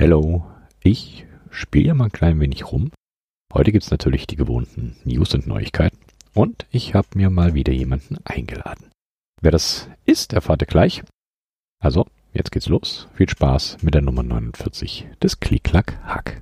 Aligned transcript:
Hello, 0.00 0.46
ich 0.82 1.26
spiele 1.50 1.92
mal 1.92 2.04
ein 2.04 2.10
klein 2.10 2.40
wenig 2.40 2.72
rum. 2.72 2.90
Heute 3.52 3.70
gibt's 3.70 3.90
natürlich 3.90 4.26
die 4.26 4.36
gewohnten 4.36 4.96
News 5.04 5.34
und 5.34 5.46
Neuigkeiten 5.46 5.98
und 6.32 6.64
ich 6.70 6.94
habe 6.94 7.08
mir 7.16 7.28
mal 7.28 7.52
wieder 7.52 7.74
jemanden 7.74 8.16
eingeladen. 8.24 8.90
Wer 9.42 9.50
das 9.50 9.90
ist, 10.06 10.32
erfahrt 10.32 10.62
ihr 10.62 10.68
gleich. 10.68 11.02
Also, 11.82 12.06
jetzt 12.32 12.50
geht's 12.50 12.70
los. 12.70 13.08
Viel 13.12 13.28
Spaß 13.28 13.82
mit 13.82 13.92
der 13.92 14.00
Nummer 14.00 14.22
49 14.22 15.06
des 15.22 15.38
Klick-Klack-Hack. 15.38 16.40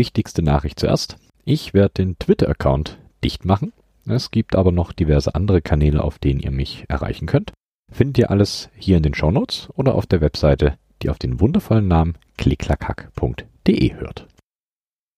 Wichtigste 0.00 0.40
Nachricht 0.40 0.80
zuerst. 0.80 1.18
Ich 1.44 1.74
werde 1.74 1.92
den 1.92 2.18
Twitter-Account 2.18 2.98
dicht 3.22 3.44
machen. 3.44 3.74
Es 4.06 4.30
gibt 4.30 4.56
aber 4.56 4.72
noch 4.72 4.92
diverse 4.92 5.34
andere 5.34 5.60
Kanäle, 5.60 6.02
auf 6.02 6.18
denen 6.18 6.40
ihr 6.40 6.50
mich 6.50 6.86
erreichen 6.88 7.26
könnt. 7.26 7.52
Findet 7.92 8.16
ihr 8.16 8.30
alles 8.30 8.70
hier 8.78 8.96
in 8.96 9.02
den 9.02 9.12
Shownotes 9.12 9.68
oder 9.74 9.94
auf 9.94 10.06
der 10.06 10.22
Webseite, 10.22 10.78
die 11.02 11.10
auf 11.10 11.18
den 11.18 11.38
wundervollen 11.38 11.86
Namen 11.86 12.16
klicklackhack.de 12.38 13.94
hört. 13.96 14.26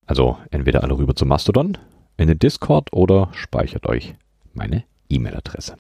Also 0.05 0.37
entweder 0.51 0.83
alle 0.83 0.99
rüber 0.99 1.15
zu 1.15 1.27
Mastodon, 1.27 1.79
in 2.17 2.27
den 2.27 2.41
Discord 2.41 2.93
oder 2.93 3.29
speichert 3.35 3.87
euch 3.87 4.17
meine 4.53 4.83
E-Mail-Adresse. 5.09 5.77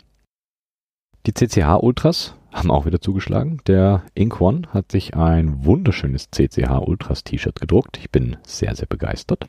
Die 1.25 1.35
CCH 1.35 1.81
Ultras 1.81 2.35
haben 2.51 2.73
auch 2.73 2.85
wieder 2.85 3.01
zugeschlagen. 3.01 3.61
Der 3.69 4.03
Ink 4.15 4.41
One 4.41 4.63
hat 4.71 4.91
sich 4.91 5.15
ein 5.15 5.65
wunderschönes 5.65 6.31
CCH 6.33 6.81
Ultras 6.85 7.23
T-Shirt 7.23 7.61
gedruckt. 7.61 7.97
Ich 7.99 8.11
bin 8.11 8.37
sehr, 8.45 8.75
sehr 8.75 8.87
begeistert. 8.87 9.49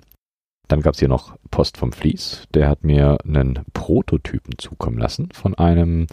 Dann 0.67 0.81
gab 0.81 0.94
es 0.94 0.99
hier 0.99 1.07
noch 1.07 1.35
Post 1.49 1.77
vom 1.77 1.91
Fließ. 1.91 2.47
Der 2.53 2.69
hat 2.69 2.83
mir 2.83 3.17
einen 3.25 3.66
Prototypen 3.73 4.59
zukommen 4.59 4.99
lassen 4.99 5.29
von 5.33 5.55
einem 5.55 6.05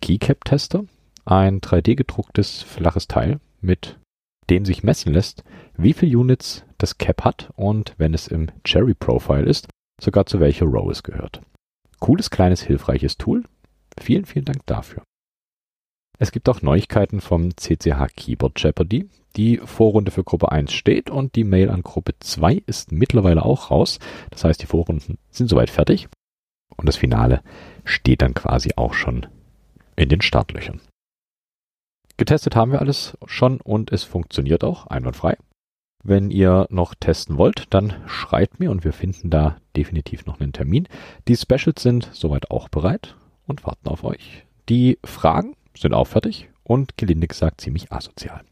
Keycap-Tester. 0.00 0.84
Ein 1.24 1.60
3D-gedrucktes 1.60 2.62
flaches 2.62 3.08
Teil, 3.08 3.40
mit 3.60 3.98
dem 4.48 4.64
sich 4.64 4.84
messen 4.84 5.12
lässt, 5.12 5.42
wie 5.76 5.94
viel 5.94 6.16
Units 6.16 6.64
das 6.78 6.98
Cap 6.98 7.24
hat 7.24 7.50
und 7.56 7.94
wenn 7.98 8.14
es 8.14 8.28
im 8.28 8.52
Cherry 8.62 8.94
Profile 8.94 9.46
ist, 9.46 9.66
sogar 10.00 10.26
zu 10.26 10.38
welcher 10.38 10.66
Row 10.66 10.88
es 10.88 11.02
gehört. 11.02 11.42
Cooles, 11.98 12.30
kleines, 12.30 12.62
hilfreiches 12.62 13.18
Tool. 13.18 13.44
Vielen, 14.00 14.24
vielen 14.24 14.44
Dank 14.44 14.64
dafür. 14.66 15.02
Es 16.18 16.32
gibt 16.32 16.48
auch 16.48 16.62
Neuigkeiten 16.62 17.20
vom 17.20 17.56
CCH 17.56 18.14
Keyboard 18.16 18.60
Jeopardy. 18.60 19.08
Die 19.36 19.58
Vorrunde 19.58 20.10
für 20.10 20.24
Gruppe 20.24 20.50
1 20.50 20.72
steht 20.72 21.10
und 21.10 21.34
die 21.36 21.44
Mail 21.44 21.68
an 21.68 21.82
Gruppe 21.82 22.14
2 22.18 22.62
ist 22.66 22.90
mittlerweile 22.90 23.44
auch 23.44 23.70
raus. 23.70 23.98
Das 24.30 24.44
heißt, 24.44 24.62
die 24.62 24.66
Vorrunden 24.66 25.18
sind 25.30 25.48
soweit 25.48 25.68
fertig 25.68 26.08
und 26.76 26.88
das 26.88 26.96
Finale 26.96 27.42
steht 27.84 28.22
dann 28.22 28.32
quasi 28.32 28.70
auch 28.76 28.94
schon 28.94 29.26
in 29.94 30.08
den 30.08 30.22
Startlöchern. 30.22 30.80
Getestet 32.16 32.56
haben 32.56 32.72
wir 32.72 32.80
alles 32.80 33.18
schon 33.26 33.60
und 33.60 33.92
es 33.92 34.04
funktioniert 34.04 34.64
auch 34.64 34.86
einwandfrei. 34.86 35.36
Wenn 36.02 36.30
ihr 36.30 36.66
noch 36.70 36.94
testen 36.94 37.36
wollt, 37.36 37.74
dann 37.74 37.92
schreibt 38.06 38.58
mir 38.58 38.70
und 38.70 38.84
wir 38.84 38.94
finden 38.94 39.28
da 39.28 39.56
definitiv 39.76 40.24
noch 40.24 40.40
einen 40.40 40.52
Termin. 40.54 40.88
Die 41.28 41.36
Specials 41.36 41.82
sind 41.82 42.08
soweit 42.12 42.50
auch 42.50 42.70
bereit 42.70 43.16
und 43.46 43.64
warten 43.64 43.88
auf 43.88 44.04
euch. 44.04 44.44
Die 44.68 44.98
Fragen 45.04 45.54
sind 45.76 45.94
auch 45.94 46.06
fertig 46.06 46.48
und 46.62 46.96
gelinde 46.96 47.28
gesagt 47.28 47.60
ziemlich 47.60 47.92
asozial. 47.92 48.42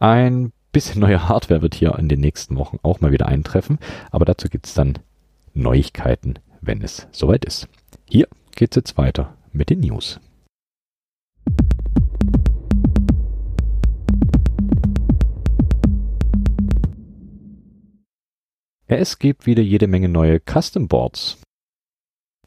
Ein 0.00 0.52
bisschen 0.72 1.00
neue 1.00 1.28
Hardware 1.28 1.62
wird 1.62 1.74
hier 1.74 1.98
in 1.98 2.08
den 2.08 2.20
nächsten 2.20 2.56
Wochen 2.56 2.78
auch 2.82 3.00
mal 3.00 3.12
wieder 3.12 3.26
eintreffen, 3.26 3.78
aber 4.10 4.24
dazu 4.24 4.48
gibt's 4.48 4.74
dann 4.74 4.98
Neuigkeiten, 5.54 6.38
wenn 6.60 6.82
es 6.82 7.08
soweit 7.10 7.44
ist. 7.44 7.68
Hier 8.08 8.28
geht's 8.54 8.76
jetzt 8.76 8.96
weiter 8.96 9.36
mit 9.52 9.70
den 9.70 9.80
News. 9.80 10.20
Es 18.90 19.18
gibt 19.18 19.46
wieder 19.46 19.62
jede 19.62 19.86
Menge 19.86 20.08
neue 20.08 20.40
Custom 20.40 20.88
Boards. 20.88 21.38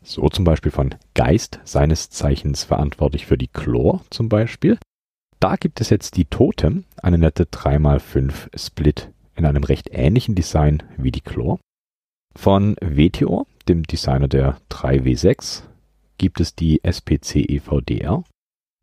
So 0.04 0.28
zum 0.30 0.46
Beispiel 0.46 0.72
von 0.72 0.96
Geist, 1.14 1.60
seines 1.64 2.10
Zeichens 2.10 2.64
verantwortlich 2.64 3.26
für 3.26 3.38
die 3.38 3.48
Chlor 3.48 4.02
zum 4.10 4.30
Beispiel. 4.30 4.78
Da 5.40 5.56
gibt 5.56 5.82
es 5.82 5.90
jetzt 5.90 6.18
die 6.18 6.26
Totem, 6.26 6.86
eine 7.02 7.18
nette 7.18 7.46
3x5 7.46 8.58
Split 8.58 9.10
in 9.36 9.46
einem 9.46 9.64
recht 9.64 9.90
ähnlichen 9.92 10.36
Design 10.36 10.84
wie 10.98 11.12
die 11.12 11.22
Chlor. 11.22 11.60
Von 12.36 12.76
WTO, 12.82 13.46
dem 13.68 13.84
Designer 13.84 14.28
der 14.28 14.58
3W6, 14.70 15.64
gibt 16.18 16.40
es 16.40 16.56
die 16.56 16.84
SPC 16.84 17.50
EVDR, 17.50 18.24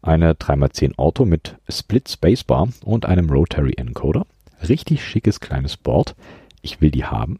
eine 0.02 0.34
3x10 0.34 0.96
Auto 0.98 1.24
mit 1.24 1.56
Split 1.68 2.08
Spacebar 2.08 2.68
und 2.84 3.06
einem 3.06 3.30
Rotary 3.30 3.74
Encoder. 3.76 4.26
Richtig 4.68 5.04
schickes 5.04 5.40
kleines 5.40 5.76
Board. 5.76 6.14
Ich 6.62 6.80
will 6.80 6.90
die 6.90 7.04
haben. 7.04 7.38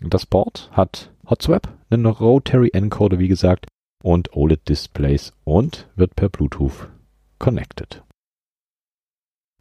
Das 0.00 0.26
Board 0.26 0.70
hat 0.72 1.10
Hotswap, 1.28 1.72
einen 1.90 2.06
Rotary 2.06 2.70
Encoder 2.72 3.18
wie 3.18 3.28
gesagt 3.28 3.66
und 4.02 4.34
OLED 4.34 4.68
Displays 4.68 5.32
und 5.44 5.88
wird 5.96 6.14
per 6.16 6.28
Bluetooth 6.28 6.88
connected. 7.38 8.02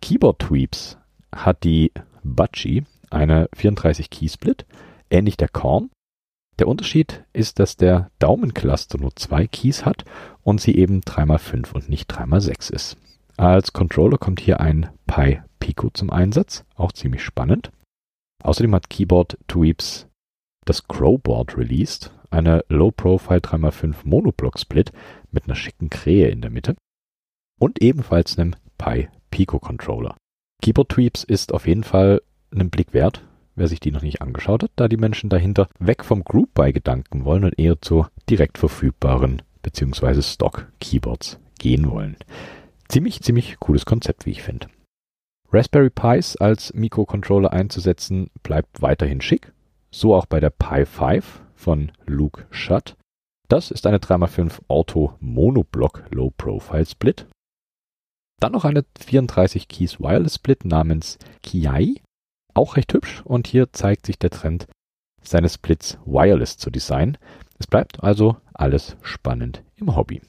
Keyboard 0.02 0.40
Tweeps 0.40 0.98
hat 1.34 1.64
die 1.64 1.92
Budgie, 2.24 2.84
eine 3.10 3.50
34 3.56 4.10
Key 4.10 4.28
Split, 4.28 4.66
ähnlich 5.10 5.38
der 5.38 5.50
Korn. 5.50 5.90
Der 6.60 6.68
Unterschied 6.68 7.24
ist, 7.34 7.60
dass 7.60 7.78
der 7.78 8.12
Daumencluster 8.20 9.00
nur 9.00 9.16
zwei 9.16 9.48
Keys 9.48 9.86
hat 9.86 10.06
und 10.42 10.62
sie 10.62 10.76
eben 10.76 11.02
3x5 11.02 11.74
und 11.74 11.90
nicht 11.90 12.12
3x6 12.12 12.74
ist. 12.74 12.98
Als 13.38 13.74
Controller 13.74 14.18
kommt 14.18 14.40
hier 14.40 14.60
ein 14.60 14.90
Pi 15.08 15.42
Pico 15.60 15.90
zum 15.90 16.10
Einsatz, 16.10 16.66
auch 16.76 16.92
ziemlich 16.92 17.24
spannend. 17.24 17.72
Außerdem 18.44 18.76
hat 18.76 18.90
Keyboard 18.90 19.38
Tweeps 19.48 20.08
das 20.66 20.88
Crowboard 20.88 21.58
released, 21.58 22.12
eine 22.30 22.64
Low-Profile 22.70 23.40
3x5 23.40 23.96
Monoblock-Split 24.04 24.92
mit 25.32 25.46
einer 25.46 25.56
schicken 25.56 25.90
Krähe 25.90 26.30
in 26.30 26.42
der 26.42 26.50
Mitte 26.50 26.76
und 27.60 27.82
ebenfalls 27.82 28.38
einem 28.38 28.56
Pi 28.78 29.08
Pico 29.30 29.60
Controller. 29.60 30.16
Keyboard 30.62 30.90
Tweeps 30.90 31.24
ist 31.24 31.54
auf 31.54 31.68
jeden 31.68 31.84
Fall 31.84 32.22
einen 32.52 32.70
Blick 32.70 32.94
wert, 32.94 33.24
wer 33.56 33.68
sich 33.68 33.80
die 33.80 33.92
noch 33.92 34.02
nicht 34.02 34.22
angeschaut 34.22 34.64
hat, 34.64 34.72
da 34.76 34.88
die 34.88 34.98
Menschen 34.98 35.30
dahinter 35.30 35.68
weg 35.80 36.04
vom 36.04 36.24
Group 36.24 36.54
Buy 36.54 36.72
Gedanken 36.74 37.26
wollen 37.26 37.44
und 37.44 37.60
eher 37.60 37.82
zu 37.82 38.06
direkt 38.30 38.58
verfügbaren 38.58 39.42
bzw. 39.62 40.22
Stock 40.22 40.72
Keyboards 40.80 41.40
gehen 41.60 41.90
wollen. 41.90 42.18
Ziemlich, 42.88 43.22
ziemlich 43.22 43.60
cooles 43.60 43.86
Konzept, 43.86 44.26
wie 44.26 44.32
ich 44.32 44.44
finde. 44.44 44.68
Raspberry 45.52 45.90
Pis 45.90 46.36
als 46.36 46.74
Mikrocontroller 46.74 47.54
einzusetzen 47.54 48.30
bleibt 48.42 48.82
weiterhin 48.82 49.22
schick 49.22 49.52
so 49.94 50.16
auch 50.16 50.26
bei 50.26 50.40
der 50.40 50.50
Pi 50.50 50.86
5 50.86 51.42
von 51.56 51.92
Luke 52.06 52.48
Schutt. 52.50 52.98
Das 53.48 53.70
ist 53.72 53.86
eine 53.86 54.00
3x5 54.00 54.62
Auto 54.68 55.14
Monoblock 55.20 56.06
Low 56.10 56.32
Profile 56.36 56.86
Split. 56.86 57.28
Dann 58.40 58.54
noch 58.54 58.66
eine 58.66 58.84
34 59.00 59.68
Keys 59.68 60.00
Wireless 60.00 60.36
Split 60.36 60.66
namens 60.66 61.20
Kiai. 61.44 62.02
Auch 62.56 62.76
recht 62.76 62.94
hübsch 62.94 63.22
und 63.24 63.48
hier 63.48 63.72
zeigt 63.72 64.06
sich 64.06 64.18
der 64.18 64.32
Trend, 64.32 64.68
seine 65.22 65.50
Splits 65.50 65.98
wireless 66.06 66.58
zu 66.58 66.70
designen. 66.70 67.18
Es 67.60 67.68
bleibt 67.68 68.04
also 68.04 68.38
alles 68.54 68.98
spannend 69.02 69.64
im 69.76 69.96
Hobby. 69.96 70.22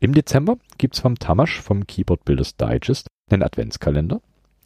Im 0.00 0.14
Dezember 0.14 0.58
gibt's 0.76 1.00
vom 1.00 1.18
Tamash 1.18 1.60
vom 1.60 1.86
Keyboard 1.86 2.24
Builders 2.24 2.56
Digest 2.56 3.08
einen 3.30 3.42
Adventskalender. 3.42 4.20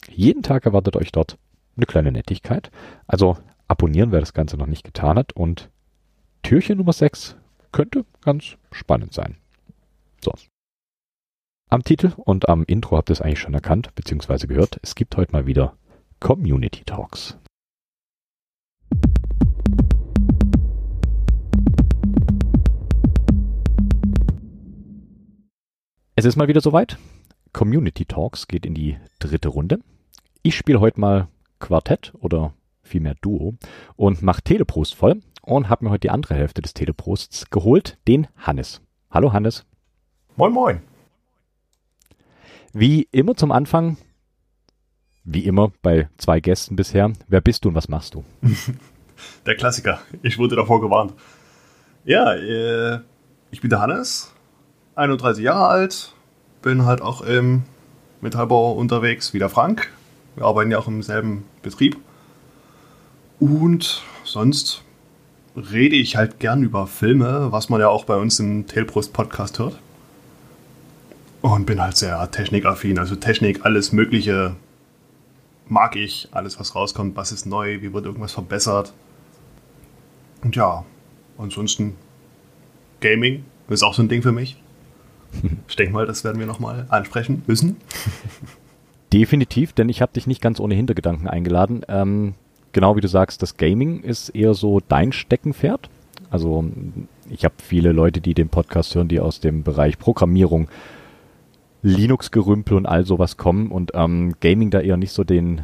Jeden 0.09 0.43
Tag 0.43 0.65
erwartet 0.65 0.95
euch 0.95 1.11
dort 1.11 1.37
eine 1.75 1.85
kleine 1.85 2.11
Nettigkeit. 2.11 2.69
Also 3.07 3.37
abonnieren, 3.73 4.11
wer 4.11 4.19
das 4.19 4.33
Ganze 4.33 4.55
noch 4.55 4.67
nicht 4.67 4.83
getan 4.83 5.17
hat. 5.17 5.33
Und 5.33 5.69
Türchen 6.43 6.77
Nummer 6.77 6.93
6 6.93 7.35
könnte 7.71 8.05
ganz 8.21 8.55
spannend 8.71 9.13
sein. 9.13 9.37
So. 10.23 10.31
Am 11.69 11.83
Titel 11.83 12.13
und 12.15 12.47
am 12.49 12.63
Intro 12.65 12.97
habt 12.97 13.09
ihr 13.09 13.13
es 13.13 13.21
eigentlich 13.21 13.39
schon 13.39 13.55
erkannt 13.55 13.89
bzw. 13.95 14.45
gehört. 14.45 14.79
Es 14.83 14.93
gibt 14.93 15.17
heute 15.17 15.31
mal 15.31 15.47
wieder 15.47 15.75
Community 16.19 16.83
Talks. 16.85 17.39
Es 26.15 26.25
ist 26.25 26.35
mal 26.35 26.47
wieder 26.47 26.61
soweit. 26.61 26.99
Community 27.53 28.05
Talks 28.05 28.47
geht 28.47 28.67
in 28.67 28.75
die 28.75 28.97
dritte 29.17 29.49
Runde. 29.49 29.79
Ich 30.43 30.55
spiele 30.55 30.79
heute 30.79 30.99
mal 30.99 31.27
Quartett 31.57 32.13
oder 32.19 32.53
vielmehr 32.93 33.15
Duo 33.21 33.55
und 33.95 34.21
mache 34.21 34.43
Teleprost 34.43 34.93
voll 34.93 35.19
und 35.41 35.67
habe 35.67 35.85
mir 35.85 35.91
heute 35.91 36.01
die 36.01 36.09
andere 36.11 36.35
Hälfte 36.35 36.61
des 36.61 36.75
Teleprosts 36.75 37.49
geholt, 37.49 37.97
den 38.07 38.27
Hannes. 38.37 38.81
Hallo 39.09 39.33
Hannes. 39.33 39.65
Moin 40.35 40.53
moin. 40.53 40.81
Wie 42.71 43.07
immer 43.11 43.35
zum 43.35 43.51
Anfang, 43.51 43.97
wie 45.23 45.43
immer 45.45 45.71
bei 45.81 46.07
zwei 46.17 46.39
Gästen 46.39 46.75
bisher, 46.75 47.11
wer 47.27 47.41
bist 47.41 47.65
du 47.65 47.69
und 47.69 47.75
was 47.75 47.89
machst 47.89 48.13
du? 48.13 48.23
der 49.47 49.55
Klassiker. 49.55 49.99
Ich 50.21 50.37
wurde 50.37 50.55
davor 50.55 50.79
gewarnt. 50.79 51.13
Ja, 52.05 52.35
äh, 52.35 52.99
ich 53.49 53.61
bin 53.61 53.71
der 53.71 53.81
Hannes, 53.81 54.31
31 54.93 55.43
Jahre 55.43 55.67
alt, 55.67 56.13
bin 56.61 56.85
halt 56.85 57.01
auch 57.01 57.21
im 57.21 57.63
Metallbau 58.21 58.73
unterwegs 58.73 59.33
wie 59.33 59.39
der 59.39 59.49
Frank. 59.49 59.91
Wir 60.35 60.45
arbeiten 60.45 60.69
ja 60.69 60.77
auch 60.77 60.87
im 60.87 61.01
selben 61.01 61.45
Betrieb. 61.63 61.97
Und 63.39 64.01
sonst 64.23 64.83
rede 65.55 65.95
ich 65.95 66.15
halt 66.15 66.39
gern 66.39 66.63
über 66.63 66.87
Filme, 66.87 67.51
was 67.51 67.69
man 67.69 67.79
ja 67.79 67.89
auch 67.89 68.05
bei 68.05 68.15
uns 68.15 68.39
im 68.39 68.67
Tailbrust 68.67 69.13
Podcast 69.13 69.59
hört. 69.59 69.79
Und 71.41 71.65
bin 71.65 71.81
halt 71.81 71.97
sehr 71.97 72.31
technikaffin. 72.31 72.97
Also 72.97 73.15
Technik, 73.15 73.65
alles 73.65 73.91
Mögliche 73.91 74.55
mag 75.67 75.95
ich. 75.95 76.29
Alles, 76.31 76.59
was 76.59 76.73
rauskommt, 76.73 77.15
was 77.15 77.31
ist 77.31 77.45
neu, 77.45 77.81
wie 77.81 77.93
wird 77.93 78.05
irgendwas 78.05 78.31
verbessert. 78.31 78.93
Und 80.41 80.55
ja, 80.55 80.85
ansonsten 81.37 81.95
Gaming 83.01 83.43
ist 83.67 83.83
auch 83.83 83.93
so 83.93 84.01
ein 84.01 84.09
Ding 84.09 84.21
für 84.21 84.31
mich. 84.31 84.57
Ich 85.67 85.75
denke 85.75 85.93
mal, 85.93 86.05
das 86.05 86.23
werden 86.23 86.39
wir 86.39 86.45
nochmal 86.45 86.85
ansprechen 86.89 87.41
müssen. 87.47 87.77
Definitiv, 89.13 89.73
denn 89.73 89.89
ich 89.89 90.01
habe 90.01 90.13
dich 90.13 90.27
nicht 90.27 90.41
ganz 90.41 90.59
ohne 90.59 90.75
Hintergedanken 90.75 91.27
eingeladen. 91.27 91.83
Ähm, 91.87 92.35
genau 92.73 92.95
wie 92.95 93.01
du 93.01 93.07
sagst, 93.07 93.41
das 93.41 93.57
Gaming 93.57 94.01
ist 94.01 94.29
eher 94.29 94.53
so 94.53 94.81
dein 94.81 95.11
Steckenpferd. 95.11 95.89
Also 96.29 96.65
ich 97.29 97.45
habe 97.45 97.55
viele 97.63 97.91
Leute, 97.91 98.19
die 98.19 98.33
den 98.33 98.49
Podcast 98.49 98.95
hören, 98.95 99.07
die 99.07 99.19
aus 99.19 99.39
dem 99.39 99.63
Bereich 99.63 99.97
Programmierung, 99.97 100.67
Linux-Gerümpel 101.83 102.75
und 102.75 102.85
all 102.85 103.05
sowas 103.05 103.37
kommen 103.37 103.71
und 103.71 103.91
ähm, 103.93 104.35
Gaming 104.39 104.71
da 104.71 104.79
eher 104.79 104.97
nicht 104.97 105.11
so 105.11 105.23
den 105.23 105.61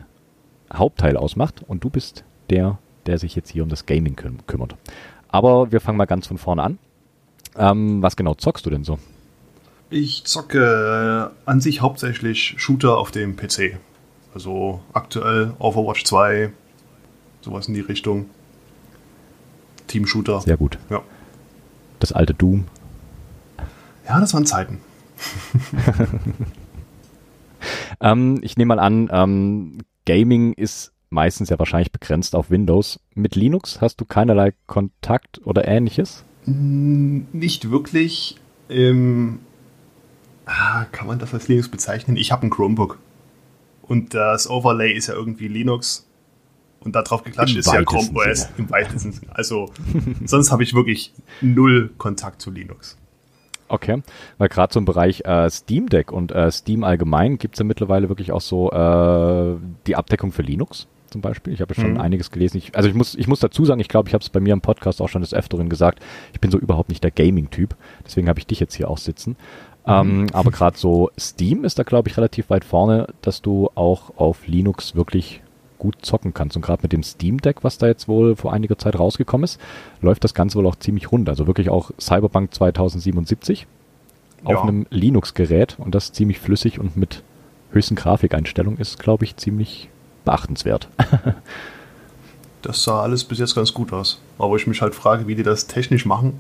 Hauptteil 0.72 1.18
ausmacht. 1.18 1.64
Und 1.68 1.84
du 1.84 1.90
bist 1.90 2.24
der, 2.50 2.78
der 3.06 3.18
sich 3.18 3.36
jetzt 3.36 3.50
hier 3.50 3.64
um 3.64 3.70
das 3.70 3.86
Gaming 3.86 4.16
küm 4.16 4.46
kümmert. 4.46 4.76
Aber 5.30 5.72
wir 5.72 5.82
fangen 5.82 5.98
mal 5.98 6.06
ganz 6.06 6.28
von 6.28 6.38
vorne 6.38 6.64
an. 6.64 6.78
Ähm, 7.58 8.02
was 8.02 8.16
genau 8.16 8.36
zockst 8.36 8.66
du 8.66 8.70
denn 8.70 8.84
so? 8.84 9.00
Ich 9.90 10.24
zocke 10.26 11.32
äh, 11.36 11.50
an 11.50 11.62
sich 11.62 11.82
hauptsächlich 11.82 12.56
Shooter 12.58 12.98
auf 12.98 13.12
dem 13.12 13.36
PC. 13.36 13.80
Also 14.34 14.82
aktuell 14.94 15.54
Overwatch 15.58 16.04
2, 16.06 16.52
sowas 17.50 17.68
in 17.68 17.74
die 17.74 17.82
Richtung. 17.82 18.30
Team-Shooter. 19.88 20.42
Sehr 20.42 20.58
gut. 20.58 20.78
Ja. 20.90 21.02
Das 22.00 22.12
alte 22.12 22.34
Doom. 22.34 22.66
Ja, 24.08 24.20
das 24.20 24.34
waren 24.34 24.46
Zeiten. 24.46 24.80
ähm, 28.02 28.40
ich 28.42 28.56
nehme 28.56 28.76
mal 28.76 28.80
an, 28.80 29.10
ähm, 29.12 29.80
Gaming 30.06 30.54
ist 30.54 30.94
meistens 31.10 31.50
ja 31.50 31.60
wahrscheinlich 31.60 31.92
begrenzt 31.92 32.36
auf 32.36 32.52
Windows. 32.52 33.00
Mit 33.16 33.36
Linux 33.36 33.82
hast 33.82 34.00
du 34.00 34.06
keinerlei 34.06 34.54
Kontakt 34.68 35.46
oder 35.46 35.68
ähnliches? 35.68 36.24
Nicht 36.46 37.72
wirklich. 37.72 38.38
Ähm, 38.70 39.40
ah, 40.46 40.86
kann 40.92 41.08
man 41.08 41.20
das 41.20 41.34
als 41.34 41.48
Linux 41.48 41.68
bezeichnen? 41.68 42.16
Ich 42.16 42.32
habe 42.32 42.46
ein 42.46 42.52
Chromebook. 42.52 43.00
Und 43.82 44.14
das 44.14 44.48
Overlay 44.48 44.94
ist 44.94 45.08
ja 45.08 45.16
irgendwie 45.16 45.48
Linux. 45.48 46.09
Und 46.82 46.96
da 46.96 47.02
drauf 47.02 47.24
geklatscht 47.24 47.54
Im 47.54 47.60
ist 47.60 47.72
ja 47.72 47.84
Chrome 47.84 48.10
OS 48.14 48.50
im 48.58 48.70
weitesten 48.70 49.12
Sinne. 49.12 49.36
Also 49.36 49.72
sonst 50.26 50.52
habe 50.52 50.64
ich 50.64 50.74
wirklich 50.74 51.14
null 51.42 51.92
Kontakt 51.98 52.42
zu 52.42 52.52
Linux. 52.52 52.98
Okay, 53.68 54.02
weil 54.40 54.50
gerade 54.50 54.74
so 54.74 54.80
im 54.80 54.86
Bereich 54.86 55.22
äh, 55.26 55.50
Steam 55.50 55.90
Deck 55.90 56.12
und 56.12 56.32
äh, 56.32 56.52
Steam 56.52 56.84
allgemein 56.84 57.38
gibt 57.38 57.56
es 57.56 57.60
ja 57.60 57.66
mittlerweile 57.66 58.10
wirklich 58.10 58.32
auch 58.32 58.42
so 58.42 58.72
äh, 58.72 59.58
die 59.86 59.96
Abdeckung 59.96 60.32
für 60.32 60.42
Linux 60.42 60.88
zum 61.10 61.22
Beispiel. 61.22 61.54
Ich 61.54 61.62
habe 61.62 61.74
schon 61.76 61.94
mhm. 61.94 62.02
einiges 62.02 62.32
gelesen. 62.32 62.58
Ich, 62.58 62.76
also 62.76 62.90
ich 62.90 62.96
muss, 62.96 63.16
ich 63.16 63.28
muss 63.28 63.40
dazu 63.40 63.66
sagen, 63.66 63.80
ich 63.80 63.88
glaube, 63.88 64.10
ich 64.10 64.14
habe 64.14 64.24
es 64.24 64.30
bei 64.30 64.40
mir 64.40 64.54
im 64.54 64.62
Podcast 64.62 65.02
auch 65.02 65.10
schon 65.10 65.22
des 65.22 65.34
Öfteren 65.34 65.70
gesagt, 65.70 66.00
ich 66.34 66.40
bin 66.40 66.52
so 66.52 66.58
überhaupt 66.58 66.90
nicht 66.90 67.04
der 67.04 67.12
Gaming-Typ. 67.12 67.76
Deswegen 68.06 68.28
habe 68.30 68.40
ich 68.40 68.48
dich 68.48 68.60
jetzt 68.60 68.74
hier 68.74 68.90
auch 68.90 68.98
sitzen. 68.98 69.32
Mhm. 69.86 69.94
Ähm, 69.94 70.28
aber 70.34 70.52
gerade 70.52 70.78
so 70.78 71.12
Steam 71.20 71.64
ist 71.64 71.78
da, 71.80 71.84
glaube 71.84 72.10
ich, 72.10 72.18
relativ 72.18 72.50
weit 72.50 72.66
vorne, 72.66 73.08
dass 73.22 73.42
du 73.42 73.70
auch 73.76 74.18
auf 74.18 74.48
Linux 74.48 74.96
wirklich 74.96 75.42
gut 75.80 75.96
zocken 76.04 76.34
kannst. 76.34 76.56
Und 76.56 76.62
gerade 76.62 76.84
mit 76.84 76.94
dem 76.94 77.02
Steam 77.02 77.40
Deck, 77.40 77.64
was 77.64 77.80
da 77.80 77.88
jetzt 77.88 78.08
wohl 78.08 78.36
vor 78.36 78.54
einiger 78.54 78.78
Zeit 78.78 79.00
rausgekommen 79.00 79.46
ist, 79.46 79.60
läuft 80.02 80.24
das 80.24 80.36
Ganze 80.36 80.58
wohl 80.58 80.68
auch 80.68 80.76
ziemlich 80.76 81.12
rund. 81.12 81.28
Also 81.30 81.48
wirklich 81.48 81.70
auch 81.70 81.90
Cyberpunk 82.00 82.54
2077 82.54 83.66
ja. 84.48 84.56
auf 84.56 84.64
einem 84.64 84.86
Linux-Gerät 84.92 85.78
und 85.80 85.96
das 85.96 86.12
ziemlich 86.12 86.40
flüssig 86.40 86.80
und 86.80 86.96
mit 86.96 87.24
höchsten 87.72 87.96
Grafikeinstellungen 87.96 88.80
ist, 88.80 89.00
glaube 89.00 89.26
ich, 89.26 89.38
ziemlich 89.38 89.90
beachtenswert. 90.26 90.90
das 92.62 92.84
sah 92.84 93.02
alles 93.02 93.24
bis 93.24 93.40
jetzt 93.40 93.56
ganz 93.56 93.74
gut 93.74 93.94
aus. 93.94 94.20
Aber 94.38 94.56
ich 94.56 94.68
mich 94.68 94.82
halt 94.82 94.96
frage, 94.96 95.28
wie 95.28 95.36
die 95.36 95.44
das 95.44 95.68
technisch 95.68 96.06
machen. 96.06 96.40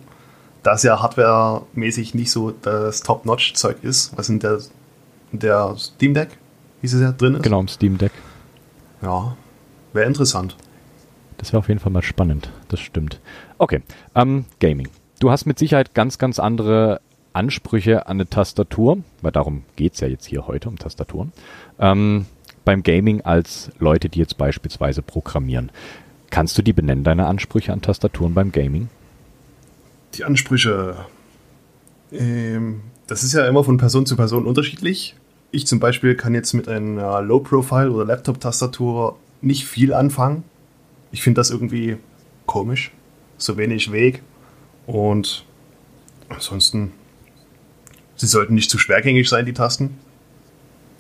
Da 0.64 0.74
es 0.74 0.84
ja 0.84 1.02
hardwaremäßig 1.02 2.14
nicht 2.14 2.32
so 2.32 2.52
das 2.52 3.02
Top-Notch-Zeug 3.02 3.78
ist, 3.82 4.18
was 4.18 4.28
in 4.28 4.40
der, 4.40 4.60
in 5.32 5.40
der 5.40 5.76
Steam 5.78 6.14
Deck, 6.14 6.38
wie 6.82 6.88
es 6.88 6.94
ja 6.94 7.14
drin 7.14 7.36
ist. 7.36 7.44
Genau, 7.44 7.62
im 7.62 7.70
Steam 7.70 7.98
Deck. 7.98 8.12
Ja, 9.02 9.36
wäre 9.94 10.08
interessant. 10.08 10.56
Das 11.38 11.54
wäre 11.54 11.60
auf 11.60 11.70
jeden 11.70 11.80
Fall 11.80 11.92
mal 11.92 12.02
spannend, 12.02 12.52
das 12.68 12.80
stimmt. 12.80 13.20
Okay, 13.58 13.82
ähm, 14.14 14.46
Gaming. 14.60 14.90
Du 15.20 15.32
hast 15.32 15.46
mit 15.46 15.58
Sicherheit 15.58 15.94
ganz, 15.94 16.18
ganz 16.18 16.40
andere 16.40 17.02
Ansprüche 17.34 18.08
an 18.08 18.18
eine 18.18 18.30
Tastatur, 18.30 19.00
weil 19.22 19.32
darum 19.32 19.64
geht 19.76 19.94
es 19.94 20.00
ja 20.02 20.08
jetzt 20.08 20.26
hier 20.26 20.48
heute 20.48 20.70
um 20.70 20.78
Tastaturen. 20.78 21.32
Ähm, 21.80 22.26
beim 22.66 22.84
Gaming 22.84 23.22
als 23.22 23.72
Leute, 23.80 24.10
die 24.10 24.20
jetzt 24.20 24.38
beispielsweise 24.38 25.02
programmieren. 25.02 25.72
Kannst 26.30 26.58
du 26.58 26.62
die 26.62 26.74
benennen, 26.74 27.04
deine 27.04 27.26
Ansprüche 27.26 27.74
an 27.74 27.82
Tastaturen 27.82 28.34
beim 28.34 28.52
Gaming? 28.52 28.90
Die 30.16 30.24
Ansprüche, 30.24 31.06
ähm, 32.12 32.82
das 33.08 33.24
ist 33.24 33.34
ja 33.34 33.48
immer 33.48 33.64
von 33.64 33.78
Person 33.78 34.06
zu 34.06 34.16
Person 34.16 34.46
unterschiedlich. 34.46 35.16
Ich 35.52 35.66
zum 35.66 35.80
Beispiel 35.80 36.16
kann 36.16 36.34
jetzt 36.34 36.54
mit 36.54 36.68
einer 36.68 37.22
Low-Profile- 37.22 37.92
oder 37.92 38.06
Laptop-Tastatur 38.06 39.18
nicht 39.42 39.66
viel 39.66 39.94
anfangen. 39.94 40.44
Ich 41.12 41.24
finde 41.24 41.40
das 41.40 41.50
irgendwie 41.50 41.98
komisch. 42.46 42.92
So 43.38 43.58
wenig 43.58 43.92
Weg. 43.92 44.22
Und 44.86 45.46
ansonsten, 46.30 46.92
sie 48.16 48.28
sollten 48.28 48.54
nicht 48.54 48.70
zu 48.70 48.78
schwergängig 48.78 49.30
sein, 49.30 49.46
die 49.46 49.54
Tasten. 49.54 49.98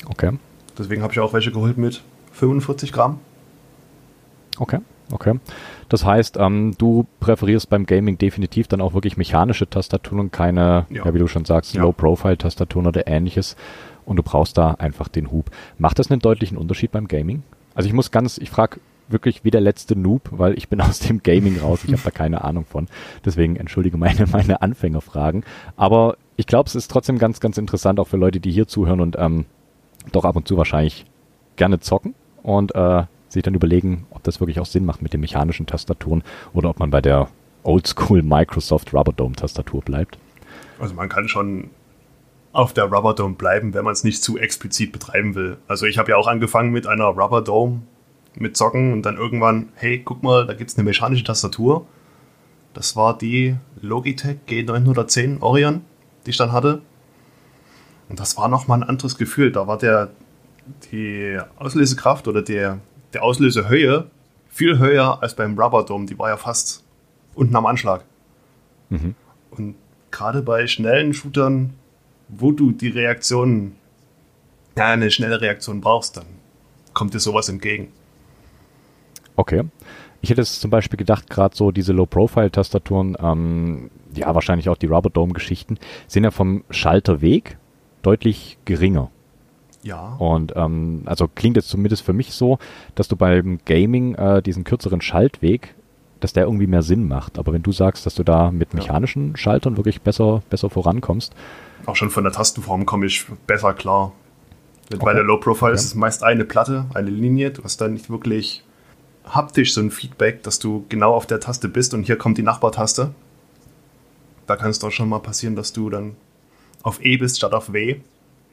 Okay. 0.07 0.31
Deswegen 0.77 1.01
habe 1.01 1.13
ich 1.13 1.19
auch 1.19 1.33
welche 1.33 1.51
geholt 1.51 1.77
mit 1.77 2.01
45 2.33 2.91
Gramm. 2.91 3.19
Okay, 4.57 4.79
okay. 5.11 5.39
Das 5.89 6.05
heißt, 6.05 6.37
ähm, 6.37 6.75
du 6.77 7.05
präferierst 7.19 7.69
beim 7.69 7.85
Gaming 7.85 8.17
definitiv 8.17 8.67
dann 8.67 8.81
auch 8.81 8.93
wirklich 8.93 9.17
mechanische 9.17 9.69
Tastaturen 9.69 10.19
und 10.19 10.31
keine, 10.31 10.85
ja. 10.89 11.05
ja 11.05 11.13
wie 11.13 11.19
du 11.19 11.27
schon 11.27 11.45
sagst, 11.45 11.73
ja. 11.73 11.81
Low-Profile-Tastaturen 11.81 12.87
oder 12.87 13.07
ähnliches. 13.07 13.55
Und 14.09 14.15
du 14.15 14.23
brauchst 14.23 14.57
da 14.57 14.71
einfach 14.71 15.07
den 15.07 15.31
Hub. 15.31 15.51
Macht 15.77 15.99
das 15.99 16.09
einen 16.09 16.19
deutlichen 16.19 16.57
Unterschied 16.57 16.91
beim 16.91 17.07
Gaming? 17.07 17.43
Also 17.75 17.85
ich 17.85 17.93
muss 17.93 18.09
ganz, 18.09 18.39
ich 18.39 18.49
frage 18.49 18.79
wirklich 19.07 19.43
wie 19.43 19.51
der 19.51 19.61
letzte 19.61 19.95
Noob, 19.95 20.29
weil 20.31 20.57
ich 20.57 20.67
bin 20.67 20.81
aus 20.81 20.97
dem 20.97 21.21
Gaming 21.21 21.59
raus. 21.59 21.83
Ich 21.85 21.91
habe 21.91 22.01
da 22.03 22.09
keine 22.09 22.43
Ahnung 22.43 22.65
von. 22.65 22.87
Deswegen 23.23 23.55
entschuldige 23.55 23.97
meine, 23.97 24.25
meine 24.25 24.63
Anfängerfragen. 24.63 25.43
Aber 25.77 26.17
ich 26.37 26.47
glaube, 26.47 26.67
es 26.67 26.73
ist 26.73 26.89
trotzdem 26.89 27.19
ganz, 27.19 27.39
ganz 27.39 27.59
interessant, 27.59 27.99
auch 27.99 28.07
für 28.07 28.17
Leute, 28.17 28.39
die 28.39 28.51
hier 28.51 28.67
zuhören 28.67 28.99
und 28.99 29.15
ähm, 29.19 29.45
doch 30.11 30.25
ab 30.25 30.35
und 30.35 30.47
zu 30.47 30.57
wahrscheinlich 30.57 31.05
gerne 31.55 31.79
zocken 31.79 32.15
und 32.41 32.73
äh, 32.73 33.03
sich 33.27 33.43
dann 33.43 33.53
überlegen, 33.53 34.07
ob 34.09 34.23
das 34.23 34.39
wirklich 34.39 34.59
auch 34.59 34.65
Sinn 34.65 34.85
macht 34.85 35.03
mit 35.03 35.13
den 35.13 35.21
mechanischen 35.21 35.67
Tastaturen 35.67 36.23
oder 36.53 36.71
ob 36.71 36.79
man 36.79 36.89
bei 36.89 37.01
der 37.01 37.27
Oldschool 37.61 38.23
Microsoft 38.23 38.91
Rubber 38.91 39.13
Dome 39.13 39.35
Tastatur 39.35 39.81
bleibt. 39.81 40.17
Also 40.79 40.95
man 40.95 41.09
kann 41.09 41.27
schon 41.27 41.69
auf 42.51 42.73
der 42.73 42.85
Rubber 42.85 43.13
Dome 43.13 43.35
bleiben, 43.35 43.73
wenn 43.73 43.83
man 43.83 43.93
es 43.93 44.03
nicht 44.03 44.23
zu 44.23 44.37
explizit 44.37 44.91
betreiben 44.91 45.35
will. 45.35 45.57
Also 45.67 45.85
ich 45.85 45.97
habe 45.97 46.11
ja 46.11 46.17
auch 46.17 46.27
angefangen 46.27 46.71
mit 46.71 46.87
einer 46.87 47.05
Rubber 47.05 47.41
Dome 47.41 47.83
mit 48.35 48.57
Zocken 48.57 48.93
und 48.93 49.03
dann 49.03 49.17
irgendwann, 49.17 49.69
hey, 49.75 50.01
guck 50.03 50.23
mal, 50.23 50.45
da 50.47 50.53
gibt 50.53 50.69
es 50.69 50.77
eine 50.77 50.85
mechanische 50.85 51.23
Tastatur. 51.23 51.85
Das 52.73 52.95
war 52.95 53.17
die 53.17 53.55
Logitech 53.81 54.37
G910 54.47 55.41
Orion, 55.41 55.81
die 56.25 56.31
ich 56.31 56.37
dann 56.37 56.51
hatte. 56.51 56.81
Und 58.07 58.19
das 58.19 58.37
war 58.37 58.47
nochmal 58.47 58.79
ein 58.79 58.89
anderes 58.89 59.17
Gefühl. 59.17 59.51
Da 59.51 59.67
war 59.67 59.77
der, 59.77 60.09
die 60.91 61.39
Auslösekraft 61.57 62.27
oder 62.27 62.41
der, 62.41 62.79
der 63.13 63.23
Auslösehöhe 63.23 64.09
viel 64.49 64.79
höher 64.79 65.21
als 65.21 65.35
beim 65.35 65.59
Rubber 65.59 65.83
Dome. 65.83 66.05
Die 66.05 66.17
war 66.17 66.29
ja 66.29 66.37
fast 66.37 66.83
unten 67.35 67.55
am 67.55 67.65
Anschlag. 67.65 68.03
Mhm. 68.89 69.15
Und 69.51 69.75
gerade 70.11 70.41
bei 70.41 70.65
schnellen 70.67 71.13
Shootern 71.13 71.73
wo 72.29 72.51
du 72.51 72.71
die 72.71 72.89
Reaktion, 72.89 73.73
ja, 74.77 74.87
eine 74.87 75.11
schnelle 75.11 75.41
Reaktion 75.41 75.81
brauchst, 75.81 76.17
dann 76.17 76.25
kommt 76.93 77.13
dir 77.13 77.19
sowas 77.19 77.49
entgegen. 77.49 77.89
Okay. 79.35 79.63
Ich 80.21 80.29
hätte 80.29 80.41
es 80.41 80.59
zum 80.59 80.69
Beispiel 80.69 80.97
gedacht, 80.97 81.29
gerade 81.29 81.55
so 81.55 81.71
diese 81.71 81.93
Low-Profile-Tastaturen, 81.93 83.15
ähm, 83.21 83.89
ja, 84.13 84.33
wahrscheinlich 84.35 84.67
auch 84.67 84.77
die 84.77 84.87
Rubber 84.87 85.09
Dome-Geschichten, 85.09 85.77
sind 86.07 86.25
ja 86.25 86.31
vom 86.31 86.63
Schalterweg 86.69 87.57
deutlich 88.01 88.57
geringer. 88.65 89.11
Ja. 89.81 90.15
Und 90.19 90.53
ähm, 90.55 91.03
also 91.05 91.27
klingt 91.27 91.55
jetzt 91.55 91.69
zumindest 91.69 92.03
für 92.03 92.11
mich 92.11 92.33
so, 92.33 92.59
dass 92.95 93.07
du 93.07 93.15
beim 93.15 93.59
Gaming 93.65 94.15
äh, 94.15 94.41
diesen 94.41 94.65
kürzeren 94.65 94.99
Schaltweg, 94.99 95.73
dass 96.19 96.33
der 96.33 96.43
irgendwie 96.43 96.67
mehr 96.67 96.81
Sinn 96.81 97.07
macht. 97.07 97.39
Aber 97.39 97.53
wenn 97.53 97.63
du 97.63 97.71
sagst, 97.71 98.05
dass 98.05 98.15
du 98.15 98.23
da 98.23 98.51
mit 98.51 98.73
mechanischen 98.73 99.35
Schaltern 99.35 99.77
wirklich 99.77 100.01
besser, 100.01 100.41
besser 100.49 100.69
vorankommst. 100.69 101.33
Auch 101.85 101.95
schon 101.95 102.09
von 102.09 102.23
der 102.23 102.33
Tastenform 102.33 102.85
komme 102.85 103.05
ich 103.05 103.25
besser 103.47 103.73
klar. 103.73 104.11
Okay. 104.91 105.03
Bei 105.03 105.13
der 105.13 105.23
Low 105.23 105.37
Profile 105.37 105.71
okay. 105.71 105.75
ist 105.75 105.85
es 105.85 105.95
meist 105.95 106.23
eine 106.23 106.45
Platte, 106.45 106.85
eine 106.93 107.09
Linie. 107.09 107.51
Du 107.51 107.63
hast 107.63 107.79
da 107.79 107.87
nicht 107.87 108.09
wirklich 108.09 108.63
haptisch 109.25 109.73
so 109.73 109.81
ein 109.81 109.91
Feedback, 109.91 110.43
dass 110.43 110.59
du 110.59 110.85
genau 110.89 111.13
auf 111.13 111.27
der 111.27 111.39
Taste 111.39 111.69
bist 111.69 111.93
und 111.93 112.03
hier 112.03 112.17
kommt 112.17 112.37
die 112.37 112.43
Nachbartaste. 112.43 113.13
Da 114.47 114.55
kann 114.55 114.71
es 114.71 114.79
doch 114.79 114.91
schon 114.91 115.09
mal 115.09 115.19
passieren, 115.19 115.55
dass 115.55 115.73
du 115.73 115.89
dann 115.89 116.15
auf 116.81 117.03
E 117.03 117.17
bist 117.17 117.37
statt 117.37 117.53
auf 117.53 117.71
W 117.71 117.97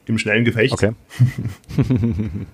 im 0.05 0.19
schnellen 0.19 0.45
Gefecht. 0.45 0.75
Okay. 0.75 0.93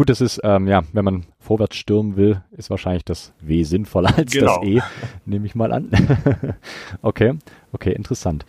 Gut, 0.00 0.08
das 0.08 0.22
ist, 0.22 0.40
ähm, 0.44 0.66
ja, 0.66 0.82
wenn 0.94 1.04
man 1.04 1.26
vorwärts 1.40 1.76
stürmen 1.76 2.16
will, 2.16 2.40
ist 2.52 2.70
wahrscheinlich 2.70 3.04
das 3.04 3.34
W 3.38 3.64
sinnvoller 3.64 4.08
als 4.16 4.32
genau. 4.32 4.56
das 4.56 4.66
E, 4.66 4.80
nehme 5.26 5.44
ich 5.44 5.54
mal 5.54 5.74
an. 5.74 5.90
okay, 7.02 7.34
okay, 7.72 7.92
interessant. 7.92 8.46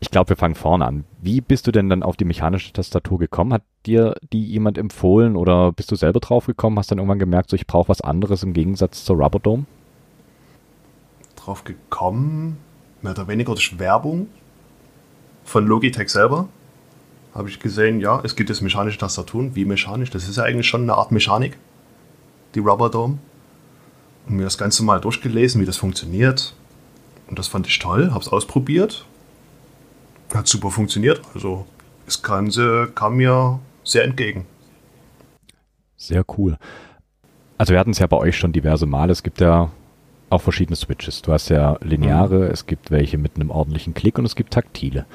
Ich 0.00 0.10
glaube, 0.10 0.28
wir 0.28 0.36
fangen 0.36 0.54
vorne 0.54 0.84
an. 0.84 1.04
Wie 1.22 1.40
bist 1.40 1.66
du 1.66 1.72
denn 1.72 1.88
dann 1.88 2.02
auf 2.02 2.18
die 2.18 2.26
mechanische 2.26 2.74
Tastatur 2.74 3.18
gekommen? 3.18 3.54
Hat 3.54 3.62
dir 3.86 4.16
die 4.34 4.44
jemand 4.44 4.76
empfohlen 4.76 5.34
oder 5.34 5.72
bist 5.72 5.90
du 5.92 5.96
selber 5.96 6.20
drauf 6.20 6.44
gekommen? 6.44 6.78
Hast 6.78 6.90
dann 6.90 6.98
irgendwann 6.98 7.18
gemerkt, 7.18 7.48
so 7.48 7.56
ich 7.56 7.66
brauche 7.66 7.88
was 7.88 8.02
anderes 8.02 8.42
im 8.42 8.52
Gegensatz 8.52 9.02
zur 9.06 9.16
Rubber 9.16 9.38
Dome? 9.38 9.64
Drauf 11.36 11.64
gekommen, 11.64 12.58
mehr 13.00 13.12
oder 13.12 13.28
weniger 13.28 13.54
durch 13.54 13.78
Werbung 13.78 14.28
von 15.42 15.66
Logitech 15.66 16.10
selber 16.10 16.50
habe 17.34 17.48
ich 17.48 17.60
gesehen, 17.60 18.00
ja, 18.00 18.20
es 18.24 18.36
gibt 18.36 18.50
jetzt 18.50 18.60
mechanische 18.60 18.98
Tastaturen. 18.98 19.54
Wie 19.54 19.64
mechanisch? 19.64 20.10
Das 20.10 20.28
ist 20.28 20.36
ja 20.36 20.44
eigentlich 20.44 20.66
schon 20.66 20.82
eine 20.82 20.94
Art 20.94 21.12
Mechanik, 21.12 21.58
die 22.54 22.60
Rubber 22.60 22.90
Dome. 22.90 23.18
Und 24.26 24.36
mir 24.36 24.44
das 24.44 24.58
Ganze 24.58 24.82
mal 24.82 25.00
durchgelesen, 25.00 25.60
wie 25.60 25.66
das 25.66 25.76
funktioniert. 25.76 26.54
Und 27.28 27.38
das 27.38 27.48
fand 27.48 27.66
ich 27.66 27.78
toll, 27.78 28.10
habe 28.10 28.20
es 28.20 28.28
ausprobiert. 28.28 29.04
Hat 30.34 30.46
super 30.46 30.70
funktioniert. 30.70 31.22
Also 31.34 31.66
das 32.06 32.22
Ganze 32.22 32.90
kam 32.94 33.16
mir 33.16 33.60
sehr 33.84 34.04
entgegen. 34.04 34.46
Sehr 35.96 36.24
cool. 36.36 36.56
Also 37.58 37.72
wir 37.72 37.78
hatten 37.78 37.90
es 37.90 37.98
ja 37.98 38.06
bei 38.06 38.16
euch 38.16 38.36
schon 38.36 38.52
diverse 38.52 38.86
Male. 38.86 39.12
Es 39.12 39.22
gibt 39.22 39.40
ja 39.40 39.70
auch 40.30 40.40
verschiedene 40.40 40.76
Switches. 40.76 41.22
Du 41.22 41.32
hast 41.32 41.48
ja 41.50 41.76
lineare, 41.82 42.38
mhm. 42.38 42.50
es 42.50 42.66
gibt 42.66 42.90
welche 42.90 43.18
mit 43.18 43.36
einem 43.36 43.50
ordentlichen 43.50 43.94
Klick 43.94 44.18
und 44.18 44.24
es 44.24 44.36
gibt 44.36 44.52
taktile. 44.52 45.06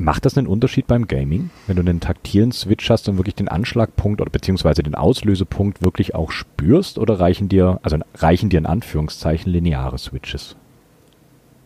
Macht 0.00 0.24
das 0.24 0.38
einen 0.38 0.46
Unterschied 0.46 0.86
beim 0.86 1.08
Gaming, 1.08 1.50
wenn 1.66 1.74
du 1.74 1.82
einen 1.82 1.98
taktilen 1.98 2.52
Switch 2.52 2.88
hast 2.88 3.08
und 3.08 3.18
wirklich 3.18 3.34
den 3.34 3.48
Anschlagpunkt 3.48 4.20
oder 4.20 4.30
beziehungsweise 4.30 4.84
den 4.84 4.94
Auslösepunkt 4.94 5.82
wirklich 5.82 6.14
auch 6.14 6.30
spürst 6.30 6.98
oder 6.98 7.18
reichen 7.18 7.48
dir, 7.48 7.80
also 7.82 7.98
reichen 8.14 8.48
dir 8.48 8.58
in 8.58 8.66
Anführungszeichen 8.66 9.50
lineare 9.50 9.98
Switches? 9.98 10.54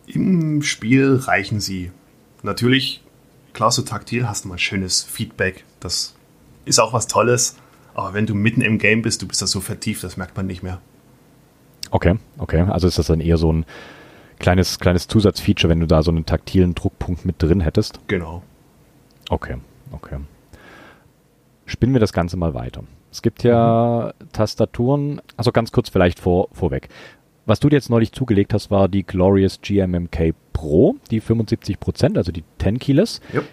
Im 0.07 0.63
Spiel 0.63 1.15
reichen 1.15 1.59
sie. 1.59 1.91
Natürlich, 2.41 3.03
klar, 3.53 3.71
so 3.71 3.83
taktil 3.83 4.27
hast 4.27 4.45
du 4.45 4.49
mal 4.49 4.57
schönes 4.57 5.03
Feedback. 5.03 5.63
Das 5.79 6.15
ist 6.65 6.79
auch 6.79 6.91
was 6.91 7.05
Tolles. 7.05 7.57
Aber 7.93 8.15
wenn 8.15 8.25
du 8.25 8.33
mitten 8.33 8.61
im 8.61 8.79
Game 8.79 9.03
bist, 9.03 9.21
du 9.21 9.27
bist 9.27 9.43
da 9.43 9.47
so 9.47 9.61
vertieft, 9.61 10.03
das 10.03 10.17
merkt 10.17 10.35
man 10.35 10.47
nicht 10.47 10.63
mehr. 10.63 10.81
Okay, 11.91 12.15
okay. 12.39 12.61
Also 12.61 12.87
ist 12.87 12.97
das 12.97 13.05
dann 13.05 13.21
eher 13.21 13.37
so 13.37 13.53
ein 13.53 13.65
kleines, 14.43 14.77
kleines 14.77 15.07
Zusatzfeature, 15.07 15.69
wenn 15.69 15.79
du 15.79 15.87
da 15.87 16.03
so 16.03 16.11
einen 16.11 16.25
taktilen 16.25 16.75
Druckpunkt 16.75 17.23
mit 17.23 17.41
drin 17.41 17.61
hättest. 17.61 17.99
Genau. 18.07 18.43
Okay, 19.29 19.55
okay. 19.93 20.17
Spinnen 21.65 21.95
wir 21.95 22.01
das 22.01 22.11
Ganze 22.11 22.35
mal 22.35 22.53
weiter. 22.53 22.83
Es 23.09 23.21
gibt 23.21 23.43
ja 23.43 24.13
mhm. 24.19 24.31
Tastaturen, 24.33 25.21
also 25.37 25.53
ganz 25.53 25.71
kurz 25.71 25.87
vielleicht 25.89 26.19
vor, 26.19 26.49
vorweg. 26.51 26.89
Was 27.45 27.61
du 27.61 27.69
dir 27.69 27.77
jetzt 27.77 27.89
neulich 27.89 28.11
zugelegt 28.11 28.53
hast, 28.53 28.69
war 28.69 28.89
die 28.89 29.03
Glorious 29.03 29.61
GMMK 29.61 30.33
Pro, 30.51 30.97
die 31.09 31.21
75%, 31.21 32.17
also 32.17 32.33
die 32.33 32.43
10 32.59 32.79
Keyless. 32.79 33.21
Yep. 33.33 33.45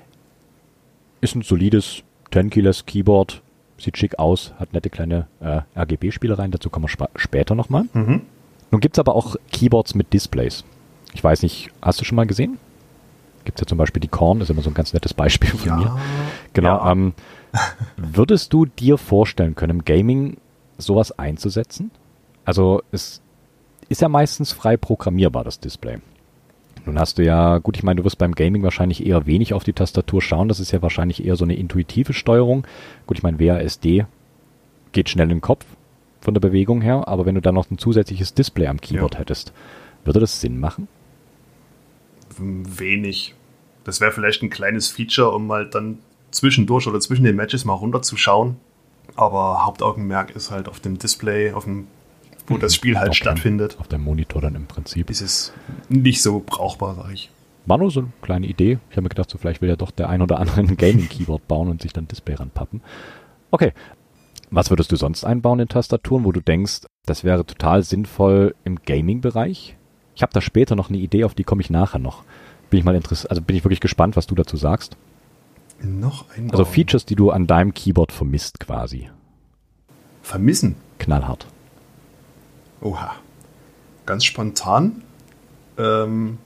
Ist 1.20 1.36
ein 1.36 1.42
solides 1.42 2.02
10 2.32 2.50
Keyless 2.50 2.84
Keyboard, 2.84 3.42
sieht 3.78 3.96
schick 3.96 4.18
aus, 4.18 4.54
hat 4.58 4.72
nette 4.72 4.90
kleine 4.90 5.28
äh, 5.40 5.60
RGB-Spielereien, 5.76 6.50
dazu 6.50 6.68
kommen 6.68 6.86
wir 6.86 6.90
sp 6.90 7.06
später 7.14 7.54
nochmal. 7.54 7.84
Mhm. 7.92 8.22
Nun 8.72 8.80
gibt 8.80 8.96
es 8.96 8.98
aber 8.98 9.14
auch 9.14 9.36
Keyboards 9.52 9.94
mit 9.94 10.12
Displays. 10.12 10.64
Ich 11.14 11.22
weiß 11.22 11.42
nicht, 11.42 11.70
hast 11.82 12.00
du 12.00 12.04
schon 12.04 12.16
mal 12.16 12.26
gesehen? 12.26 12.58
Gibt 13.44 13.58
es 13.58 13.62
ja 13.62 13.66
zum 13.66 13.78
Beispiel 13.78 14.00
die 14.00 14.08
Korn, 14.08 14.40
ist 14.40 14.50
immer 14.50 14.62
so 14.62 14.70
ein 14.70 14.74
ganz 14.74 14.92
nettes 14.92 15.14
Beispiel 15.14 15.50
von 15.50 15.68
ja, 15.68 15.76
mir. 15.76 15.98
Genau. 16.52 16.76
Ja. 16.76 16.92
Ähm, 16.92 17.14
würdest 17.96 18.52
du 18.52 18.66
dir 18.66 18.98
vorstellen 18.98 19.54
können, 19.54 19.78
im 19.78 19.84
Gaming 19.84 20.36
sowas 20.78 21.18
einzusetzen? 21.18 21.90
Also 22.44 22.82
es 22.92 23.22
ist 23.88 24.02
ja 24.02 24.08
meistens 24.08 24.52
frei 24.52 24.76
programmierbar, 24.76 25.44
das 25.44 25.60
Display. 25.60 25.98
Nun 26.86 26.98
hast 26.98 27.18
du 27.18 27.24
ja, 27.24 27.58
gut, 27.58 27.76
ich 27.76 27.82
meine, 27.82 27.98
du 27.98 28.04
wirst 28.04 28.18
beim 28.18 28.34
Gaming 28.34 28.62
wahrscheinlich 28.62 29.04
eher 29.04 29.26
wenig 29.26 29.52
auf 29.52 29.64
die 29.64 29.72
Tastatur 29.72 30.22
schauen. 30.22 30.48
Das 30.48 30.60
ist 30.60 30.70
ja 30.70 30.80
wahrscheinlich 30.80 31.24
eher 31.24 31.36
so 31.36 31.44
eine 31.44 31.54
intuitive 31.54 32.12
Steuerung. 32.12 32.66
Gut, 33.06 33.18
ich 33.18 33.22
meine, 33.22 33.38
WASD 33.38 34.06
geht 34.92 35.08
schnell 35.08 35.30
in 35.30 35.36
den 35.36 35.40
Kopf 35.40 35.66
von 36.20 36.34
der 36.34 36.40
Bewegung 36.40 36.80
her, 36.80 37.06
aber 37.06 37.26
wenn 37.26 37.34
du 37.34 37.40
dann 37.40 37.54
noch 37.54 37.70
ein 37.70 37.78
zusätzliches 37.78 38.34
Display 38.34 38.66
am 38.66 38.80
Keyboard 38.80 39.14
ja. 39.14 39.20
hättest, 39.20 39.52
würde 40.04 40.20
das 40.20 40.40
Sinn 40.40 40.58
machen? 40.58 40.88
Wenig. 42.40 43.34
Das 43.84 44.00
wäre 44.00 44.12
vielleicht 44.12 44.42
ein 44.42 44.50
kleines 44.50 44.90
Feature, 44.90 45.30
um 45.30 45.46
mal 45.46 45.68
dann 45.68 45.98
zwischendurch 46.30 46.86
oder 46.86 47.00
zwischen 47.00 47.24
den 47.24 47.36
Matches 47.36 47.64
mal 47.64 47.74
runterzuschauen. 47.74 48.56
Aber 49.16 49.64
Hauptaugenmerk 49.64 50.30
ist 50.30 50.50
halt 50.50 50.68
auf 50.68 50.80
dem 50.80 50.98
Display, 50.98 51.52
auf 51.52 51.64
dem, 51.64 51.86
wo 52.46 52.58
das 52.58 52.74
Spiel 52.74 52.98
halt 52.98 53.10
auf 53.10 53.16
stattfindet. 53.16 53.74
Dem, 53.74 53.80
auf 53.80 53.88
dem 53.88 54.02
Monitor 54.02 54.40
dann 54.40 54.54
im 54.54 54.66
Prinzip. 54.66 55.10
Ist 55.10 55.20
es 55.20 55.52
nicht 55.88 56.22
so 56.22 56.42
brauchbar, 56.44 56.94
sag 56.94 57.12
ich. 57.12 57.30
War 57.66 57.78
nur 57.78 57.90
so 57.90 58.00
eine 58.00 58.12
kleine 58.22 58.46
Idee. 58.46 58.78
Ich 58.88 58.96
habe 58.96 59.02
mir 59.02 59.08
gedacht, 59.10 59.30
so 59.30 59.38
vielleicht 59.38 59.60
will 59.60 59.68
ja 59.68 59.76
doch 59.76 59.90
der 59.90 60.08
ein 60.08 60.22
oder 60.22 60.38
andere 60.38 60.60
ein 60.60 60.76
Gaming-Keyboard 60.76 61.46
bauen 61.46 61.68
und 61.68 61.82
sich 61.82 61.92
dann 61.92 62.08
Display 62.08 62.34
ranpappen. 62.34 62.82
Okay. 63.50 63.72
Was 64.52 64.70
würdest 64.70 64.90
du 64.90 64.96
sonst 64.96 65.24
einbauen 65.24 65.60
in 65.60 65.68
Tastaturen, 65.68 66.24
wo 66.24 66.32
du 66.32 66.40
denkst, 66.40 66.80
das 67.06 67.22
wäre 67.22 67.46
total 67.46 67.84
sinnvoll 67.84 68.54
im 68.64 68.76
Gaming-Bereich? 68.84 69.76
Ich 70.16 70.22
habe 70.22 70.32
da 70.32 70.40
später 70.40 70.74
noch 70.74 70.88
eine 70.88 70.98
Idee, 70.98 71.24
auf 71.24 71.34
die 71.34 71.44
komme 71.44 71.62
ich 71.62 71.70
nachher 71.70 72.00
noch. 72.00 72.24
Bin 72.70 72.78
ich 72.78 72.84
mal 72.84 72.94
interessiert, 72.94 73.30
also 73.30 73.42
bin 73.42 73.56
ich 73.56 73.64
wirklich 73.64 73.80
gespannt, 73.80 74.16
was 74.16 74.26
du 74.26 74.34
dazu 74.34 74.56
sagst. 74.56 74.96
Noch 75.82 76.26
ein 76.36 76.50
Also 76.50 76.64
Features, 76.64 77.04
die 77.04 77.16
du 77.16 77.30
an 77.30 77.46
deinem 77.46 77.74
Keyboard 77.74 78.12
vermisst 78.12 78.60
quasi. 78.60 79.10
Vermissen? 80.22 80.76
Knallhart. 80.98 81.46
Oha. 82.80 83.14
Ganz 84.06 84.24
spontan. 84.24 85.02
Ähm, 85.78 86.38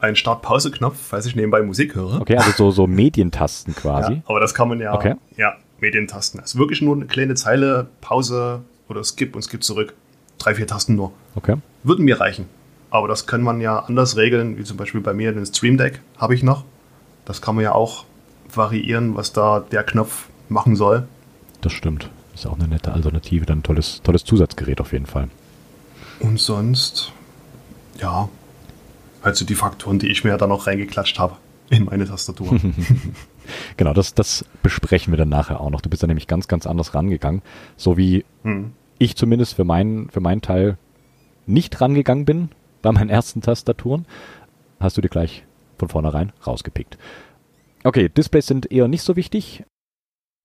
ein 0.00 0.16
Start-Pause-Knopf, 0.16 0.96
falls 0.96 1.26
ich 1.26 1.34
nebenbei 1.34 1.62
Musik 1.62 1.94
höre. 1.94 2.20
Okay, 2.20 2.36
also 2.36 2.52
so, 2.52 2.70
so 2.70 2.86
Medientasten 2.86 3.74
quasi. 3.74 4.14
Ja, 4.14 4.22
aber 4.26 4.40
das 4.40 4.54
kann 4.54 4.68
man 4.68 4.80
ja. 4.80 4.94
Okay. 4.94 5.16
Ja, 5.36 5.56
Medientasten. 5.80 6.40
Das 6.40 6.54
ist 6.54 6.58
wirklich 6.58 6.80
nur 6.80 6.94
eine 6.94 7.06
kleine 7.06 7.34
Zeile, 7.34 7.88
Pause 8.00 8.62
oder 8.88 9.02
Skip 9.04 9.34
und 9.34 9.42
Skip 9.42 9.64
zurück. 9.64 9.94
Drei, 10.38 10.54
vier 10.54 10.66
Tasten 10.66 10.94
nur. 10.94 11.12
Okay. 11.34 11.56
Würden 11.82 12.04
mir 12.04 12.20
reichen. 12.20 12.46
Aber 12.90 13.08
das 13.08 13.26
kann 13.26 13.42
man 13.42 13.60
ja 13.60 13.80
anders 13.80 14.16
regeln, 14.16 14.56
wie 14.58 14.64
zum 14.64 14.76
Beispiel 14.76 15.00
bei 15.00 15.12
mir 15.12 15.32
den 15.32 15.44
Stream 15.44 15.76
Deck 15.76 16.00
habe 16.16 16.34
ich 16.34 16.42
noch. 16.42 16.64
Das 17.24 17.42
kann 17.42 17.54
man 17.54 17.64
ja 17.64 17.72
auch 17.72 18.04
variieren, 18.52 19.14
was 19.14 19.32
da 19.32 19.60
der 19.60 19.84
Knopf 19.84 20.28
machen 20.48 20.76
soll. 20.76 21.06
Das 21.60 21.72
stimmt. 21.72 22.08
Ist 22.34 22.46
auch 22.46 22.58
eine 22.58 22.68
nette 22.68 22.92
Alternative, 22.92 23.44
dann 23.44 23.58
ein 23.58 23.62
tolles, 23.62 24.00
tolles 24.02 24.24
Zusatzgerät 24.24 24.80
auf 24.80 24.92
jeden 24.92 25.06
Fall. 25.06 25.28
Und 26.20 26.40
sonst, 26.40 27.12
ja, 28.00 28.28
also 29.22 29.44
die 29.44 29.54
Faktoren, 29.54 29.98
die 29.98 30.08
ich 30.08 30.24
mir 30.24 30.30
ja 30.30 30.38
dann 30.38 30.48
noch 30.48 30.66
reingeklatscht 30.66 31.18
habe 31.18 31.36
in 31.68 31.84
meine 31.84 32.06
Tastatur. 32.06 32.58
genau, 33.76 33.92
das, 33.92 34.14
das 34.14 34.44
besprechen 34.62 35.12
wir 35.12 35.18
dann 35.18 35.28
nachher 35.28 35.60
auch 35.60 35.70
noch. 35.70 35.80
Du 35.80 35.90
bist 35.90 36.02
da 36.02 36.06
nämlich 36.06 36.26
ganz, 36.26 36.48
ganz 36.48 36.66
anders 36.66 36.94
rangegangen. 36.94 37.42
So 37.76 37.96
wie 37.96 38.24
hm. 38.44 38.72
ich 38.98 39.16
zumindest 39.16 39.54
für 39.54 39.64
meinen, 39.64 40.08
für 40.08 40.20
meinen 40.20 40.40
Teil 40.40 40.78
nicht 41.46 41.80
rangegangen 41.80 42.24
bin 42.24 42.50
bei 42.82 42.92
meinen 42.92 43.10
ersten 43.10 43.40
Tastaturen. 43.40 44.06
Hast 44.80 44.96
du 44.96 45.00
dir 45.00 45.08
gleich 45.08 45.44
von 45.78 45.88
vornherein 45.88 46.32
rausgepickt. 46.46 46.98
Okay, 47.84 48.08
Displays 48.08 48.46
sind 48.46 48.70
eher 48.70 48.88
nicht 48.88 49.02
so 49.02 49.16
wichtig. 49.16 49.64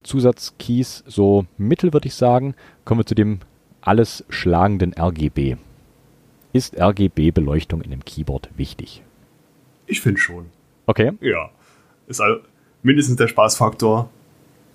Zusatzkeys 0.03 1.03
so 1.07 1.45
mittel, 1.57 1.93
würde 1.93 2.07
ich 2.07 2.15
sagen. 2.15 2.55
Kommen 2.85 2.99
wir 2.99 3.05
zu 3.05 3.15
dem 3.15 3.39
alles 3.81 4.23
schlagenden 4.29 4.93
RGB. 4.93 5.57
Ist 6.51 6.79
RGB-Beleuchtung 6.79 7.81
in 7.81 7.91
dem 7.91 8.05
Keyboard 8.05 8.49
wichtig? 8.55 9.01
Ich 9.87 10.01
finde 10.01 10.19
schon. 10.19 10.45
Okay. 10.85 11.13
Ja. 11.21 11.49
ist 12.07 12.21
all, 12.21 12.41
mindestens 12.83 13.17
der 13.17 13.27
Spaßfaktor, 13.27 14.09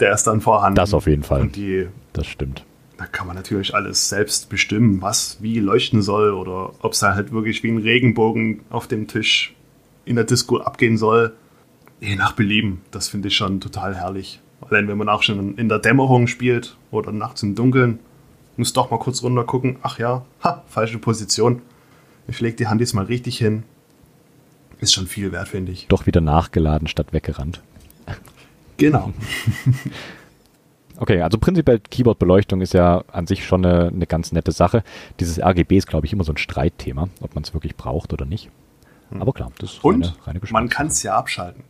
der 0.00 0.12
ist 0.12 0.24
dann 0.24 0.40
vorhanden. 0.40 0.76
Das 0.76 0.94
auf 0.94 1.06
jeden 1.06 1.22
Fall. 1.22 1.42
Und 1.42 1.56
die, 1.56 1.88
das 2.12 2.26
stimmt. 2.26 2.64
Da 2.98 3.06
kann 3.06 3.28
man 3.28 3.36
natürlich 3.36 3.74
alles 3.76 4.08
selbst 4.08 4.48
bestimmen, 4.48 5.00
was 5.00 5.38
wie 5.40 5.60
leuchten 5.60 6.02
soll 6.02 6.32
oder 6.32 6.72
ob 6.82 6.92
es 6.92 7.02
halt 7.02 7.32
wirklich 7.32 7.62
wie 7.62 7.70
ein 7.70 7.78
Regenbogen 7.78 8.62
auf 8.70 8.88
dem 8.88 9.06
Tisch 9.06 9.54
in 10.04 10.16
der 10.16 10.24
Disco 10.24 10.58
abgehen 10.58 10.98
soll. 10.98 11.32
Je 12.00 12.16
nach 12.16 12.32
Belieben. 12.32 12.82
Das 12.90 13.08
finde 13.08 13.28
ich 13.28 13.36
schon 13.36 13.60
total 13.60 13.94
herrlich. 13.94 14.40
Allein 14.60 14.88
wenn 14.88 14.98
man 14.98 15.08
auch 15.08 15.22
schon 15.22 15.56
in 15.56 15.68
der 15.68 15.78
Dämmerung 15.78 16.26
spielt 16.26 16.76
oder 16.90 17.12
nachts 17.12 17.44
im 17.44 17.54
Dunkeln, 17.54 18.00
muss 18.56 18.72
doch 18.72 18.90
mal 18.90 18.98
kurz 18.98 19.22
runter 19.22 19.44
gucken. 19.44 19.76
Ach 19.82 20.00
ja, 20.00 20.24
ha, 20.42 20.64
falsche 20.66 20.98
Position. 20.98 21.62
Ich 22.26 22.40
lege 22.40 22.56
die 22.56 22.66
Hand 22.66 22.80
jetzt 22.80 22.94
mal 22.94 23.04
richtig 23.04 23.38
hin. 23.38 23.62
Ist 24.80 24.92
schon 24.92 25.06
viel 25.06 25.30
wert, 25.30 25.48
finde 25.48 25.70
ich. 25.70 25.86
Doch 25.86 26.06
wieder 26.06 26.20
nachgeladen 26.20 26.88
statt 26.88 27.12
weggerannt. 27.12 27.62
Genau. 28.76 29.12
okay, 30.98 31.22
also 31.22 31.38
prinzipiell 31.38 31.80
Keyboard-Beleuchtung 31.80 32.60
ist 32.60 32.74
ja 32.74 33.04
an 33.10 33.26
sich 33.26 33.46
schon 33.46 33.64
eine, 33.64 33.88
eine 33.88 34.06
ganz 34.06 34.32
nette 34.32 34.52
Sache. 34.52 34.82
Dieses 35.20 35.40
RGB 35.40 35.76
ist, 35.76 35.86
glaube 35.86 36.06
ich, 36.06 36.12
immer 36.12 36.24
so 36.24 36.32
ein 36.32 36.36
Streitthema, 36.36 37.08
ob 37.20 37.34
man 37.34 37.44
es 37.44 37.54
wirklich 37.54 37.76
braucht 37.76 38.12
oder 38.12 38.24
nicht. 38.24 38.50
Hm. 39.10 39.22
Aber 39.22 39.32
klar, 39.32 39.50
das 39.58 39.74
ist 39.74 39.84
Und 39.84 40.04
reine, 40.26 40.40
reine 40.40 40.40
man 40.50 40.68
kann 40.68 40.88
es 40.88 41.02
ja 41.02 41.16
abschalten. 41.16 41.64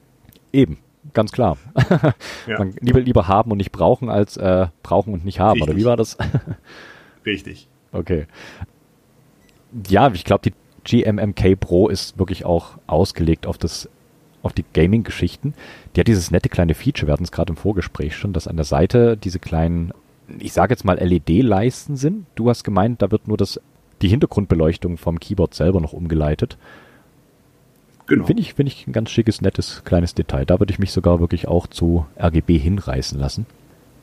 Eben, 0.53 0.79
ganz 1.15 1.33
klar. 1.33 1.57
ja. 2.47 2.59
Man 2.59 2.73
lieber, 2.81 3.01
lieber 3.01 3.29
haben 3.29 3.51
und 3.51 3.59
nicht 3.59 3.73
brauchen, 3.73 4.09
als 4.09 4.37
äh, 4.37 4.67
brauchen 4.83 5.13
und 5.13 5.25
nicht 5.25 5.41
haben, 5.41 5.61
Richtig. 5.61 5.69
oder 5.69 5.79
wie 5.79 5.85
war 5.85 5.97
das? 5.97 6.17
Richtig. 7.27 7.69
Okay. 7.93 8.27
Ja, 9.89 10.11
ich 10.13 10.25
glaube, 10.25 10.51
die 10.51 10.55
GMMK 10.85 11.61
Pro 11.61 11.89
ist 11.89 12.19
wirklich 12.19 12.45
auch 12.45 12.79
ausgelegt 12.87 13.47
auf 13.47 13.59
das 13.59 13.89
auf 14.43 14.53
die 14.53 14.65
Gaming-Geschichten. 14.73 15.55
Die 15.95 16.01
hat 16.01 16.09
dieses 16.09 16.31
nette 16.31 16.49
kleine 16.49 16.75
Feature, 16.75 17.09
wir 17.09 17.13
hatten 17.13 17.25
es 17.25 17.33
gerade 17.33 17.53
im 17.53 17.57
Vorgespräch 17.57 18.17
schon, 18.17 18.33
dass 18.33 18.49
an 18.49 18.57
der 18.57 18.65
Seite 18.65 19.17
diese 19.17 19.39
kleinen, 19.39 19.93
ich 20.39 20.53
sage 20.53 20.73
jetzt 20.73 20.85
mal 20.85 20.99
LED-Leisten 20.99 21.97
sind. 21.97 22.27
Du 22.35 22.49
hast 22.49 22.65
gemeint, 22.65 23.03
da 23.03 23.11
wird 23.11 23.29
nur 23.29 23.37
das, 23.37 23.61
die 24.03 24.09
Hintergrundbeleuchtung 24.09 24.97
vom 24.97 25.19
Keyboard 25.19 25.55
selber 25.55 25.81
noch 25.81 25.93
umgeleitet. 25.93 26.57
Genau. 28.07 28.25
Finde 28.25 28.43
ich, 28.43 28.55
finde 28.55 28.73
ich 28.73 28.87
ein 28.87 28.93
ganz 28.93 29.11
schickes, 29.11 29.43
nettes, 29.43 29.83
kleines 29.85 30.15
Detail. 30.15 30.47
Da 30.47 30.59
würde 30.59 30.73
ich 30.73 30.79
mich 30.79 30.93
sogar 30.93 31.21
wirklich 31.21 31.47
auch 31.47 31.67
zu 31.67 32.07
RGB 32.19 32.59
hinreißen 32.59 33.19
lassen. 33.19 33.45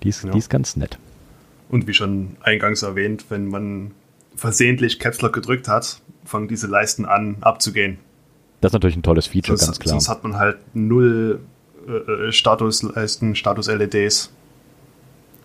Die 0.04 0.10
ist, 0.10 0.24
ja. 0.24 0.32
die 0.32 0.38
ist 0.38 0.50
ganz 0.50 0.76
nett. 0.76 1.00
Und 1.70 1.88
wie 1.88 1.94
schon 1.94 2.38
eingangs 2.42 2.84
erwähnt, 2.84 3.26
wenn 3.30 3.48
man 3.48 3.92
versehentlich 4.36 5.00
Caps 5.00 5.22
Lock 5.22 5.34
gedrückt 5.34 5.68
hat, 5.68 6.02
fangen 6.24 6.48
diese 6.48 6.68
Leisten 6.68 7.06
an 7.06 7.38
abzugehen. 7.42 7.98
Das 8.66 8.72
ist 8.72 8.74
natürlich 8.74 8.96
ein 8.96 9.04
tolles 9.04 9.28
Feature, 9.28 9.56
sonst, 9.58 9.68
ganz 9.68 9.80
klar. 9.80 9.92
Sonst 9.92 10.10
hat 10.10 10.24
man 10.24 10.38
halt 10.38 10.58
null 10.74 11.40
äh, 11.88 11.92
äh 11.92 12.32
Statusleisten, 12.32 13.36
Status-LEDs. 13.36 14.32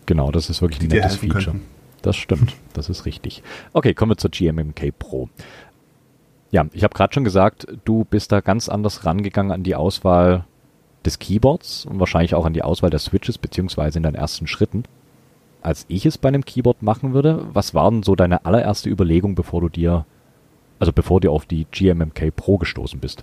Genau, 0.06 0.30
das 0.30 0.48
ist 0.48 0.62
wirklich 0.62 0.80
ein 0.80 0.88
nettes 0.88 1.16
Feature. 1.16 1.44
Könnten. 1.44 1.66
Das 2.00 2.16
stimmt, 2.16 2.56
das 2.72 2.88
ist 2.88 3.04
richtig. 3.04 3.42
Okay, 3.74 3.92
kommen 3.92 4.12
wir 4.12 4.16
zur 4.16 4.30
GMMK 4.30 4.98
Pro. 4.98 5.28
Ja, 6.50 6.64
ich 6.72 6.82
habe 6.82 6.94
gerade 6.94 7.12
schon 7.12 7.24
gesagt, 7.24 7.66
du 7.84 8.06
bist 8.06 8.32
da 8.32 8.40
ganz 8.40 8.70
anders 8.70 9.04
rangegangen 9.04 9.52
an 9.52 9.64
die 9.64 9.74
Auswahl 9.74 10.46
des 11.04 11.18
Keyboards 11.18 11.84
und 11.84 12.00
wahrscheinlich 12.00 12.34
auch 12.34 12.46
an 12.46 12.54
die 12.54 12.62
Auswahl 12.62 12.88
der 12.88 13.00
Switches, 13.00 13.36
beziehungsweise 13.36 13.98
in 13.98 14.02
deinen 14.02 14.14
ersten 14.14 14.46
Schritten 14.46 14.84
als 15.62 15.84
ich 15.88 16.06
es 16.06 16.16
bei 16.16 16.28
einem 16.28 16.44
Keyboard 16.44 16.82
machen 16.82 17.12
würde. 17.12 17.44
Was 17.52 17.74
war 17.74 17.90
denn 17.90 18.02
so 18.02 18.14
deine 18.16 18.46
allererste 18.46 18.88
Überlegung, 18.88 19.34
bevor 19.34 19.60
du 19.60 19.68
dir, 19.68 20.06
also 20.80 20.92
bevor 20.92 21.20
du 21.20 21.30
auf 21.30 21.46
die 21.46 21.66
GMMK 21.70 22.34
Pro 22.34 22.58
gestoßen 22.58 22.98
bist? 22.98 23.22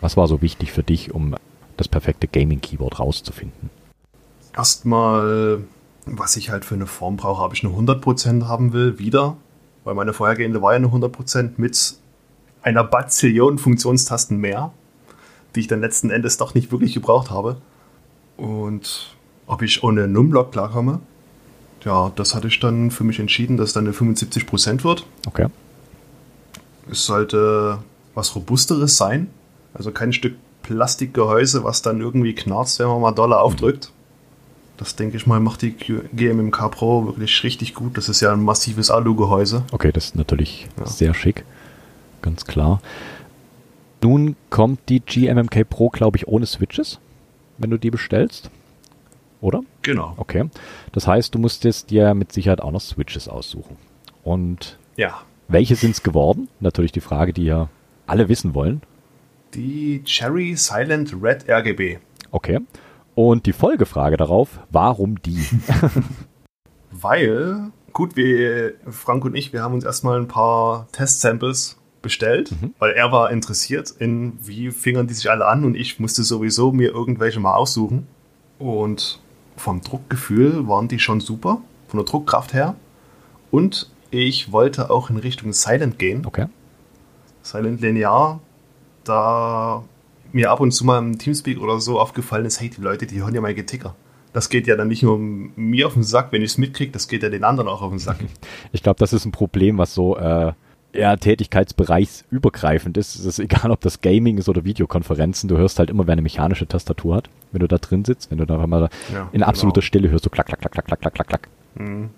Was 0.00 0.16
war 0.16 0.26
so 0.26 0.40
wichtig 0.40 0.72
für 0.72 0.82
dich, 0.82 1.12
um 1.12 1.36
das 1.76 1.88
perfekte 1.88 2.26
Gaming-Keyboard 2.28 2.98
rauszufinden? 2.98 3.70
Erstmal, 4.56 5.64
was 6.06 6.36
ich 6.36 6.50
halt 6.50 6.64
für 6.64 6.76
eine 6.76 6.86
Form 6.86 7.16
brauche, 7.16 7.42
ob 7.42 7.52
ich 7.52 7.64
eine 7.64 7.74
100% 7.74 8.46
haben 8.46 8.72
will, 8.72 8.98
wieder. 8.98 9.36
Weil 9.84 9.94
meine 9.94 10.12
vorhergehende 10.12 10.62
war 10.62 10.72
ja 10.72 10.76
eine 10.76 10.88
100% 10.88 11.52
mit 11.56 11.94
einer 12.62 12.84
Bazillion 12.84 13.58
Funktionstasten 13.58 14.38
mehr, 14.38 14.72
die 15.54 15.60
ich 15.60 15.66
dann 15.66 15.80
letzten 15.80 16.10
Endes 16.10 16.36
doch 16.36 16.54
nicht 16.54 16.70
wirklich 16.70 16.94
gebraucht 16.94 17.30
habe. 17.30 17.56
Und 18.36 19.16
ob 19.46 19.62
ich 19.62 19.82
ohne 19.82 20.06
Numblock 20.06 20.52
klarkomme. 20.52 21.00
Ja, 21.84 22.12
das 22.14 22.34
hatte 22.34 22.46
ich 22.46 22.60
dann 22.60 22.92
für 22.92 23.02
mich 23.02 23.18
entschieden, 23.18 23.56
dass 23.56 23.72
dann 23.72 23.86
eine 23.86 23.94
75% 23.94 24.84
wird. 24.84 25.04
Okay. 25.26 25.48
Es 26.92 27.06
sollte 27.06 27.78
was 28.14 28.34
Robusteres 28.36 28.96
sein. 28.96 29.28
Also 29.74 29.90
kein 29.90 30.12
Stück 30.12 30.36
Plastikgehäuse, 30.62 31.64
was 31.64 31.82
dann 31.82 32.00
irgendwie 32.00 32.34
knarzt, 32.34 32.78
wenn 32.78 32.86
man 32.86 33.00
mal 33.00 33.12
Dollar 33.12 33.38
mhm. 33.38 33.44
aufdrückt. 33.44 33.90
Das 34.76 34.96
denke 34.96 35.16
ich 35.16 35.26
mal, 35.26 35.40
macht 35.40 35.62
die 35.62 35.72
GMMK 35.72 36.70
Pro 36.70 37.06
wirklich 37.06 37.42
richtig 37.44 37.74
gut. 37.74 37.96
Das 37.96 38.08
ist 38.08 38.20
ja 38.20 38.32
ein 38.32 38.42
massives 38.42 38.90
Alu-Gehäuse. 38.90 39.64
Okay, 39.72 39.92
das 39.92 40.06
ist 40.06 40.16
natürlich 40.16 40.68
ja. 40.78 40.86
sehr 40.86 41.14
schick. 41.14 41.44
Ganz 42.20 42.44
klar. 42.44 42.80
Nun 44.02 44.36
kommt 44.50 44.80
die 44.88 45.00
GMMK 45.00 45.68
Pro, 45.68 45.88
glaube 45.88 46.16
ich, 46.16 46.26
ohne 46.26 46.46
Switches, 46.46 46.98
wenn 47.58 47.70
du 47.70 47.78
die 47.78 47.90
bestellst 47.90 48.50
oder? 49.42 49.62
Genau. 49.82 50.14
Okay. 50.16 50.48
Das 50.92 51.06
heißt, 51.06 51.34
du 51.34 51.38
musstest 51.38 51.90
dir 51.90 52.14
mit 52.14 52.32
Sicherheit 52.32 52.62
auch 52.62 52.70
noch 52.70 52.80
Switches 52.80 53.28
aussuchen. 53.28 53.76
Und 54.22 54.78
ja. 54.96 55.20
Welche 55.52 55.76
sind 55.76 55.92
es 55.92 56.02
geworden? 56.02 56.48
Natürlich 56.60 56.92
die 56.92 57.00
Frage, 57.00 57.32
die 57.32 57.44
ja 57.44 57.68
alle 58.06 58.28
wissen 58.28 58.54
wollen. 58.54 58.82
Die 59.54 60.02
Cherry 60.04 60.56
Silent 60.56 61.14
Red 61.20 61.48
RGB. 61.48 61.98
Okay. 62.30 62.60
Und 63.14 63.46
die 63.46 63.52
Folgefrage 63.52 64.16
darauf, 64.16 64.60
warum 64.70 65.20
die? 65.20 65.44
Weil, 66.90 67.70
gut, 67.92 68.16
wir, 68.16 68.74
Frank 68.88 69.24
und 69.24 69.34
ich, 69.34 69.52
wir 69.52 69.62
haben 69.62 69.74
uns 69.74 69.84
erstmal 69.84 70.18
ein 70.18 70.28
paar 70.28 70.88
Test-Samples 70.92 71.78
bestellt, 72.00 72.50
mhm. 72.50 72.74
weil 72.80 72.92
er 72.92 73.12
war 73.12 73.30
interessiert 73.30 73.94
in, 73.98 74.38
wie 74.42 74.72
fingern 74.72 75.06
die 75.06 75.14
sich 75.14 75.30
alle 75.30 75.46
an 75.46 75.64
und 75.64 75.76
ich 75.76 76.00
musste 76.00 76.24
sowieso 76.24 76.72
mir 76.72 76.90
irgendwelche 76.90 77.38
mal 77.38 77.54
aussuchen. 77.54 78.08
Und 78.58 79.20
vom 79.56 79.80
Druckgefühl 79.80 80.66
waren 80.66 80.88
die 80.88 80.98
schon 80.98 81.20
super, 81.20 81.62
von 81.86 81.98
der 81.98 82.04
Druckkraft 82.04 82.54
her. 82.54 82.74
Und 83.50 83.91
ich 84.12 84.52
wollte 84.52 84.90
auch 84.90 85.10
in 85.10 85.16
Richtung 85.16 85.52
Silent 85.52 85.98
gehen. 85.98 86.24
Okay. 86.26 86.46
Silent 87.42 87.80
Linear, 87.80 88.40
da 89.04 89.82
mir 90.32 90.50
ab 90.50 90.60
und 90.60 90.70
zu 90.70 90.84
mal 90.84 90.98
im 90.98 91.18
Teamspeak 91.18 91.60
oder 91.60 91.80
so 91.80 91.98
aufgefallen 91.98 92.44
ist, 92.44 92.60
hey, 92.60 92.70
die 92.70 92.80
Leute, 92.80 93.06
die 93.06 93.20
hören 93.20 93.34
ja 93.34 93.40
mal 93.40 93.54
Geticker. 93.54 93.94
Das 94.32 94.48
geht 94.48 94.66
ja 94.66 94.76
dann 94.76 94.88
nicht 94.88 95.02
nur 95.02 95.18
mir 95.18 95.86
auf 95.86 95.94
den 95.94 96.04
Sack, 96.04 96.28
wenn 96.30 96.42
ich 96.42 96.52
es 96.52 96.58
mitkriege, 96.58 96.92
das 96.92 97.08
geht 97.08 97.22
ja 97.22 97.28
den 97.28 97.44
anderen 97.44 97.68
auch 97.68 97.82
auf 97.82 97.90
den 97.90 97.98
Sack. 97.98 98.18
Ich 98.72 98.82
glaube, 98.82 98.98
das 98.98 99.12
ist 99.12 99.24
ein 99.24 99.32
Problem, 99.32 99.76
was 99.78 99.94
so 99.94 100.16
äh, 100.16 100.52
ja, 100.94 101.16
tätigkeitsbereichsübergreifend 101.16 102.96
ist. 102.96 103.14
Es 103.14 103.24
ist 103.24 103.38
egal, 103.38 103.70
ob 103.70 103.80
das 103.80 104.00
Gaming 104.00 104.38
ist 104.38 104.48
oder 104.48 104.64
Videokonferenzen. 104.64 105.48
Du 105.48 105.56
hörst 105.56 105.78
halt 105.78 105.90
immer, 105.90 106.06
wer 106.06 106.12
eine 106.12 106.22
mechanische 106.22 106.66
Tastatur 106.66 107.16
hat, 107.16 107.30
wenn 107.50 107.60
du 107.60 107.68
da 107.68 107.78
drin 107.78 108.04
sitzt. 108.04 108.30
Wenn 108.30 108.38
du 108.38 108.46
da 108.46 108.66
mal 108.66 108.88
ja, 109.12 109.28
in 109.32 109.42
absoluter 109.42 109.80
genau. 109.80 109.86
Stille 109.86 110.10
hörst, 110.10 110.26
du 110.26 110.30
klack, 110.30 110.46
klack, 110.46 110.60
klack, 110.60 110.72
klack, 110.72 110.86
klack, 110.86 111.00
klack, 111.00 111.14
klack, 111.14 111.28
klack. 111.28 111.48
Mhm. 111.74 112.10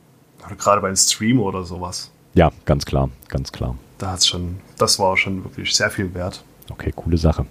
Oder 0.46 0.57
gerade 0.57 0.80
beim 0.80 0.96
Stream 0.96 1.40
oder 1.40 1.64
sowas. 1.64 2.11
Ja, 2.35 2.50
ganz 2.64 2.85
klar, 2.85 3.11
ganz 3.28 3.52
klar. 3.52 3.76
Da 3.98 4.12
hat's 4.12 4.26
schon, 4.26 4.59
das 4.78 4.98
war 4.98 5.16
schon 5.16 5.44
wirklich 5.44 5.74
sehr 5.74 5.90
viel 5.90 6.12
wert. 6.14 6.44
Okay, 6.70 6.92
coole 6.94 7.16
Sache. 7.16 7.46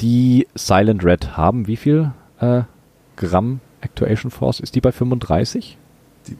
Die 0.00 0.46
Silent 0.54 1.04
Red 1.04 1.36
haben 1.36 1.66
wie 1.66 1.76
viel 1.76 2.12
äh, 2.40 2.62
Gramm 3.16 3.60
Actuation 3.80 4.30
Force? 4.30 4.60
Ist 4.60 4.74
die 4.74 4.80
bei 4.80 4.92
35? 4.92 5.76
Die 6.26 6.36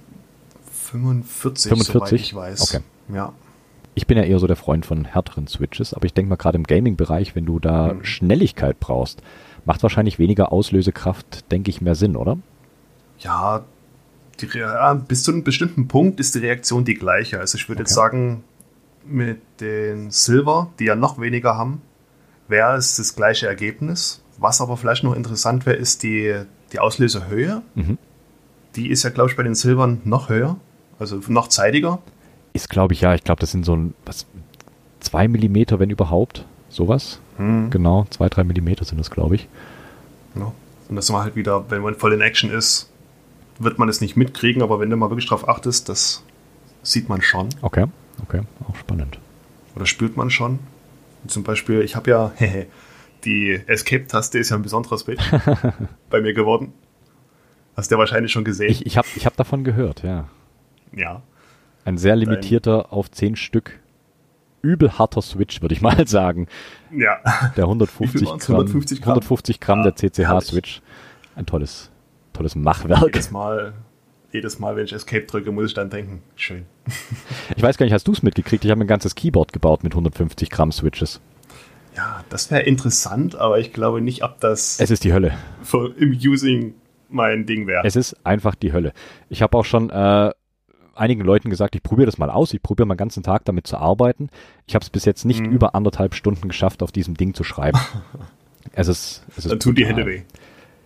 45, 0.72 1.68
45? 1.68 2.20
ich 2.20 2.34
weiß. 2.34 2.62
Okay. 2.62 2.84
Ja. 3.12 3.32
Ich 3.94 4.06
bin 4.06 4.16
ja 4.16 4.22
eher 4.22 4.38
so 4.38 4.46
der 4.46 4.56
Freund 4.56 4.86
von 4.86 5.04
härteren 5.04 5.48
Switches, 5.48 5.92
aber 5.92 6.06
ich 6.06 6.14
denke 6.14 6.28
mal 6.28 6.36
gerade 6.36 6.56
im 6.56 6.64
Gaming-Bereich, 6.64 7.34
wenn 7.34 7.46
du 7.46 7.58
da 7.58 7.94
mhm. 7.94 8.04
Schnelligkeit 8.04 8.78
brauchst, 8.78 9.22
macht 9.64 9.82
wahrscheinlich 9.82 10.18
weniger 10.18 10.52
Auslösekraft, 10.52 11.50
denke 11.50 11.70
ich, 11.70 11.80
mehr 11.80 11.96
Sinn, 11.96 12.14
oder? 12.14 12.38
Ja, 13.18 13.64
die, 14.40 14.58
ja, 14.58 14.94
bis 14.94 15.22
zu 15.22 15.32
einem 15.32 15.44
bestimmten 15.44 15.88
Punkt 15.88 16.20
ist 16.20 16.34
die 16.34 16.40
Reaktion 16.40 16.84
die 16.84 16.94
gleiche. 16.94 17.40
Also 17.40 17.56
ich 17.56 17.68
würde 17.68 17.82
okay. 17.82 17.88
jetzt 17.88 17.94
sagen, 17.94 18.44
mit 19.04 19.40
den 19.60 20.10
Silver, 20.10 20.70
die 20.78 20.84
ja 20.84 20.96
noch 20.96 21.20
weniger 21.20 21.56
haben, 21.56 21.82
wäre 22.46 22.76
es 22.76 22.96
das 22.96 23.14
gleiche 23.14 23.46
Ergebnis. 23.46 24.22
Was 24.38 24.60
aber 24.60 24.76
vielleicht 24.76 25.04
noch 25.04 25.14
interessant 25.14 25.66
wäre, 25.66 25.76
ist 25.76 26.02
die, 26.02 26.42
die 26.72 26.78
Auslöserhöhe. 26.78 27.62
Mhm. 27.74 27.98
Die 28.76 28.90
ist 28.90 29.02
ja, 29.02 29.10
glaube 29.10 29.30
ich, 29.30 29.36
bei 29.36 29.42
den 29.42 29.54
Silbern 29.54 30.00
noch 30.04 30.28
höher, 30.28 30.56
also 30.98 31.20
noch 31.28 31.48
zeitiger. 31.48 32.00
Ist, 32.52 32.70
glaube 32.70 32.94
ich, 32.94 33.00
ja, 33.00 33.14
ich 33.14 33.24
glaube, 33.24 33.40
das 33.40 33.50
sind 33.50 33.64
so 33.64 33.74
ein, 33.74 33.94
was, 34.04 34.26
zwei 35.00 35.28
Millimeter, 35.28 35.78
wenn 35.78 35.90
überhaupt. 35.90 36.44
Sowas. 36.70 37.18
Hm. 37.38 37.70
Genau, 37.70 38.06
zwei, 38.10 38.28
drei 38.28 38.44
Millimeter 38.44 38.84
sind 38.84 38.98
das, 38.98 39.10
glaube 39.10 39.36
ich. 39.36 39.48
Ja. 40.34 40.52
Und 40.88 40.96
das 40.96 41.10
war 41.12 41.22
halt 41.22 41.36
wieder, 41.36 41.70
wenn 41.70 41.82
man 41.82 41.94
voll 41.94 42.12
in 42.12 42.20
Action 42.20 42.50
ist, 42.50 42.87
wird 43.58 43.78
man 43.78 43.88
es 43.88 44.00
nicht 44.00 44.16
mitkriegen, 44.16 44.62
aber 44.62 44.80
wenn 44.80 44.90
du 44.90 44.96
mal 44.96 45.10
wirklich 45.10 45.28
drauf 45.28 45.48
achtest, 45.48 45.88
das 45.88 46.24
sieht 46.82 47.08
man 47.08 47.22
schon. 47.22 47.48
Okay, 47.62 47.86
okay, 48.22 48.42
auch 48.68 48.76
spannend. 48.76 49.18
Oder 49.74 49.86
spürt 49.86 50.16
man 50.16 50.30
schon. 50.30 50.58
Zum 51.26 51.42
Beispiel, 51.42 51.82
ich 51.82 51.96
habe 51.96 52.10
ja 52.10 52.32
Die 53.24 53.60
Escape-Taste 53.66 54.38
ist 54.38 54.50
ja 54.50 54.56
ein 54.56 54.62
besonderer 54.62 54.98
Switch 54.98 55.22
bei 56.10 56.20
mir 56.20 56.34
geworden. 56.34 56.72
Hast 57.76 57.90
du 57.90 57.94
ja 57.94 57.98
wahrscheinlich 57.98 58.32
schon 58.32 58.44
gesehen. 58.44 58.70
Ich, 58.70 58.86
ich 58.86 58.96
habe 58.96 59.06
ich 59.14 59.26
hab 59.26 59.36
davon 59.36 59.64
gehört, 59.64 60.02
ja. 60.02 60.28
ja. 60.92 61.22
Ein 61.84 61.98
sehr 61.98 62.16
limitierter 62.16 62.92
auf 62.92 63.10
10 63.10 63.36
Stück 63.36 63.80
übel 64.62 64.98
harter 64.98 65.22
Switch, 65.22 65.62
würde 65.62 65.74
ich 65.74 65.80
mal 65.80 66.06
sagen. 66.06 66.48
Ja. 66.90 67.18
Der 67.56 67.64
150 67.64 68.22
Gramm, 68.22 68.40
150 68.40 69.00
Gramm, 69.00 69.10
150 69.10 69.60
Gramm 69.60 69.78
Ja, 69.84 69.90
der 69.90 69.96
CCH-Switch. 69.96 70.82
Ein 71.36 71.46
tolles, 71.46 71.90
tolles 72.38 72.54
Machwerk. 72.56 73.02
Jedes 73.04 73.30
Mal, 73.30 73.74
jedes 74.32 74.58
Mal, 74.58 74.76
wenn 74.76 74.84
ich 74.84 74.92
Escape 74.92 75.24
drücke, 75.26 75.52
muss 75.52 75.66
ich 75.66 75.74
dann 75.74 75.90
denken, 75.90 76.22
schön. 76.36 76.66
Ich 77.56 77.62
weiß 77.62 77.76
gar 77.78 77.84
nicht, 77.86 77.92
hast 77.92 78.06
du 78.06 78.12
es 78.12 78.22
mitgekriegt? 78.22 78.64
Ich 78.64 78.70
habe 78.70 78.80
ein 78.82 78.86
ganzes 78.86 79.14
Keyboard 79.14 79.52
gebaut 79.52 79.82
mit 79.82 79.92
150 79.92 80.50
Gramm 80.50 80.70
Switches. 80.72 81.20
Ja, 81.96 82.22
das 82.28 82.50
wäre 82.50 82.62
interessant, 82.62 83.34
aber 83.36 83.58
ich 83.58 83.72
glaube 83.72 84.00
nicht, 84.00 84.22
ob 84.22 84.38
das 84.40 84.78
Es 84.80 84.90
ist 84.90 85.02
die 85.04 85.12
Hölle. 85.12 85.36
für, 85.62 85.92
im 85.96 86.12
Using 86.12 86.74
mein 87.08 87.46
Ding 87.46 87.66
wäre. 87.66 87.82
Es 87.84 87.96
ist 87.96 88.14
einfach 88.24 88.54
die 88.54 88.72
Hölle. 88.72 88.92
Ich 89.30 89.42
habe 89.42 89.56
auch 89.58 89.64
schon 89.64 89.90
äh, 89.90 90.30
einigen 90.94 91.22
Leuten 91.24 91.48
gesagt, 91.50 91.74
ich 91.74 91.82
probiere 91.82 92.06
das 92.06 92.18
mal 92.18 92.30
aus. 92.30 92.52
Ich 92.54 92.62
probiere 92.62 92.86
mal 92.86 92.94
den 92.94 92.98
ganzen 92.98 93.22
Tag 93.22 93.44
damit 93.46 93.66
zu 93.66 93.78
arbeiten. 93.78 94.28
Ich 94.66 94.74
habe 94.74 94.82
es 94.84 94.90
bis 94.90 95.04
jetzt 95.06 95.24
nicht 95.24 95.40
Mhm. 95.40 95.50
über 95.52 95.74
anderthalb 95.74 96.14
Stunden 96.14 96.48
geschafft, 96.48 96.82
auf 96.82 96.92
diesem 96.92 97.16
Ding 97.16 97.34
zu 97.34 97.42
schreiben. 97.44 97.78
es 98.72 98.86
ist, 98.88 99.24
es 99.36 99.46
ist 99.46 99.50
Dann 99.50 99.58
tun 99.60 99.74
die. 99.74 99.86
Hände 99.86 100.06
weh. 100.06 100.22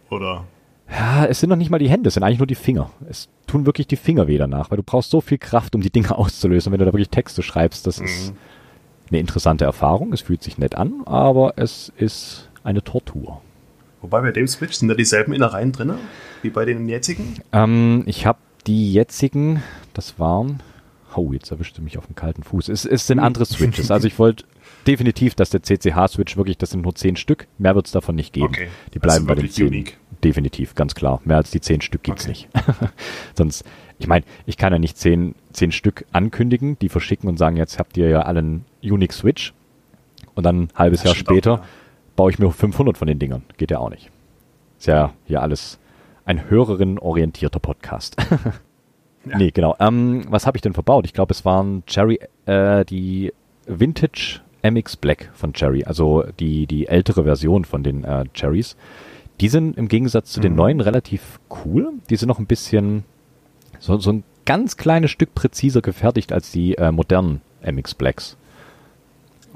Oder? 0.09 0.45
Ja, 0.93 1.25
es 1.25 1.41
sind 1.41 1.49
noch 1.51 1.57
nicht 1.57 1.71
mal 1.71 1.79
die 1.79 1.89
Hände, 1.89 2.09
es 2.09 2.15
sind 2.15 2.23
eigentlich 2.23 2.39
nur 2.39 2.47
die 2.47 2.55
Finger. 2.55 2.91
Es 3.09 3.29
tun 3.47 3.65
wirklich 3.67 3.87
die 3.87 3.97
Finger 3.97 4.29
weh 4.29 4.37
danach, 4.39 4.71
weil 4.71 4.77
du 4.77 4.83
brauchst 4.83 5.11
so 5.11 5.21
viel 5.21 5.39
Kraft, 5.39 5.75
um 5.75 5.81
die 5.81 5.91
Dinge 5.91 6.15
auszulösen. 6.19 6.71
Wenn 6.73 6.79
du 6.79 6.85
da 6.85 6.93
wirklich 6.93 7.09
Texte 7.11 7.43
schreibst, 7.43 7.87
das 7.87 7.99
ist 7.99 8.31
Mhm. 8.33 8.37
eine 9.11 9.19
interessante 9.21 9.65
Erfahrung. 9.65 10.13
Es 10.13 10.21
fühlt 10.21 10.43
sich 10.43 10.59
nett 10.59 10.75
an, 10.75 11.03
aber 11.07 11.55
es 11.57 11.93
ist 11.97 12.49
eine 12.65 12.83
Tortur. 12.85 13.41
Wobei 14.03 14.21
bei 14.21 14.33
dem 14.33 14.47
Switch 14.49 14.75
sind 14.75 14.89
da 14.89 14.95
dieselben 14.95 15.33
Innereien 15.33 15.73
drin, 15.73 15.95
wie 16.43 16.51
bei 16.51 16.65
den 16.65 16.89
jetzigen. 16.89 17.37
Ähm, 17.53 18.03
ich 18.07 18.27
habe 18.27 18.39
die 18.67 18.93
jetzigen, 18.93 19.63
das 19.95 20.19
waren, 20.19 20.61
oh, 21.15 21.33
jetzt 21.33 21.51
erwischte 21.51 21.81
mich 21.83 21.99
auf 21.99 22.07
dem 22.07 22.15
kalten 22.17 22.43
Fuß. 22.43 22.69
Es, 22.69 22.85
es 22.85 23.07
sind 23.07 23.19
andere 23.21 23.47
Switches. 23.47 23.91
Also 23.91 24.07
ich 24.09 24.19
wollte 24.19 24.45
definitiv, 24.87 25.35
dass 25.35 25.51
der 25.51 25.63
CCH-Switch 25.63 26.37
wirklich, 26.37 26.59
das 26.59 26.71
sind 26.71 26.83
nur 26.83 26.95
zehn 26.95 27.17
Stück, 27.17 27.47
mehr 27.59 27.75
wird 27.75 27.87
es 27.87 27.93
davon 27.93 28.15
nicht 28.15 28.33
geben. 28.33 28.47
Okay. 28.47 28.69
Die 28.95 28.99
bleiben 28.99 29.15
Also 29.15 29.27
bei 29.27 29.35
den 29.35 29.43
wirklich 29.43 29.55
zehn. 29.55 29.67
unique. 29.69 29.99
Definitiv, 30.23 30.75
ganz 30.75 30.95
klar. 30.95 31.21
Mehr 31.25 31.37
als 31.37 31.51
die 31.51 31.61
zehn 31.61 31.81
Stück 31.81 32.03
gibt's 32.03 32.25
Okay. 32.25 32.31
nicht. 32.31 32.49
Sonst, 33.35 33.65
ich 33.99 34.07
meine, 34.07 34.25
ich 34.47 34.57
kann 34.57 34.73
ja 34.73 34.79
nicht 34.79 34.97
zehn, 34.97 35.35
zehn 35.53 35.73
Stück 35.73 36.05
ankündigen, 36.13 36.79
die 36.81 36.89
verschicken 36.89 37.29
und 37.29 37.39
sagen, 37.39 37.57
jetzt 37.57 37.79
habt 37.79 37.97
ihr 37.97 38.09
ja 38.09 38.23
alle 38.23 38.39
einen 38.41 38.65
Unique 38.83 39.13
Switch. 39.13 39.53
Und 40.35 40.45
dann 40.45 40.63
ein 40.65 40.69
halbes 40.77 41.03
Jahr 41.03 41.15
stimmt 41.15 41.29
auch, 41.29 41.33
später 41.33 41.51
ja. 41.57 41.65
baue 42.17 42.31
ich 42.31 42.39
mir 42.39 42.51
500 42.51 42.97
von 42.97 43.09
den 43.09 43.19
Dingern. 43.19 43.43
Geht 43.59 43.71
ja 43.71 43.79
auch 43.79 43.91
nicht. 43.91 44.11
Ist 44.79 44.87
ja 44.87 45.13
hier 45.27 45.43
alles 45.43 45.79
ein 46.25 46.49
hörerinnenorientierter 46.51 47.59
Podcast. 47.61 48.17
Ja. 49.25 49.39
Nee, 49.39 49.53
genau. 49.53 49.77
Ähm, 49.79 50.25
was 50.31 50.49
habe 50.49 50.57
ich 50.57 50.63
denn 50.63 50.73
verbaut? 50.75 51.05
Ich 51.07 51.13
glaube, 51.13 51.31
es 51.33 51.45
waren 51.45 51.85
Cherry, 51.87 52.19
äh, 52.47 52.85
die 52.85 53.33
Vintage 53.69 54.41
MX 54.63 54.97
Black 54.97 55.31
von 55.35 55.53
Cherry, 55.53 55.85
also 55.85 56.25
die, 56.39 56.67
die 56.67 56.87
ältere 56.87 57.25
Version 57.25 57.65
von 57.65 57.83
den 57.83 58.05
äh, 58.05 58.25
Cherries. 58.35 58.77
Die 59.41 59.49
sind 59.49 59.77
im 59.77 59.89
Gegensatz 59.89 60.33
zu 60.33 60.41
den 60.41 60.53
Mhm. 60.53 60.59
neuen 60.59 60.81
relativ 60.81 61.41
cool. 61.65 61.93
Die 62.11 62.17
sind 62.17 62.29
noch 62.29 62.39
ein 62.39 62.47
bisschen 62.47 63.05
so, 63.81 63.99
so 63.99 64.13
ein 64.13 64.25
ganz 64.45 64.77
kleines 64.77 65.11
Stück 65.11 65.35
präziser 65.35 65.81
gefertigt 65.83 66.33
als 66.33 66.53
die 66.53 66.77
äh, 66.77 66.93
modernen 66.93 67.41
MX 67.65 67.95
Blacks. 67.95 68.37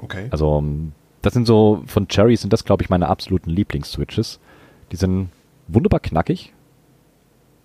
Okay. 0.01 0.27
Also 0.29 0.57
ähm, 0.59 0.91
das 1.21 1.33
sind 1.33 1.47
so, 1.47 1.83
von 1.87 2.07
Cherry 2.07 2.35
sind 2.35 2.53
das, 2.53 2.65
glaube 2.65 2.83
ich, 2.83 2.89
meine 2.89 3.07
absoluten 3.07 3.49
Lieblings-Switches. 3.49 4.39
Die 4.91 4.95
sind 4.95 5.29
wunderbar 5.67 5.99
knackig, 5.99 6.53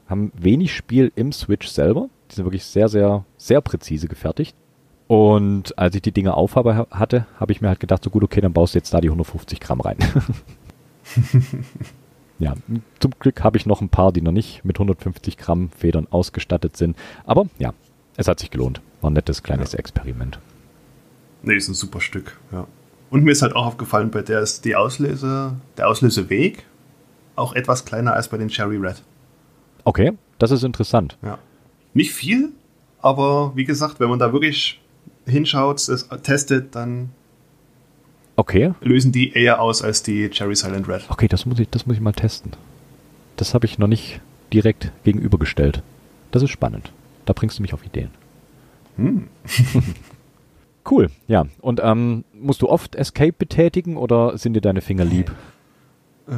haben 0.09 0.33
wenig 0.35 0.75
Spiel 0.75 1.13
im 1.15 1.33
Switch 1.33 1.69
selber. 1.69 2.09
Die 2.31 2.37
sind 2.37 2.45
wirklich 2.45 2.65
sehr, 2.65 2.89
sehr, 2.89 3.25
sehr 3.37 3.61
präzise 3.61 4.09
gefertigt. 4.09 4.57
Und 5.13 5.77
als 5.79 5.95
ich 5.95 6.01
die 6.01 6.13
Dinge 6.13 6.33
aufhabe 6.33 6.75
ha- 6.75 6.87
hatte, 6.91 7.27
habe 7.39 7.53
ich 7.53 7.61
mir 7.61 7.69
halt 7.69 7.81
gedacht, 7.81 8.03
so 8.03 8.09
gut, 8.09 8.25
okay, 8.25 8.41
dann 8.41 8.55
baust 8.55 8.75
du 8.75 8.79
jetzt 8.79 8.95
da 8.95 9.01
die 9.03 9.09
150 9.09 9.61
Gramm 9.61 9.83
rein. 9.83 9.99
ja, 12.39 12.55
zum 12.99 13.11
Glück 13.19 13.45
habe 13.45 13.59
ich 13.59 13.67
noch 13.67 13.83
ein 13.83 13.91
paar, 13.91 14.11
die 14.13 14.23
noch 14.23 14.33
nicht 14.33 14.65
mit 14.65 14.77
150 14.77 15.37
Gramm 15.37 15.69
Federn 15.77 16.07
ausgestattet 16.11 16.79
sind. 16.79 16.97
Aber 17.27 17.47
ja, 17.59 17.75
es 18.17 18.27
hat 18.27 18.41
sich 18.41 18.51
gelohnt. 18.51 18.81
War 19.03 19.11
ein 19.11 19.15
nettes 19.15 19.43
kleines 19.43 19.73
Ja. 19.73 19.81
Experiment. 19.81 20.39
Nee, 21.43 21.57
ist 21.57 21.69
ein 21.69 21.75
super 21.75 22.01
Stück, 22.01 22.39
ja. 22.51 22.67
Und 23.11 23.23
mir 23.25 23.33
ist 23.33 23.43
halt 23.43 23.55
auch 23.55 23.67
aufgefallen, 23.67 24.11
bei 24.11 24.23
der 24.23 24.41
ist 24.41 24.65
die 24.65 24.77
Auslese, 24.77 25.53
der 25.77 25.89
Ausleseweg 25.89 26.65
auch 27.37 27.53
etwas 27.55 27.85
kleiner 27.85 28.15
als 28.15 28.29
bei 28.29 28.39
den 28.39 28.49
Cherry 28.49 28.79
Red. 28.79 29.03
Okay, 29.85 30.13
das 30.39 30.53
ist 30.53 30.63
interessant. 30.63 31.19
Ja. 31.21 31.39
Nicht 31.93 32.13
viel, 32.13 32.53
aber 33.03 33.53
wie 33.55 33.65
gesagt, 33.65 34.01
wenn 34.01 34.09
man 34.09 34.19
da 34.19 34.33
wirklich 34.33 34.79
hinschaut, 35.27 35.89
es 35.89 36.09
testet, 36.23 36.75
dann 36.75 37.11
Okay, 38.37 38.73
lösen 38.81 39.13
die 39.13 39.33
eher 39.33 39.61
aus 39.61 39.83
als 39.83 40.03
die 40.03 40.29
Cherry 40.31 40.57
Silent 40.57 40.89
Red. 40.89 41.03
okay, 41.11 41.29
das 41.29 41.45
muss 41.47 41.59
ich, 41.59 41.69
das 41.69 41.87
muss 41.87 41.97
ich 41.97 42.03
mal 42.03 42.13
testen. 42.13 42.53
Das 43.37 43.55
habe 43.55 43.67
ich 43.67 43.79
noch 43.79 43.89
nicht 43.89 44.21
direkt 44.53 44.91
gegenübergestellt. 45.05 45.83
Das 46.31 46.43
ist 46.43 46.51
spannend. 46.51 46.93
Da 47.27 47.33
bringst 47.35 47.59
du 47.59 47.63
mich 47.63 47.75
auf 47.75 47.85
Ideen. 47.85 48.11
Hm. 48.97 49.29
Cool, 50.91 51.11
ja. 51.29 51.47
Und 51.61 51.81
ähm, 51.81 52.25
musst 52.33 52.61
du 52.61 52.69
oft 52.69 52.97
Escape 52.97 53.33
betätigen 53.33 53.97
oder 53.97 54.37
sind 54.37 54.55
dir 54.55 54.61
deine 54.61 54.81
Finger 54.81 55.05
lieb? 55.05 55.31
Äh, 56.29 56.33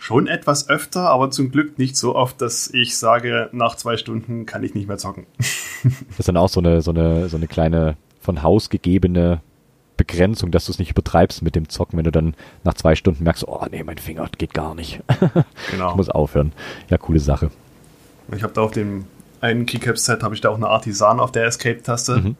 schon 0.00 0.26
etwas 0.26 0.68
öfter, 0.70 1.10
aber 1.10 1.30
zum 1.30 1.50
Glück 1.50 1.78
nicht 1.78 1.94
so 1.94 2.16
oft, 2.16 2.40
dass 2.40 2.72
ich 2.72 2.96
sage, 2.96 3.50
nach 3.52 3.76
zwei 3.76 3.98
Stunden 3.98 4.46
kann 4.46 4.64
ich 4.64 4.74
nicht 4.74 4.88
mehr 4.88 4.98
zocken. 4.98 5.26
Das 5.82 6.18
ist 6.18 6.28
dann 6.28 6.36
auch 6.36 6.50
so 6.50 6.60
eine, 6.60 6.82
so 6.82 6.90
eine, 6.90 7.30
so 7.30 7.38
eine 7.38 7.46
kleine 7.46 7.96
von 8.20 8.42
Haus 8.42 8.68
gegebene 8.68 9.40
Begrenzung, 9.96 10.50
dass 10.50 10.66
du 10.66 10.72
es 10.72 10.78
nicht 10.78 10.90
übertreibst 10.90 11.40
mit 11.40 11.54
dem 11.54 11.70
Zocken, 11.70 11.96
wenn 11.96 12.04
du 12.04 12.12
dann 12.12 12.34
nach 12.64 12.74
zwei 12.74 12.94
Stunden 12.94 13.24
merkst, 13.24 13.48
oh 13.48 13.64
nee, 13.70 13.82
mein 13.82 13.96
Finger 13.96 14.28
geht 14.36 14.52
gar 14.52 14.74
nicht. 14.74 15.00
Genau. 15.70 15.90
Ich 15.90 15.96
muss 15.96 16.10
aufhören. 16.10 16.52
Ja, 16.90 16.98
coole 16.98 17.18
Sache. 17.18 17.50
Ich 18.36 18.42
habe 18.42 18.52
da 18.52 18.60
auf 18.60 18.72
dem 18.72 19.06
einen 19.40 19.64
Keycap-Set 19.64 20.22
habe 20.22 20.34
ich 20.34 20.42
da 20.42 20.50
auch 20.50 20.56
eine 20.56 20.68
Artisan 20.68 21.18
auf 21.18 21.32
der 21.32 21.46
Escape-Taste. 21.46 22.18
Mhm. 22.18 22.36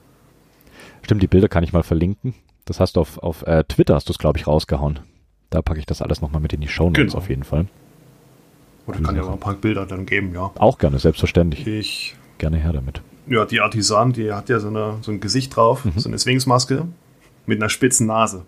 Stimmt, 1.02 1.22
die 1.22 1.28
Bilder 1.28 1.48
kann 1.48 1.64
ich 1.64 1.72
mal 1.72 1.82
verlinken. 1.82 2.34
Das 2.66 2.78
hast 2.78 2.96
du 2.96 3.00
auf, 3.00 3.16
auf 3.18 3.46
äh, 3.46 3.64
Twitter, 3.64 3.94
hast 3.94 4.08
du 4.08 4.12
es, 4.12 4.18
glaube 4.18 4.38
ich, 4.38 4.46
rausgehauen. 4.46 5.00
Da 5.50 5.62
packe 5.62 5.78
ich 5.80 5.86
das 5.86 6.00
alles 6.02 6.20
nochmal 6.20 6.40
mit 6.40 6.52
in 6.52 6.60
die 6.60 6.68
Show 6.68 6.84
Notes 6.86 6.96
Genau. 7.06 7.16
auf 7.18 7.28
jeden 7.28 7.44
Fall. 7.44 7.66
Oder 8.86 9.00
kann 9.00 9.16
ja 9.16 9.22
mal 9.22 9.32
ein 9.32 9.40
paar 9.40 9.54
Bilder 9.54 9.86
dann 9.86 10.06
geben, 10.06 10.32
ja. 10.34 10.50
Auch 10.56 10.78
gerne, 10.78 10.98
selbstverständlich. 10.98 11.66
Ich, 11.66 12.16
Gerne 12.38 12.56
her 12.58 12.72
damit. 12.72 13.02
ja, 13.26 13.44
die 13.44 13.60
Artisan, 13.60 14.12
die 14.12 14.32
hat 14.32 14.48
ja 14.48 14.58
so, 14.60 14.68
eine, 14.68 14.96
so 15.02 15.10
ein 15.12 15.20
Gesicht 15.20 15.54
drauf, 15.54 15.84
Mhm. 15.84 15.92
so 15.96 16.08
eine 16.08 16.18
Swingsmaske 16.18 16.86
mit 17.46 17.60
einer 17.60 17.68
spitzen 17.68 18.06
Nase. 18.06 18.44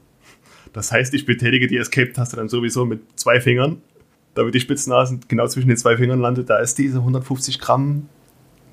Das 0.73 0.91
heißt, 0.91 1.13
ich 1.15 1.27
betätige 1.27 1.67
die 1.67 1.77
Escape-Taste 1.77 2.37
dann 2.37 2.49
sowieso 2.49 2.85
mit 2.87 3.01
zwei 3.17 3.41
Fingern, 3.41 3.83
damit 4.35 4.55
die 4.55 4.61
Spitznase 4.61 5.21
genau 5.29 5.47
zwischen 5.47 5.69
den 5.69 5.77
zwei 5.77 5.97
Fingern 5.99 6.19
landet. 6.21 6.49
Da 6.49 6.59
ist 6.59 6.79
diese 6.79 6.99
150 6.99 7.59
Gramm, 7.61 8.09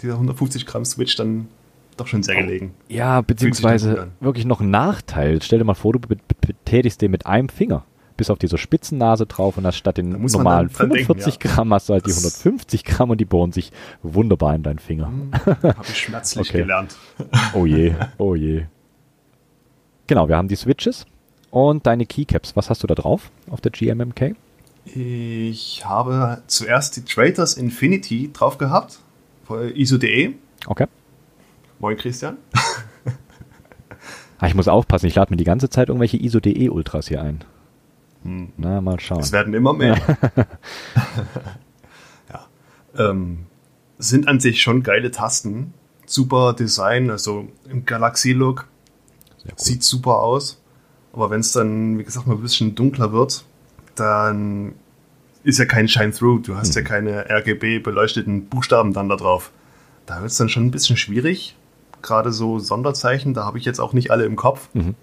dieser 0.01 0.13
150 0.13 0.65
Gramm 0.65 0.85
Switch 0.85 1.17
dann 1.17 1.49
doch 1.97 2.07
schon 2.07 2.23
sehr 2.23 2.41
gelegen. 2.41 2.73
Ja, 2.87 3.19
beziehungsweise 3.19 4.07
wirklich 4.21 4.45
noch 4.45 4.61
ein 4.61 4.69
Nachteil. 4.71 5.41
Stell 5.41 5.59
dir 5.59 5.65
mal 5.65 5.73
vor, 5.73 5.91
du 5.91 5.99
be- 5.99 6.15
be- 6.15 6.21
betätigst 6.47 7.01
den 7.01 7.11
mit 7.11 7.25
einem 7.25 7.49
Finger. 7.49 7.83
Bis 8.19 8.29
auf 8.29 8.37
diese 8.37 8.57
Spitzennase 8.57 9.25
drauf 9.27 9.57
und 9.57 9.65
hast 9.65 9.77
statt 9.77 9.95
den 9.97 10.09
normalen 10.11 10.67
dann 10.67 10.75
dran 10.75 10.89
denken, 10.89 11.05
45 11.05 11.41
ja. 11.41 11.51
Gramm 11.55 11.73
hast 11.73 11.87
du 11.87 11.93
halt 11.93 12.05
die 12.05 12.09
Das- 12.09 12.17
150 12.45 12.83
Gramm 12.83 13.09
und 13.11 13.17
die 13.21 13.23
bohren 13.25 13.53
sich 13.53 13.71
wunderbar 14.03 14.53
in 14.55 14.61
deinen 14.61 14.79
Finger. 14.79 15.09
Habe 15.45 15.75
ich 15.83 15.97
schmerzlich 15.97 16.49
Okay. 16.49 16.57
gelernt. 16.63 16.97
Oh 17.53 17.65
je, 17.65 17.95
oh 18.17 18.35
je. 18.35 18.65
Genau, 20.07 20.27
wir 20.27 20.35
haben 20.35 20.49
die 20.49 20.57
Switches 20.57 21.05
und 21.49 21.87
deine 21.87 22.05
Keycaps. 22.05 22.57
Was 22.57 22.69
hast 22.69 22.83
du 22.83 22.87
da 22.87 22.95
drauf 22.95 23.31
auf 23.49 23.61
der 23.61 23.71
GMMK? 23.71 24.35
Ich 24.83 25.85
habe 25.85 26.41
zuerst 26.47 26.97
die 26.97 27.05
Traders 27.05 27.53
Infinity 27.53 28.31
drauf 28.33 28.57
gehabt, 28.57 28.99
von 29.45 29.73
ISO.de. 29.73 30.33
Okay. 30.67 30.87
Moin 31.79 31.95
Christian. 31.95 32.35
Ah, 34.39 34.47
ich 34.47 34.55
muss 34.55 34.67
aufpassen, 34.67 35.05
ich 35.07 35.15
lade 35.15 35.31
mir 35.31 35.37
die 35.37 35.43
ganze 35.45 35.69
Zeit 35.69 35.87
irgendwelche 35.87 36.17
ISO.de 36.17 36.67
Ultras 36.69 37.07
hier 37.07 37.21
ein. 37.21 37.45
Hm. 38.23 38.49
Na, 38.57 38.81
mal 38.81 38.99
schauen. 38.99 39.19
Es 39.19 39.31
werden 39.31 39.53
immer 39.53 39.73
mehr. 39.73 39.97
ja. 42.31 42.47
Ähm, 42.97 43.45
sind 43.97 44.27
an 44.27 44.39
sich 44.39 44.61
schon 44.61 44.83
geile 44.83 45.11
Tasten. 45.11 45.73
Super 46.05 46.53
Design, 46.53 47.09
also 47.11 47.47
im 47.69 47.85
Galaxy-Look. 47.85 48.67
Sieht 49.55 49.83
super 49.83 50.19
aus. 50.19 50.61
Aber 51.13 51.29
wenn 51.29 51.39
es 51.39 51.51
dann, 51.51 51.97
wie 51.97 52.03
gesagt, 52.03 52.27
mal 52.27 52.35
ein 52.35 52.41
bisschen 52.41 52.75
dunkler 52.75 53.11
wird, 53.11 53.45
dann 53.95 54.73
ist 55.43 55.57
ja 55.59 55.65
kein 55.65 55.87
Shine-Through. 55.87 56.41
Du 56.43 56.55
hast 56.55 56.75
ja 56.75 56.81
keine 56.81 57.25
RGB-beleuchteten 57.29 58.45
Buchstaben 58.47 58.93
dann 58.93 59.09
da 59.09 59.15
drauf. 59.15 59.51
Da 60.05 60.21
wird 60.21 60.31
es 60.31 60.37
dann 60.37 60.49
schon 60.49 60.65
ein 60.65 60.71
bisschen 60.71 60.97
schwierig. 60.97 61.55
Gerade 62.01 62.31
so 62.31 62.59
Sonderzeichen, 62.59 63.33
da 63.33 63.45
habe 63.45 63.57
ich 63.57 63.65
jetzt 63.65 63.79
auch 63.79 63.93
nicht 63.93 64.11
alle 64.11 64.25
im 64.25 64.35
Kopf, 64.35 64.69
Mhm. 64.73 64.95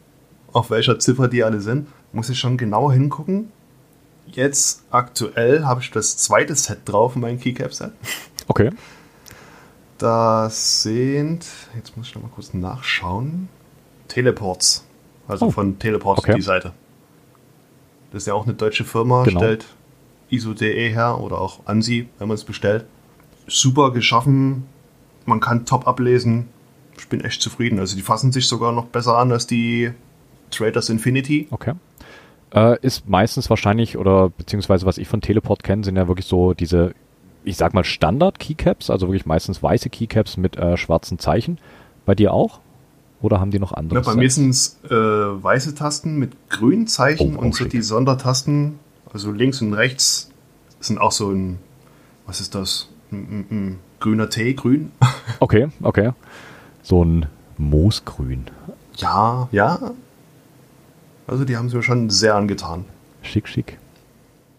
auf 0.53 0.71
welcher 0.71 0.99
Ziffer 0.99 1.29
die 1.29 1.45
alle 1.45 1.61
sind. 1.61 1.89
Muss 2.17 2.31
ich 2.31 2.39
schon 2.39 2.57
genauer 2.57 2.93
hingucken. 2.95 3.53
Jetzt 4.27 4.83
aktuell 4.91 5.65
habe 5.65 5.83
ich 5.83 5.91
das 5.91 6.17
zweite 6.17 6.55
Set 6.57 6.79
drauf 6.87 7.15
in 7.15 7.21
meinem 7.23 7.39
Keycap-Set. 7.39 7.93
Okay. 8.49 8.71
Das 9.99 10.83
sind, 10.83 11.47
jetzt 11.77 11.97
muss 11.97 12.09
ich 12.09 12.15
noch 12.15 12.23
mal 12.23 12.31
kurz 12.35 12.53
nachschauen, 12.55 13.49
Teleports. 14.09 14.85
Also 15.29 15.47
Oh. 15.47 15.51
von 15.51 15.79
Teleport 15.79 16.19
Okay. 16.19 16.35
die 16.37 16.43
Seite. 16.43 16.73
Das 18.13 18.23
ist 18.23 18.27
ja 18.27 18.35
auch 18.35 18.45
eine 18.45 18.55
deutsche 18.55 18.85
Firma, 18.85 19.25
Genau. 19.25 19.41
stellt 19.41 19.67
ISO.de 20.31 20.91
her 20.91 21.21
oder 21.21 21.41
auch 21.41 21.61
ANSI, 21.67 22.09
wenn 22.19 22.29
man 22.29 22.35
es 22.37 22.45
bestellt. 22.45 22.85
Super 23.47 23.91
geschaffen, 23.93 24.67
man 25.25 25.41
kann 25.41 25.67
top 25.67 25.87
ablesen. 25.87 26.49
Ich 26.99 27.09
bin 27.09 27.21
echt 27.21 27.43
zufrieden. 27.43 27.79
Also 27.79 27.95
die 27.97 28.03
fassen 28.03 28.33
sich 28.33 28.47
sogar 28.49 28.73
noch 28.73 28.87
besser 28.87 29.19
an 29.19 29.31
als 29.33 29.47
die 29.47 29.93
Traders 30.51 30.89
Infinity. 30.89 31.47
Okay. 31.51 31.75
Äh, 32.55 32.79
ist 32.81 33.09
meistens 33.09 33.51
wahrscheinlich, 33.51 33.99
oder 33.99 34.31
beziehungsweise 34.31 34.87
was 34.87 34.99
ich 34.99 35.09
von 35.09 35.21
Teleport 35.21 35.63
kenne, 35.65 35.85
sind 35.85 35.97
ja 35.97 36.09
wirklich 36.09 36.27
so 36.27 36.55
diese, 36.55 36.95
ich 37.45 37.57
sag 37.57 37.75
mal, 37.75 37.85
Standard-Keycaps, 37.85 38.91
also 38.91 39.09
wirklich 39.09 39.27
meistens 39.27 39.63
weiße 39.63 39.91
Keycaps 39.91 40.37
mit 40.37 40.57
äh, 40.57 40.77
schwarzen 40.77 41.19
Zeichen. 41.19 41.59
Bei 42.05 42.15
dir 42.15 42.33
auch? 42.33 42.61
Oder 43.21 43.41
haben 43.41 43.51
die 43.51 43.59
noch 43.59 43.73
andere? 43.73 43.99
Ja, 44.01 44.05
bei 44.05 44.15
mir 44.15 44.31
sind 44.31 44.51
es 44.51 44.79
äh, 44.85 44.91
weiße 44.95 45.75
Tasten 45.75 46.19
mit 46.19 46.33
grünen 46.51 46.87
Zeichen 46.87 47.37
Oh, 47.37 47.41
und 47.41 47.49
oh, 47.49 47.53
so 47.53 47.59
schick. 47.65 47.71
die 47.71 47.83
Sondertasten, 47.83 48.79
also 49.13 49.33
links 49.33 49.61
und 49.63 49.75
rechts, 49.75 50.31
sind 50.81 50.99
auch 51.01 51.13
so 51.13 51.31
ein, 51.31 51.59
was 52.27 52.41
ist 52.41 52.55
das? 52.55 52.89
Ein, 53.11 53.17
ein, 53.19 53.47
ein 53.51 53.79
grüner 54.01 54.29
Tee, 54.31 54.55
grün? 54.55 54.93
Okay, 55.41 55.69
okay. 55.83 56.13
So 56.83 57.05
ein 57.05 57.27
Moosgrün. 57.59 58.45
Ja, 58.97 59.49
ja. 59.53 59.91
Also 61.27 61.45
die 61.45 61.57
haben 61.57 61.67
es 61.67 61.75
mir 61.75 61.83
schon 61.83 62.11
sehr 62.11 62.35
angetan. 62.35 62.85
Schick, 63.23 63.49
schick. 63.49 63.79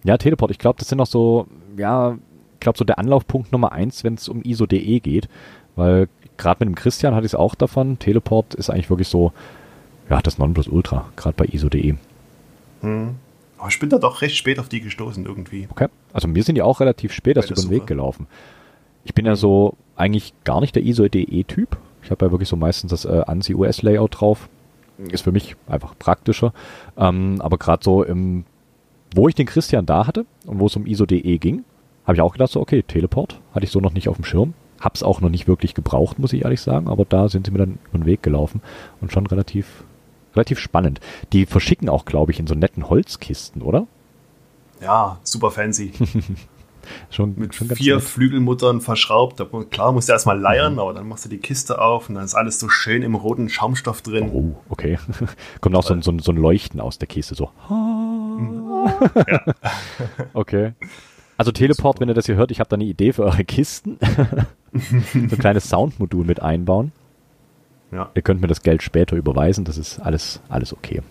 Ja, 0.04 0.18
Teleport, 0.18 0.52
ich 0.52 0.58
glaube, 0.58 0.80
das 0.80 0.90
sind 0.90 0.98
noch 0.98 1.08
so, 1.08 1.48
ja, 1.78 2.18
ich 2.54 2.60
glaube, 2.60 2.78
so 2.78 2.86
der 2.86 3.00
Anlaufpunkt 3.00 3.52
Nummer 3.52 3.72
eins, 3.72 4.04
wenn 4.04 4.16
es 4.16 4.28
um 4.28 4.42
ISO.de 4.42 5.00
geht. 5.00 5.30
Weil 5.76 6.08
gerade 6.38 6.66
mit 6.66 6.70
dem 6.70 6.76
Christian 6.76 7.16
hatte 7.16 7.26
ich 7.26 7.34
es 7.34 7.36
auch 7.36 7.56
davon. 7.56 8.00
Teleport 8.00 8.56
ist 8.56 8.70
eigentlich 8.70 8.90
wirklich 8.90 9.08
so, 9.08 9.32
ja, 10.10 10.22
das 10.22 10.38
Nonplusultra, 10.38 11.10
gerade 11.16 11.36
bei 11.38 11.46
ISO.de. 11.46 11.96
Hm. 12.82 13.16
Aber 13.58 13.70
ich 13.70 13.80
bin 13.80 13.90
da 13.90 13.98
doch 13.98 14.22
recht 14.22 14.36
spät 14.36 14.60
auf 14.60 14.70
die 14.70 14.82
gestoßen 14.82 15.26
irgendwie. 15.26 15.68
Okay. 15.72 15.88
Also 16.14 16.28
mir 16.28 16.44
sind 16.44 16.56
die 16.56 16.62
auch 16.62 16.80
relativ 16.80 17.12
spät 17.12 17.38
erst 17.38 17.50
über 17.50 17.62
den 17.62 17.72
Weg 17.72 17.88
gelaufen. 17.88 18.28
Ich 19.04 19.14
bin 19.14 19.26
ja 19.26 19.36
so 19.36 19.76
eigentlich 19.96 20.34
gar 20.44 20.62
nicht 20.62 20.76
der 20.76 20.84
ISO.de-Typ. 20.84 21.78
Ich 22.04 22.12
habe 22.12 22.26
ja 22.26 22.32
wirklich 22.32 22.50
so 22.50 22.56
meistens 22.56 22.92
das 22.92 23.06
äh, 23.06 23.24
ANSI 23.26 23.56
US-Layout 23.56 24.20
drauf. 24.20 24.48
Ist 24.98 25.24
für 25.24 25.32
mich 25.32 25.56
einfach 25.68 25.98
praktischer. 25.98 26.54
Ähm, 26.98 27.40
aber 27.40 27.58
gerade 27.58 27.84
so 27.84 28.04
im, 28.04 28.46
wo 29.16 29.28
ich 29.28 29.36
den 29.36 29.46
Christian 29.46 29.86
da 29.86 30.08
hatte 30.08 30.26
und 30.46 30.60
wo 30.60 30.66
es 30.66 30.76
um 30.76 30.86
ISO.de 30.86 31.38
ging, 31.38 31.64
habe 32.06 32.16
ich 32.16 32.22
auch 32.22 32.32
gedacht, 32.32 32.52
so, 32.52 32.62
okay, 32.62 32.84
Teleport 32.84 33.40
hatte 33.54 33.66
ich 33.66 33.72
so 33.72 33.80
noch 33.80 33.94
nicht 33.94 34.10
auf 34.10 34.16
dem 34.16 34.26
Schirm. 34.26 34.54
Hab's 34.80 35.04
auch 35.04 35.22
noch 35.22 35.30
nicht 35.30 35.48
wirklich 35.48 35.74
gebraucht, 35.74 36.20
muss 36.20 36.34
ich 36.34 36.44
ehrlich 36.44 36.62
sagen, 36.62 36.88
aber 36.88 37.06
da 37.06 37.30
sind 37.30 37.46
sie 37.46 37.52
mir 37.52 37.60
dann 37.60 37.80
über 37.90 38.00
den 38.00 38.06
Weg 38.06 38.24
gelaufen 38.24 38.62
und 39.02 39.12
schon 39.12 39.26
relativ, 39.26 39.84
relativ 40.36 40.60
spannend. 40.60 41.00
Die 41.34 41.46
verschicken 41.46 41.90
auch, 41.90 42.06
glaube 42.06 42.32
ich, 42.32 42.40
in 42.40 42.48
so 42.48 42.56
netten 42.56 42.90
Holzkisten, 42.90 43.62
oder? 43.62 43.88
Ja, 44.82 45.20
super 45.24 45.52
fancy. 45.52 45.92
Schon, 47.10 47.36
Mit 47.38 47.56
schon 47.56 47.70
vier 47.70 47.96
nett. 47.96 48.04
Flügelmuttern 48.04 48.82
verschraubt. 48.82 49.42
Klar, 49.72 49.92
musst 49.92 50.10
du 50.10 50.14
erstmal 50.14 50.40
leiern, 50.40 50.80
aber 50.80 50.94
dann 50.94 51.08
machst 51.08 51.26
du 51.26 51.30
die 51.30 51.38
Kiste 51.38 51.82
auf 51.82 52.10
und 52.10 52.16
dann 52.16 52.26
ist 52.26 52.36
alles 52.36 52.60
so 52.60 52.70
schön 52.70 53.04
im 53.04 53.16
roten 53.16 53.50
Schaumstoff 53.50 54.02
drin. 54.02 54.30
Oh, 54.32 54.56
okay. 54.70 55.00
Kommt 55.62 55.76
auch 55.76 55.84
so 55.84 55.94
ein, 55.94 56.02
so, 56.02 56.12
ein, 56.12 56.20
so 56.20 56.32
ein 56.32 56.38
Leuchten 56.38 56.80
aus 56.80 56.98
der 56.98 57.08
Kiste, 57.08 57.36
so. 57.36 57.52
Okay. 60.34 60.74
Also 61.38 61.52
Teleport, 61.52 62.00
wenn 62.00 62.08
ihr 62.10 62.16
das 62.16 62.26
hier 62.26 62.36
hört, 62.36 62.52
ich 62.52 62.60
habe 62.60 62.70
da 62.70 62.76
eine 62.76 62.86
Idee 62.86 63.14
für 63.14 63.24
eure 63.24 63.44
Kisten. 63.44 64.00
so 64.74 65.20
ein 65.20 65.30
kleines 65.38 65.70
Soundmodul 65.70 66.26
mit 66.26 66.42
einbauen. 66.42 66.92
Ja. 67.92 68.10
Ihr 68.16 68.22
könnt 68.22 68.42
mir 68.42 68.48
das 68.48 68.64
Geld 68.64 68.82
später 68.84 69.16
überweisen, 69.16 69.64
das 69.64 69.78
ist 69.78 70.00
alles, 70.00 70.42
alles 70.50 70.74
okay. 70.74 71.02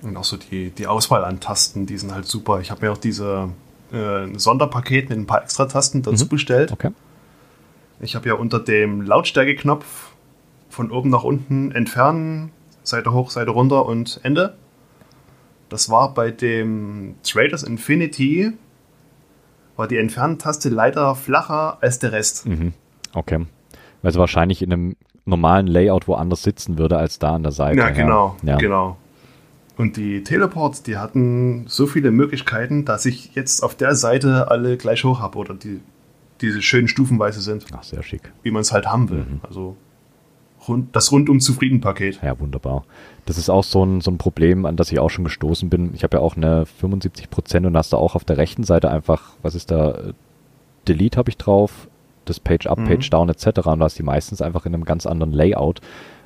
Und 0.00 0.16
auch 0.16 0.24
so 0.24 0.36
die, 0.36 0.70
die 0.70 0.86
Auswahl 0.86 1.24
an 1.24 1.40
Tasten, 1.40 1.86
die 1.86 1.96
sind 1.96 2.12
halt 2.12 2.26
super. 2.26 2.60
Ich 2.60 2.70
habe 2.70 2.84
mir 2.84 2.92
auch 2.92 2.98
diese 2.98 3.50
äh, 3.92 4.38
Sonderpaket 4.38 5.08
mit 5.10 5.18
ein 5.18 5.26
paar 5.26 5.42
extra 5.42 5.66
Tasten 5.66 6.02
dazu 6.02 6.24
Mhm. 6.24 6.28
bestellt. 6.28 6.72
Okay. 6.72 6.90
Ich 8.00 8.14
habe 8.16 8.28
ja 8.28 8.34
unter 8.34 8.58
dem 8.58 9.02
Lautstärkeknopf 9.02 10.10
von 10.68 10.90
oben 10.90 11.10
nach 11.10 11.22
unten 11.24 11.70
entfernen, 11.72 12.50
Seite 12.82 13.12
hoch, 13.12 13.30
Seite 13.30 13.50
runter 13.50 13.86
und 13.86 14.18
Ende. 14.22 14.56
Das 15.68 15.88
war 15.90 16.12
bei 16.14 16.30
dem 16.30 17.14
Traders 17.22 17.62
Infinity, 17.62 18.52
war 19.76 19.86
die 19.88 19.96
Entfernen-Taste 19.98 20.68
leider 20.68 21.14
flacher 21.14 21.78
als 21.80 21.98
der 21.98 22.12
Rest. 22.12 22.46
Mhm. 22.46 22.72
Okay. 23.14 23.46
Weil 24.02 24.12
sie 24.12 24.18
wahrscheinlich 24.18 24.62
in 24.62 24.72
einem 24.72 24.96
normalen 25.24 25.66
Layout 25.66 26.08
woanders 26.08 26.42
sitzen 26.42 26.78
würde 26.78 26.98
als 26.98 27.18
da 27.20 27.34
an 27.36 27.42
der 27.44 27.52
Seite. 27.52 27.78
Ja, 27.78 27.90
genau, 27.90 28.36
Ja. 28.42 28.56
genau. 28.56 28.96
Und 29.78 29.96
die 29.96 30.22
Teleports, 30.22 30.82
die 30.82 30.98
hatten 30.98 31.64
so 31.66 31.86
viele 31.86 32.10
Möglichkeiten, 32.10 32.84
dass 32.84 33.06
ich 33.06 33.34
jetzt 33.34 33.62
auf 33.62 33.74
der 33.74 33.94
Seite 33.94 34.50
alle 34.50 34.76
gleich 34.76 35.04
hoch 35.04 35.20
habe 35.20 35.38
oder 35.38 35.54
die 35.54 35.80
diese 36.40 36.60
schön 36.60 36.88
stufenweise 36.88 37.40
sind, 37.40 37.66
Ach, 37.72 37.84
sehr 37.84 38.02
schick. 38.02 38.32
wie 38.42 38.50
man 38.50 38.62
es 38.62 38.72
halt 38.72 38.86
haben 38.86 39.08
will. 39.10 39.18
Mhm. 39.20 39.40
Also 39.44 39.76
rund, 40.66 40.94
das 40.96 41.12
rundum 41.12 41.38
zufrieden 41.38 41.80
Paket. 41.80 42.20
Ja, 42.20 42.38
wunderbar. 42.40 42.84
Das 43.26 43.38
ist 43.38 43.48
auch 43.48 43.62
so 43.62 43.84
ein, 43.84 44.00
so 44.00 44.10
ein 44.10 44.18
Problem, 44.18 44.66
an 44.66 44.76
das 44.76 44.90
ich 44.90 44.98
auch 44.98 45.08
schon 45.08 45.22
gestoßen 45.24 45.70
bin. 45.70 45.94
Ich 45.94 46.02
habe 46.02 46.16
ja 46.16 46.20
auch 46.22 46.36
eine 46.36 46.64
75% 46.82 47.64
und 47.66 47.76
hast 47.76 47.92
da 47.92 47.96
auch 47.96 48.16
auf 48.16 48.24
der 48.24 48.38
rechten 48.38 48.64
Seite 48.64 48.90
einfach, 48.90 49.34
was 49.42 49.54
ist 49.54 49.70
da, 49.70 49.92
äh, 49.92 50.12
Delete 50.88 51.16
habe 51.16 51.30
ich 51.30 51.36
drauf, 51.36 51.86
das 52.24 52.40
Page 52.40 52.66
Up, 52.66 52.78
Mhm. 52.78 52.84
Page 52.86 53.08
Down 53.10 53.28
etc. 53.28 53.46
Und 53.68 53.78
du 53.78 53.84
hast 53.84 53.98
die 53.98 54.02
meistens 54.02 54.42
einfach 54.42 54.66
in 54.66 54.74
einem 54.74 54.84
ganz 54.84 55.06
anderen 55.06 55.32
Layout. 55.32 55.80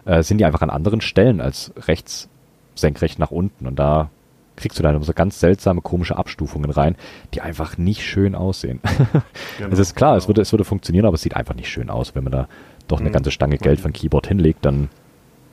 Äh, 0.07 0.23
sind 0.23 0.39
die 0.39 0.47
einfach 0.47 0.63
an 0.63 0.71
anderen 0.71 1.03
Stellen 1.03 1.43
als 1.43 1.73
rechts 1.87 2.31
senkrecht 2.77 3.19
nach 3.19 3.31
unten. 3.33 3.67
Und 3.67 3.77
da 3.79 4.11
kriegst 4.55 4.79
du 4.79 4.83
dann 4.83 5.03
so 5.03 5.12
ganz 5.12 5.41
seltsame, 5.41 5.81
komische 5.83 6.17
Abstufungen 6.17 6.71
rein, 6.71 6.97
die 7.35 7.41
einfach 7.43 7.77
nicht 7.77 8.03
schön 8.05 8.35
aussehen. 8.35 8.81
Genau, 9.59 9.73
es 9.73 9.79
ist 9.79 9.95
klar, 9.97 10.17
es, 10.17 10.25
genau. 10.25 10.29
würde, 10.29 10.43
es 10.43 10.53
würde 10.53 10.65
funktionieren, 10.65 11.07
aber 11.07 11.15
es 11.15 11.23
sieht 11.23 11.35
einfach 11.37 11.55
nicht 11.55 11.69
schön 11.69 11.91
aus. 11.91 12.15
Wenn 12.15 12.25
man 12.25 12.33
da 12.33 12.49
doch 12.89 13.01
eine 13.01 13.09
Mhm. 13.09 13.15
ganze 13.15 13.31
Stange 13.31 13.59
Geld 13.59 13.81
für 13.81 13.89
ein 13.89 13.93
Keyboard 13.93 14.27
hinlegt, 14.29 14.65
dann 14.65 14.89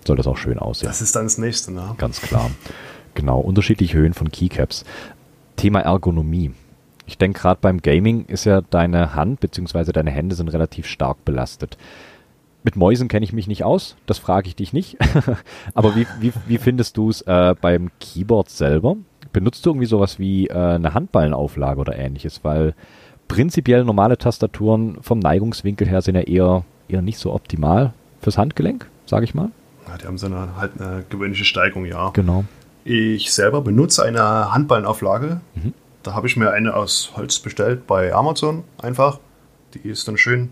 soll 0.06 0.18
das 0.18 0.28
auch 0.28 0.38
schön 0.38 0.60
aussehen. 0.60 0.88
Das 0.88 1.02
ist 1.02 1.16
dann 1.16 1.24
das 1.26 1.38
nächste, 1.38 1.72
ne? 1.74 1.96
Ganz 1.98 2.22
klar. 2.22 2.52
Genau, 3.14 3.40
unterschiedliche 3.40 3.98
Höhen 3.98 4.14
von 4.14 4.32
Keycaps. 4.32 4.84
Thema 5.56 5.80
Ergonomie. 5.82 6.52
Ich 7.06 7.18
denke, 7.18 7.40
gerade 7.42 7.60
beim 7.62 7.82
Gaming 7.82 8.26
ist 8.26 8.46
ja 8.46 8.62
deine 8.62 9.14
Hand 9.16 9.40
bzw. 9.42 9.92
deine 9.92 10.12
Hände 10.12 10.36
sind 10.36 10.48
relativ 10.50 10.88
stark 10.88 11.24
belastet. 11.26 11.78
Mit 12.64 12.78
Mäusen 12.78 13.10
kenne 13.10 13.26
ich 13.26 13.34
mich 13.34 13.48
nicht 13.48 13.64
aus, 13.64 13.96
das 14.06 14.18
frage 14.18 14.48
ich 14.48 14.56
dich 14.56 14.72
nicht. 14.72 14.98
Aber 15.74 15.96
wie, 15.96 16.08
wie, 16.22 16.32
wie 16.48 16.58
findest 16.58 16.96
du 16.98 17.10
es 17.10 17.22
äh, 17.22 17.56
beim 17.60 17.92
Keyboard 18.00 18.50
selber? 18.50 18.96
Benutzt 19.34 19.66
du 19.66 19.72
irgendwie 19.72 19.86
sowas 19.86 20.18
wie 20.18 20.48
äh, 20.48 20.54
eine 20.54 20.94
Handballenauflage 20.94 21.82
oder 21.82 21.98
ähnliches? 21.98 22.44
Weil 22.44 22.74
prinzipiell 23.28 23.84
normale 23.84 24.18
Tastaturen 24.18 24.98
vom 25.02 25.20
Neigungswinkel 25.20 25.88
her 25.88 26.02
sind 26.02 26.16
ja 26.16 26.22
eher, 26.22 26.64
eher 26.88 27.02
nicht 27.02 27.18
so 27.18 27.34
optimal 27.34 27.94
fürs 28.22 28.38
Handgelenk, 28.38 28.90
sage 29.06 29.26
ich 29.26 29.34
mal. 29.34 29.50
Ja, 29.88 29.98
die 29.98 30.08
haben 30.08 30.18
so 30.18 30.28
eine, 30.28 30.56
halt 30.56 30.80
eine 30.80 31.04
gewöhnliche 31.10 31.44
Steigung, 31.44 31.86
ja. 31.86 32.12
Genau. 32.12 32.46
Ich 32.86 33.34
selber 33.34 33.62
benutze 33.62 34.04
eine 34.04 34.54
Handballenauflage. 34.54 35.42
Mhm. 35.56 35.74
Da 36.04 36.14
habe 36.14 36.28
ich 36.28 36.38
mir 36.38 36.52
eine 36.52 36.76
aus 36.76 37.12
Holz 37.16 37.40
bestellt 37.40 37.88
bei 37.88 38.14
Amazon 38.14 38.64
einfach. 38.82 39.20
Die 39.74 39.88
ist 39.88 40.08
dann 40.08 40.18
schön. 40.18 40.50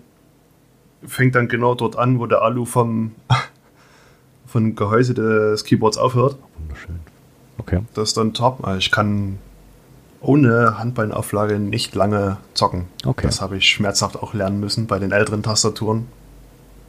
Fängt 1.05 1.35
dann 1.35 1.47
genau 1.47 1.73
dort 1.75 1.95
an, 1.97 2.19
wo 2.19 2.25
der 2.27 2.41
Alu 2.41 2.65
vom, 2.65 3.13
vom 4.45 4.75
Gehäuse 4.75 5.13
des 5.13 5.63
Keyboards 5.63 5.97
aufhört. 5.97 6.37
Wunderschön. 6.59 6.99
Okay. 7.57 7.79
Das 7.93 8.09
ist 8.09 8.17
dann 8.17 8.33
top. 8.33 8.65
Also 8.65 8.77
Ich 8.79 8.91
kann 8.91 9.37
ohne 10.19 10.77
Handballenauflage 10.77 11.57
nicht 11.59 11.95
lange 11.95 12.37
zocken. 12.53 12.85
Okay. 13.05 13.25
Das 13.25 13.41
habe 13.41 13.57
ich 13.57 13.67
schmerzhaft 13.67 14.15
auch 14.21 14.33
lernen 14.33 14.59
müssen 14.59 14.85
bei 14.87 14.99
den 14.99 15.11
älteren 15.11 15.41
Tastaturen. 15.41 16.07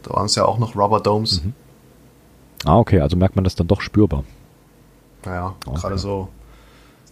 Da 0.02 0.10
waren 0.14 0.26
es 0.26 0.34
ja 0.34 0.44
auch 0.44 0.58
noch 0.58 0.76
Rubber 0.76 1.00
Domes. 1.00 1.42
Mhm. 1.44 1.54
Ah, 2.64 2.76
okay, 2.78 3.00
also 3.00 3.16
merkt 3.16 3.34
man 3.36 3.44
das 3.44 3.54
dann 3.54 3.66
doch 3.68 3.80
spürbar. 3.80 4.24
Naja, 5.24 5.54
Okay. 5.66 5.80
gerade 5.80 5.98
so 5.98 6.28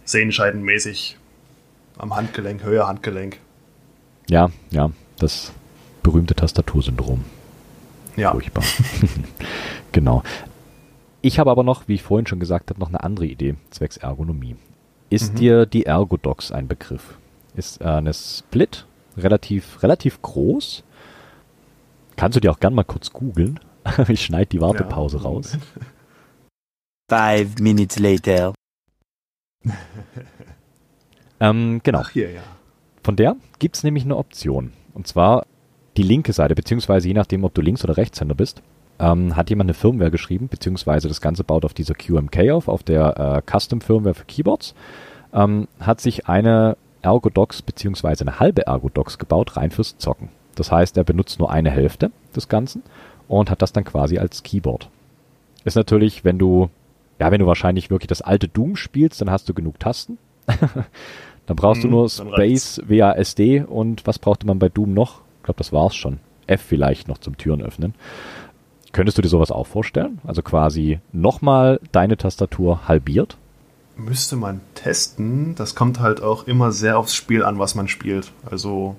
sehenscheidenmäßig 0.05 1.17
am 1.97 2.15
Handgelenk, 2.15 2.63
Höhe 2.63 2.87
Handgelenk. 2.87 3.39
Ja, 4.29 4.49
ja, 4.69 4.91
das 5.19 5.51
berühmte 6.03 6.35
Tastatursyndrom. 6.35 7.23
Ja, 8.15 8.31
Furchtbar. 8.31 8.63
genau. 9.91 10.23
Ich 11.21 11.39
habe 11.39 11.51
aber 11.51 11.63
noch, 11.63 11.87
wie 11.87 11.93
ich 11.95 12.03
vorhin 12.03 12.25
schon 12.27 12.39
gesagt 12.39 12.69
habe, 12.69 12.79
noch 12.79 12.89
eine 12.89 13.03
andere 13.03 13.25
Idee 13.25 13.55
zwecks 13.69 13.97
Ergonomie. 13.97 14.55
Ist 15.09 15.33
Mhm. 15.33 15.37
dir 15.37 15.65
die 15.65 15.85
Ergodox 15.85 16.51
ein 16.51 16.67
Begriff? 16.67 17.17
Ist 17.55 17.81
äh, 17.81 17.85
eine 17.85 18.13
Split, 18.13 18.85
relativ, 19.17 19.83
relativ 19.83 20.21
groß. 20.21 20.83
Kannst 22.15 22.35
du 22.35 22.39
dir 22.41 22.51
auch 22.51 22.59
gern 22.59 22.73
mal 22.73 22.83
kurz 22.83 23.11
googeln. 23.11 23.59
Ich 24.07 24.23
schneide 24.25 24.45
die 24.47 24.61
Wartepause 24.61 25.17
Ja. 25.17 25.23
raus. 25.23 25.57
Five 27.09 27.55
minutes 27.59 27.97
later. 27.99 28.53
ähm, 31.39 31.81
genau. 31.83 31.99
Ach 31.99 32.09
hier, 32.09 32.31
ja. 32.31 32.41
Von 33.03 33.15
der 33.15 33.35
gibt 33.59 33.75
es 33.77 33.83
nämlich 33.83 34.03
eine 34.05 34.17
Option. 34.17 34.73
Und 34.93 35.07
zwar 35.07 35.45
die 35.97 36.03
linke 36.03 36.33
Seite, 36.33 36.55
beziehungsweise 36.55 37.07
je 37.07 37.13
nachdem, 37.13 37.43
ob 37.43 37.53
du 37.53 37.61
Links- 37.61 37.83
oder 37.83 37.97
Rechtshänder 37.97 38.35
bist, 38.35 38.61
ähm, 38.99 39.35
hat 39.35 39.49
jemand 39.49 39.67
eine 39.69 39.73
Firmware 39.73 40.11
geschrieben, 40.11 40.47
beziehungsweise 40.47 41.07
das 41.07 41.21
Ganze 41.21 41.43
baut 41.43 41.65
auf 41.65 41.73
dieser 41.73 41.95
QMK 41.95 42.51
auf, 42.51 42.67
auf 42.67 42.83
der 42.83 43.43
äh, 43.45 43.51
Custom-Firmware 43.51 44.13
für 44.13 44.25
Keyboards, 44.25 44.73
ähm, 45.33 45.67
hat 45.79 45.99
sich 46.01 46.27
eine 46.27 46.77
Ergodox 47.01 47.61
beziehungsweise 47.61 48.23
eine 48.23 48.39
halbe 48.39 48.67
Ergodox 48.67 49.17
gebaut, 49.17 49.57
rein 49.57 49.71
fürs 49.71 49.97
Zocken. 49.97 50.29
Das 50.55 50.71
heißt, 50.71 50.97
er 50.97 51.03
benutzt 51.03 51.39
nur 51.39 51.51
eine 51.51 51.71
Hälfte 51.71 52.11
des 52.35 52.47
Ganzen 52.47 52.83
und 53.27 53.49
hat 53.49 53.61
das 53.61 53.73
dann 53.73 53.85
quasi 53.85 54.17
als 54.19 54.43
Keyboard. 54.43 54.89
Ist 55.63 55.75
natürlich, 55.75 56.23
wenn 56.23 56.37
du, 56.37 56.69
ja, 57.19 57.31
wenn 57.31 57.39
du 57.39 57.47
wahrscheinlich 57.47 57.89
wirklich 57.89 58.07
das 58.07 58.21
alte 58.21 58.47
Doom 58.47 58.75
spielst, 58.75 59.21
dann 59.21 59.31
hast 59.31 59.49
du 59.49 59.53
genug 59.53 59.79
Tasten. 59.79 60.17
dann 61.45 61.55
brauchst 61.55 61.83
Mhm, 61.83 61.89
du 61.89 61.95
nur. 61.95 62.09
Space, 62.09 62.81
WASD 62.87 63.63
und 63.67 64.05
was 64.05 64.19
brauchte 64.19 64.45
man 64.45 64.59
bei 64.59 64.69
Doom 64.69 64.93
noch? 64.93 65.21
Ich 65.41 65.45
glaube, 65.45 65.57
das 65.57 65.73
war's 65.73 65.95
schon. 65.95 66.19
F 66.45 66.61
vielleicht 66.61 67.07
noch 67.07 67.17
zum 67.17 67.35
Türen 67.35 67.63
öffnen. 67.63 67.95
Könntest 68.91 69.17
du 69.17 69.23
dir 69.23 69.27
sowas 69.27 69.51
auch 69.51 69.65
vorstellen? 69.65 70.19
Also 70.23 70.43
quasi 70.43 70.99
nochmal 71.11 71.79
deine 71.91 72.15
Tastatur 72.15 72.87
halbiert? 72.87 73.37
Müsste 73.95 74.35
man 74.35 74.61
testen. 74.75 75.55
Das 75.55 75.73
kommt 75.73 75.99
halt 75.99 76.21
auch 76.21 76.45
immer 76.45 76.71
sehr 76.71 76.99
aufs 76.99 77.15
Spiel 77.15 77.43
an, 77.43 77.57
was 77.57 77.73
man 77.73 77.87
spielt. 77.87 78.31
Also 78.49 78.95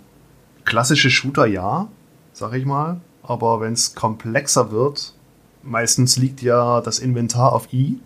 klassische 0.65 1.11
Shooter 1.11 1.47
ja, 1.47 1.87
sag 2.33 2.55
ich 2.55 2.65
mal. 2.65 3.01
Aber 3.23 3.61
wenn 3.61 3.75
es 3.75 3.95
komplexer 3.95 4.73
wird, 4.73 5.15
meistens 5.63 6.17
liegt 6.17 6.43
ja 6.43 6.81
das 6.81 6.99
Inventar 6.99 7.53
auf 7.53 7.73
I. 7.73 8.01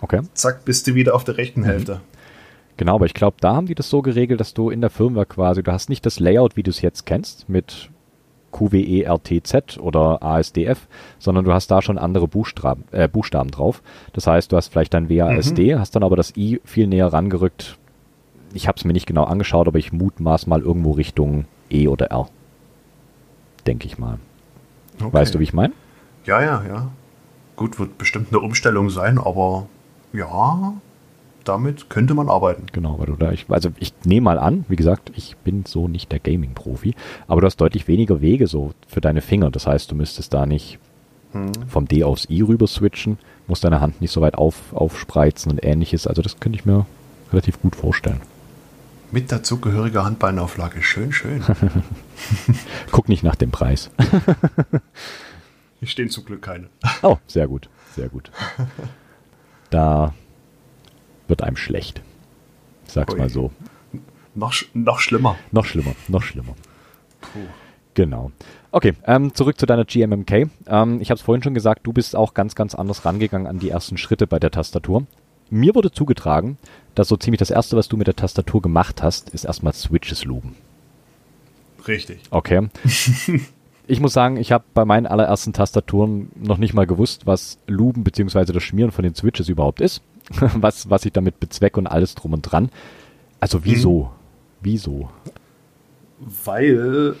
Okay. 0.00 0.22
Zack, 0.32 0.64
bist 0.64 0.86
du 0.86 0.94
wieder 0.94 1.14
auf 1.14 1.24
der 1.24 1.36
rechten 1.36 1.64
Hälfte. 1.64 2.00
Genau, 2.80 2.94
aber 2.94 3.04
ich 3.04 3.12
glaube, 3.12 3.36
da 3.42 3.54
haben 3.54 3.66
die 3.66 3.74
das 3.74 3.90
so 3.90 4.00
geregelt, 4.00 4.40
dass 4.40 4.54
du 4.54 4.70
in 4.70 4.80
der 4.80 4.88
Firmware 4.88 5.26
quasi, 5.26 5.62
du 5.62 5.70
hast 5.70 5.90
nicht 5.90 6.06
das 6.06 6.18
Layout, 6.18 6.56
wie 6.56 6.62
du 6.62 6.70
es 6.70 6.80
jetzt 6.80 7.04
kennst, 7.04 7.46
mit 7.46 7.90
QWE 8.52 9.04
RTZ 9.04 9.76
oder 9.76 10.22
ASDF, 10.22 10.88
sondern 11.18 11.44
du 11.44 11.52
hast 11.52 11.70
da 11.70 11.82
schon 11.82 11.98
andere 11.98 12.26
Buchstaben, 12.26 12.84
äh, 12.90 13.06
Buchstaben 13.06 13.50
drauf. 13.50 13.82
Das 14.14 14.26
heißt, 14.26 14.50
du 14.50 14.56
hast 14.56 14.68
vielleicht 14.68 14.94
dein 14.94 15.10
WASD, 15.10 15.74
hast 15.76 15.94
dann 15.94 16.02
aber 16.02 16.16
das 16.16 16.34
I 16.38 16.62
viel 16.64 16.86
näher 16.86 17.12
rangerückt. 17.12 17.76
Ich 18.54 18.66
habe 18.66 18.76
es 18.78 18.86
mir 18.86 18.94
nicht 18.94 19.06
genau 19.06 19.24
angeschaut, 19.24 19.68
aber 19.68 19.78
ich 19.78 19.92
mutmaß 19.92 20.46
mal 20.46 20.62
irgendwo 20.62 20.92
Richtung 20.92 21.44
E 21.68 21.86
oder 21.86 22.06
R. 22.06 22.30
Denke 23.66 23.88
ich 23.88 23.98
mal. 23.98 24.20
Okay. 24.98 25.12
Weißt 25.12 25.34
du, 25.34 25.38
wie 25.38 25.44
ich 25.44 25.52
meine? 25.52 25.74
Ja, 26.24 26.40
ja, 26.40 26.64
ja. 26.66 26.90
Gut, 27.56 27.78
wird 27.78 27.98
bestimmt 27.98 28.28
eine 28.30 28.40
Umstellung 28.40 28.88
sein, 28.88 29.18
aber 29.18 29.66
ja, 30.14 30.72
damit 31.50 31.90
könnte 31.90 32.14
man 32.14 32.28
arbeiten. 32.28 32.66
Genau, 32.72 32.98
weil 32.98 33.06
du 33.06 33.16
da, 33.16 33.32
ich, 33.32 33.46
also 33.48 33.70
ich 33.78 33.92
nehme 34.04 34.24
mal 34.24 34.38
an, 34.38 34.64
wie 34.68 34.76
gesagt, 34.76 35.12
ich 35.16 35.36
bin 35.38 35.64
so 35.66 35.88
nicht 35.88 36.12
der 36.12 36.20
Gaming-Profi, 36.20 36.94
aber 37.26 37.40
du 37.40 37.46
hast 37.46 37.56
deutlich 37.56 37.88
weniger 37.88 38.20
Wege 38.20 38.46
so 38.46 38.72
für 38.86 39.00
deine 39.00 39.20
Finger. 39.20 39.50
Das 39.50 39.66
heißt, 39.66 39.90
du 39.90 39.94
müsstest 39.94 40.32
da 40.32 40.46
nicht 40.46 40.78
Hm. 41.32 41.52
vom 41.68 41.86
D 41.86 42.02
aufs 42.02 42.28
I 42.28 42.42
rüber 42.42 42.66
switchen, 42.66 43.16
musst 43.46 43.62
deine 43.62 43.80
Hand 43.80 44.00
nicht 44.00 44.10
so 44.10 44.20
weit 44.20 44.34
auf, 44.34 44.72
aufspreizen 44.72 45.52
und 45.52 45.64
ähnliches. 45.64 46.08
Also 46.08 46.22
das 46.22 46.40
könnte 46.40 46.58
ich 46.58 46.64
mir 46.66 46.86
relativ 47.32 47.60
gut 47.62 47.76
vorstellen. 47.76 48.20
Mit 49.12 49.30
dazugehöriger 49.30 50.04
Handballenauflage. 50.04 50.82
Schön, 50.82 51.12
schön. 51.12 51.42
Guck 52.90 53.08
nicht 53.08 53.22
nach 53.22 53.36
dem 53.36 53.50
Preis. 53.52 53.90
Hier 55.78 55.88
stehen 55.88 56.10
zum 56.10 56.24
Glück 56.24 56.42
keine. 56.42 56.66
Oh, 57.02 57.16
sehr 57.26 57.46
gut, 57.46 57.68
sehr 57.94 58.08
gut. 58.08 58.30
Da 59.70 60.14
wird 61.30 61.42
einem 61.42 61.56
schlecht. 61.56 62.02
Ich 62.86 62.92
sag's 62.92 63.14
Ui. 63.14 63.18
mal 63.18 63.30
so. 63.30 63.50
Noch, 64.34 64.54
noch 64.74 65.00
schlimmer. 65.00 65.36
Noch 65.50 65.64
schlimmer, 65.64 65.94
noch 66.08 66.22
schlimmer. 66.22 66.54
Puh. 67.20 67.40
Genau. 67.94 68.30
Okay, 68.70 68.94
ähm, 69.06 69.34
zurück 69.34 69.58
zu 69.58 69.66
deiner 69.66 69.84
GMMK. 69.84 70.48
Ähm, 70.66 71.00
ich 71.00 71.10
habe 71.10 71.16
es 71.16 71.22
vorhin 71.22 71.42
schon 71.42 71.54
gesagt, 71.54 71.86
du 71.86 71.92
bist 71.92 72.14
auch 72.14 72.34
ganz, 72.34 72.54
ganz 72.54 72.74
anders 72.74 73.04
rangegangen 73.04 73.46
an 73.46 73.58
die 73.58 73.70
ersten 73.70 73.96
Schritte 73.96 74.26
bei 74.26 74.38
der 74.38 74.50
Tastatur. 74.50 75.06
Mir 75.50 75.74
wurde 75.74 75.90
zugetragen, 75.90 76.58
dass 76.94 77.08
so 77.08 77.16
ziemlich 77.16 77.40
das 77.40 77.50
Erste, 77.50 77.76
was 77.76 77.88
du 77.88 77.96
mit 77.96 78.06
der 78.06 78.14
Tastatur 78.14 78.62
gemacht 78.62 79.02
hast, 79.02 79.30
ist 79.30 79.44
erstmal 79.44 79.72
Switches 79.72 80.24
luben. 80.24 80.54
Richtig. 81.88 82.20
Okay. 82.30 82.68
ich 83.86 84.00
muss 84.00 84.12
sagen, 84.12 84.36
ich 84.36 84.52
habe 84.52 84.64
bei 84.74 84.84
meinen 84.84 85.06
allerersten 85.06 85.52
Tastaturen 85.52 86.30
noch 86.36 86.58
nicht 86.58 86.74
mal 86.74 86.86
gewusst, 86.86 87.26
was 87.26 87.58
Luben 87.66 88.04
bzw. 88.04 88.52
das 88.52 88.62
Schmieren 88.62 88.92
von 88.92 89.02
den 89.02 89.16
Switches 89.16 89.48
überhaupt 89.48 89.80
ist. 89.80 90.02
was, 90.54 90.88
was 90.88 91.04
ich 91.04 91.12
damit 91.12 91.40
bezwecke 91.40 91.78
und 91.78 91.86
alles 91.86 92.14
drum 92.14 92.32
und 92.32 92.42
dran. 92.42 92.70
Also 93.40 93.64
wieso? 93.64 94.10
Wieso? 94.60 95.10
Weil 96.44 97.16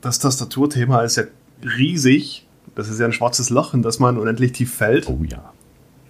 das 0.00 0.18
Tastaturthema 0.18 1.02
ist 1.02 1.16
ja 1.16 1.24
riesig. 1.62 2.46
Das 2.74 2.88
ist 2.88 2.98
ja 2.98 3.06
ein 3.06 3.12
schwarzes 3.12 3.50
Loch, 3.50 3.74
in 3.74 3.82
das 3.82 3.98
man 3.98 4.18
unendlich 4.18 4.52
tief 4.52 4.74
fällt. 4.74 5.08
Oh 5.08 5.20
ja. 5.26 5.52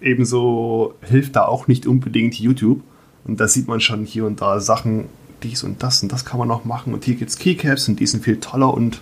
Ebenso 0.01 0.95
hilft 1.01 1.35
da 1.35 1.45
auch 1.45 1.67
nicht 1.67 1.85
unbedingt 1.85 2.35
YouTube. 2.35 2.81
Und 3.25 3.39
da 3.39 3.47
sieht 3.47 3.67
man 3.67 3.79
schon 3.79 4.05
hier 4.05 4.25
und 4.25 4.41
da 4.41 4.59
Sachen, 4.59 5.05
dies 5.43 5.63
und 5.63 5.83
das 5.83 6.03
und 6.03 6.11
das 6.11 6.25
kann 6.25 6.39
man 6.39 6.47
noch 6.47 6.65
machen. 6.65 6.93
Und 6.93 7.05
hier 7.05 7.15
gibt 7.15 7.29
es 7.29 7.37
Keycaps 7.37 7.87
und 7.87 7.99
die 7.99 8.07
sind 8.07 8.23
viel 8.23 8.39
toller 8.39 8.73
und 8.73 9.01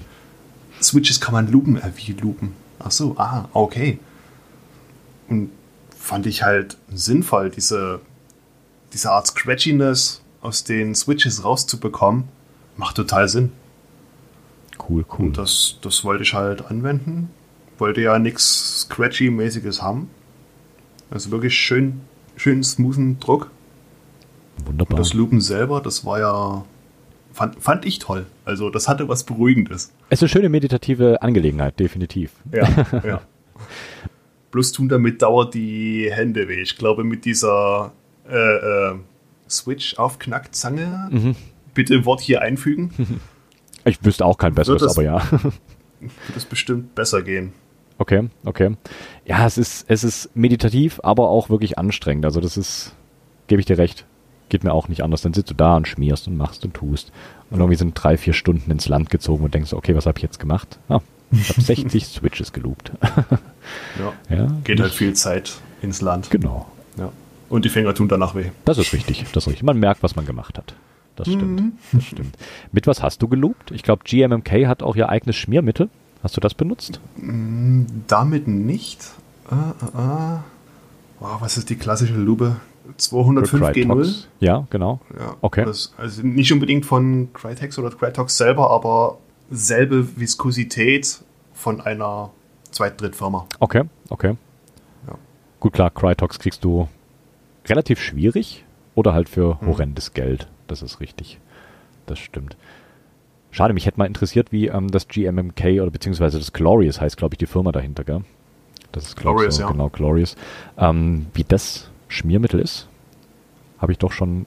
Switches 0.81 1.21
kann 1.21 1.33
man 1.33 1.51
loopen. 1.51 1.77
Äh, 1.77 1.91
wie 1.95 2.11
loopen? 2.13 2.53
Ach 2.79 2.91
so, 2.91 3.15
ah, 3.17 3.47
okay. 3.53 3.99
Und 5.29 5.49
fand 6.01 6.25
ich 6.25 6.43
halt 6.43 6.77
sinnvoll, 6.91 7.51
diese, 7.51 8.01
diese 8.91 9.11
Art 9.11 9.27
Scratchiness 9.27 10.21
aus 10.41 10.63
den 10.63 10.95
Switches 10.95 11.45
rauszubekommen. 11.45 12.25
Macht 12.75 12.95
total 12.95 13.29
Sinn. 13.29 13.51
Cool, 14.89 15.05
cool. 15.17 15.27
Und 15.27 15.37
das, 15.37 15.77
das 15.81 16.03
wollte 16.03 16.23
ich 16.23 16.33
halt 16.33 16.65
anwenden. 16.65 17.29
Wollte 17.77 18.01
ja 18.01 18.17
nichts 18.17 18.87
Scratchy-mäßiges 18.89 19.81
haben. 19.81 20.09
Also 21.11 21.31
wirklich 21.31 21.55
schön, 21.55 22.01
schön 22.35 22.63
smoothen 22.63 23.19
Druck. 23.19 23.51
Wunderbar. 24.65 24.97
Und 24.97 24.99
das 24.99 25.13
Loopen 25.13 25.39
selber, 25.39 25.81
das 25.81 26.03
war 26.03 26.19
ja. 26.19 26.65
Fand, 27.33 27.61
fand 27.63 27.85
ich 27.85 27.99
toll. 27.99 28.25
Also, 28.43 28.69
das 28.69 28.89
hatte 28.89 29.07
was 29.07 29.23
Beruhigendes. 29.23 29.93
Es 30.09 30.19
ist 30.19 30.23
eine 30.23 30.29
schöne 30.29 30.49
meditative 30.49 31.21
Angelegenheit, 31.21 31.79
definitiv. 31.79 32.33
Ja, 32.51 32.67
ja. 33.05 33.21
Bloß 34.51 34.71
tun 34.73 34.89
damit 34.89 35.21
dauert 35.21 35.53
die 35.53 36.09
Hände 36.11 36.47
weh. 36.47 36.61
Ich 36.61 36.77
glaube, 36.77 37.03
mit 37.03 37.23
dieser 37.25 37.93
äh, 38.29 38.35
äh, 38.35 38.95
Switch-Aufknackzange, 39.49 41.09
Mhm. 41.11 41.35
bitte 41.73 42.05
Wort 42.05 42.21
hier 42.21 42.41
einfügen, 42.41 42.91
Ich 43.83 44.03
wüsste 44.05 44.25
auch 44.27 44.37
kein 44.37 44.53
besseres, 44.53 44.83
das- 44.83 44.95
aber 44.95 45.03
ja. 45.03 45.23
wird 45.99 46.37
es 46.37 46.45
bestimmt 46.45 46.93
besser 46.93 47.23
gehen. 47.23 47.53
Okay, 47.97 48.29
okay. 48.45 48.75
Ja, 49.25 49.45
es 49.47 49.57
ist, 49.57 49.85
es 49.87 50.03
ist 50.03 50.35
meditativ, 50.35 50.99
aber 51.03 51.29
auch 51.29 51.49
wirklich 51.49 51.77
anstrengend. 51.79 52.25
Also 52.25 52.41
das 52.41 52.57
ist, 52.57 52.93
gebe 53.47 53.59
ich 53.59 53.65
dir 53.65 53.77
recht, 53.79 54.05
geht 54.49 54.63
mir 54.63 54.73
auch 54.73 54.87
nicht 54.87 55.03
anders. 55.03 55.21
Dann 55.23 55.33
sitzt 55.33 55.49
du 55.49 55.55
da 55.55 55.77
und 55.77 55.87
schmierst 55.87 56.27
und 56.27 56.37
machst 56.37 56.63
und 56.65 56.73
tust. 56.75 57.11
Und 57.49 57.59
irgendwie 57.59 57.77
sind 57.77 57.93
drei, 57.95 58.17
vier 58.17 58.33
Stunden 58.33 58.69
ins 58.71 58.87
Land 58.87 59.09
gezogen 59.09 59.43
und 59.43 59.53
denkst, 59.53 59.73
okay, 59.73 59.95
was 59.95 60.05
habe 60.05 60.17
ich 60.19 60.23
jetzt 60.23 60.39
gemacht? 60.39 60.77
Ah, 60.89 60.99
ich 61.31 61.49
habe 61.49 61.61
60 61.61 62.05
Switches 62.05 62.53
geloopt. 62.53 62.91
Ja. 63.99 64.35
ja, 64.35 64.47
Geht 64.63 64.79
halt 64.81 64.91
viel 64.91 65.13
Zeit 65.13 65.53
ins 65.81 66.01
Land. 66.01 66.29
Genau. 66.31 66.69
Ja. 66.97 67.11
Und 67.47 67.63
die 67.63 67.69
Finger 67.69 67.93
tun 67.93 68.07
danach 68.09 68.33
weh. 68.35 68.49
Das 68.65 68.77
ist 68.77 68.91
richtig, 68.91 69.23
das 69.33 69.43
ist 69.43 69.47
richtig. 69.47 69.63
Man 69.63 69.77
merkt, 69.77 70.01
was 70.03 70.15
man 70.15 70.25
gemacht 70.25 70.57
hat. 70.57 70.73
Das 71.15 71.27
stimmt, 71.27 71.59
Mhm. 71.61 71.71
das 71.91 72.03
stimmt. 72.05 72.35
Mit 72.71 72.87
was 72.87 73.03
hast 73.03 73.21
du 73.21 73.27
geloopt? 73.27 73.71
Ich 73.71 73.83
glaube, 73.83 74.03
GMMK 74.03 74.65
hat 74.67 74.81
auch 74.81 74.95
ihr 74.95 75.09
eigenes 75.09 75.35
Schmiermittel. 75.35 75.89
Hast 76.23 76.35
du 76.37 76.41
das 76.41 76.53
benutzt? 76.55 76.99
Mm, 77.17 77.83
Damit 78.07 78.47
nicht. 78.47 78.99
Äh, 79.51 79.55
äh, 79.55 80.01
äh. 80.01 80.37
Oh, 81.19 81.27
was 81.39 81.57
ist 81.57 81.69
die 81.69 81.75
klassische 81.75 82.15
Lupe? 82.15 82.55
205 82.97 83.61
G0. 83.63 83.71
Crytox? 83.73 84.27
Ja, 84.39 84.65
genau. 84.69 84.99
Ja, 85.17 85.35
Okay. 85.41 85.65
Das, 85.65 85.93
also 85.97 86.23
nicht 86.23 86.51
unbedingt 86.51 86.85
von 86.85 87.29
Crytex 87.33 87.77
oder 87.77 87.91
Crytox 87.91 88.37
selber, 88.37 88.71
aber 88.71 89.19
selbe 89.51 90.17
Viskosität 90.19 91.23
von 91.53 91.81
einer 91.81 92.31
Zweit-, 92.71 92.99
Drittfirma. 92.99 93.45
Okay, 93.59 93.83
okay. 94.09 94.35
Ja. 95.07 95.15
Gut, 95.59 95.73
klar, 95.73 95.89
Crytox 95.91 96.39
kriegst 96.39 96.63
du 96.63 96.87
relativ 97.67 97.99
schwierig 98.01 98.63
oder 98.95 99.13
halt 99.13 99.29
für 99.29 99.57
Mhm. 99.61 99.67
horrendes 99.67 100.13
Geld. 100.13 100.47
Das 100.67 100.81
ist 100.81 100.99
richtig. 101.01 101.39
Das 102.05 102.17
stimmt. 102.17 102.55
Schade, 103.51 103.73
mich 103.73 103.85
hätte 103.85 103.99
mal 103.99 104.05
interessiert, 104.05 104.51
wie 104.53 104.67
ähm, 104.67 104.89
das 104.89 105.07
GMMK 105.09 105.81
oder 105.81 105.91
beziehungsweise 105.91 106.37
das 106.39 106.53
Glorious 106.53 107.01
heißt, 107.01 107.17
glaube 107.17 107.33
ich, 107.35 107.37
die 107.37 107.45
Firma 107.45 107.71
dahinter, 107.73 108.05
gell? 108.05 108.21
Das 108.93 109.05
ist 109.05 109.17
Glorious, 109.17 109.57
so, 109.57 109.63
ja. 109.63 109.69
Genau, 109.69 109.89
Glorious. 109.89 110.35
Ähm, 110.77 111.27
wie 111.33 111.43
das 111.43 111.89
Schmiermittel 112.07 112.59
ist, 112.61 112.87
habe 113.79 113.91
ich 113.91 113.97
doch 113.97 114.11
schon 114.13 114.45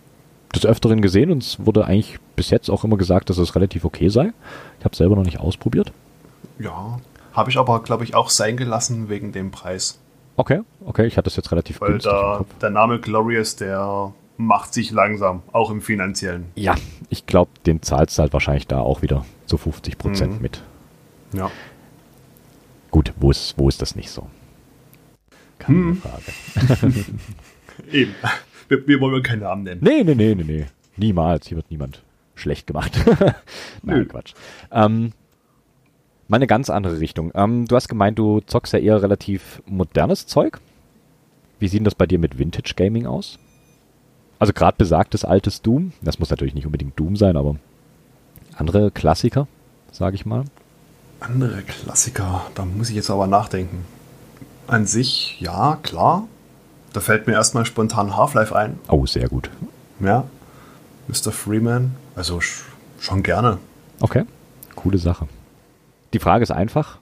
des 0.55 0.65
Öfteren 0.65 1.03
gesehen 1.03 1.31
und 1.31 1.43
es 1.43 1.65
wurde 1.65 1.85
eigentlich 1.85 2.19
bis 2.37 2.51
jetzt 2.51 2.69
auch 2.71 2.85
immer 2.85 2.97
gesagt, 2.97 3.31
dass 3.31 3.39
es 3.39 3.55
relativ 3.55 3.85
okay 3.85 4.09
sei. 4.09 4.33
Ich 4.79 4.85
habe 4.85 4.93
es 4.93 4.99
selber 4.99 5.17
noch 5.17 5.25
nicht 5.25 5.41
ausprobiert. 5.41 5.93
Ja. 6.59 7.01
Habe 7.33 7.51
ich 7.51 7.57
aber, 7.59 7.83
glaube 7.83 8.05
ich, 8.05 8.15
auch 8.15 8.31
sein 8.31 8.57
gelassen 8.57 9.09
wegen 9.09 9.33
dem 9.33 9.51
Preis. 9.51 9.99
Okay, 10.37 10.61
okay, 10.85 11.07
ich 11.07 11.17
hatte 11.17 11.25
das 11.27 11.37
jetzt 11.37 11.51
relativ 11.53 11.81
Weil 11.81 11.91
günstig 11.93 12.13
im 12.13 12.19
da, 12.19 12.37
Kopf. 12.39 12.59
der 12.61 12.71
Name 12.71 13.01
Glorious, 13.01 13.57
der 13.57 14.13
macht 14.37 14.75
sich 14.75 14.91
langsam, 14.91 15.43
auch 15.53 15.71
im 15.71 15.81
finanziellen. 15.81 16.47
Ja, 16.57 16.75
ich 17.09 17.27
glaube, 17.27 17.51
den 17.67 17.83
zahlst 17.83 18.19
du 18.19 18.23
halt 18.23 18.33
wahrscheinlich 18.33 18.67
da 18.67 18.81
auch 18.81 19.03
wieder 19.03 19.25
zu 19.47 19.57
50 19.59 19.97
Prozent 19.99 20.35
Mhm. 20.37 20.43
mit. 20.43 20.63
Ja. 21.33 21.51
Gut, 22.91 23.13
wo 23.17 23.31
ist, 23.31 23.55
wo 23.57 23.69
ist 23.69 23.83
das 23.83 23.97
nicht 23.97 24.11
so? 24.11 24.29
Keine 25.59 25.77
Hm. 25.79 26.03
Frage. 26.03 27.05
Eben. 27.93 28.15
Wir, 28.69 28.87
wir 28.87 29.01
wollen 29.01 29.23
keinen 29.23 29.41
Namen 29.41 29.65
nennen. 29.65 29.81
Nee, 29.83 30.03
nee, 30.05 30.15
nee, 30.15 30.35
nee, 30.37 30.45
nee. 30.45 30.67
Niemals. 30.97 31.49
Hier 31.49 31.57
wird 31.57 31.71
niemand 31.71 32.03
schlecht 32.35 32.67
gemacht. 32.67 32.93
Nein. 33.83 34.09
Quatsch. 34.09 34.35
Ähm, 34.71 35.13
mal 36.29 36.37
eine 36.37 36.47
ganz 36.47 36.71
andere 36.71 37.01
Richtung. 37.01 37.33
Ähm, 37.35 37.67
du 37.67 37.77
hast 37.77 37.89
gemeint, 37.89 38.19
du 38.19 38.41
zockst 38.41 38.73
ja 38.73 38.79
eher 38.79 39.03
relativ 39.03 39.63
modernes 39.67 40.27
Zeug. 40.27 40.61
Wie 41.59 41.69
sieht 41.69 41.81
denn 41.81 41.85
das 41.85 41.95
bei 41.95 42.07
dir 42.07 42.19
mit 42.19 42.39
Vintage 42.39 42.75
Gaming 42.77 43.07
aus? 43.07 43.39
Also 44.39 44.53
gerade 44.53 44.77
besagtes 44.77 45.25
altes 45.25 45.63
Doom. 45.63 45.93
Das 46.03 46.19
muss 46.19 46.31
natürlich 46.31 46.55
nicht 46.55 46.67
unbedingt 46.67 46.99
Doom 46.99 47.17
sein, 47.17 47.37
aber 47.37 47.57
andere 48.57 48.91
Klassiker, 48.91 49.47
sage 49.93 50.17
ich 50.17 50.27
mal. 50.27 50.45
Andere 51.21 51.63
Klassiker, 51.63 52.43
da 52.55 52.65
muss 52.65 52.91
ich 52.91 52.97
jetzt 52.97 53.11
aber 53.11 53.27
nachdenken. 53.27 53.85
An 54.67 54.87
sich, 54.87 55.41
ja, 55.41 55.79
klar. 55.83 56.27
Da 56.93 57.01
fällt 57.01 57.27
mir 57.27 57.33
erstmal 57.33 57.65
spontan 57.65 58.17
Half-Life 58.17 58.55
ein. 58.55 58.79
Oh, 58.89 59.07
sehr 59.07 59.29
gut. 59.29 59.51
Ja. 60.01 60.25
Mr. 61.09 61.33
Freeman. 61.33 61.95
Also 62.15 62.41
sch 62.41 62.65
schon 63.01 63.23
gerne. 63.23 63.59
Okay, 64.01 64.25
coole 64.77 64.99
Sache. 64.99 65.29
Die 66.13 66.19
Frage 66.19 66.43
ist 66.43 66.51
einfach, 66.51 66.99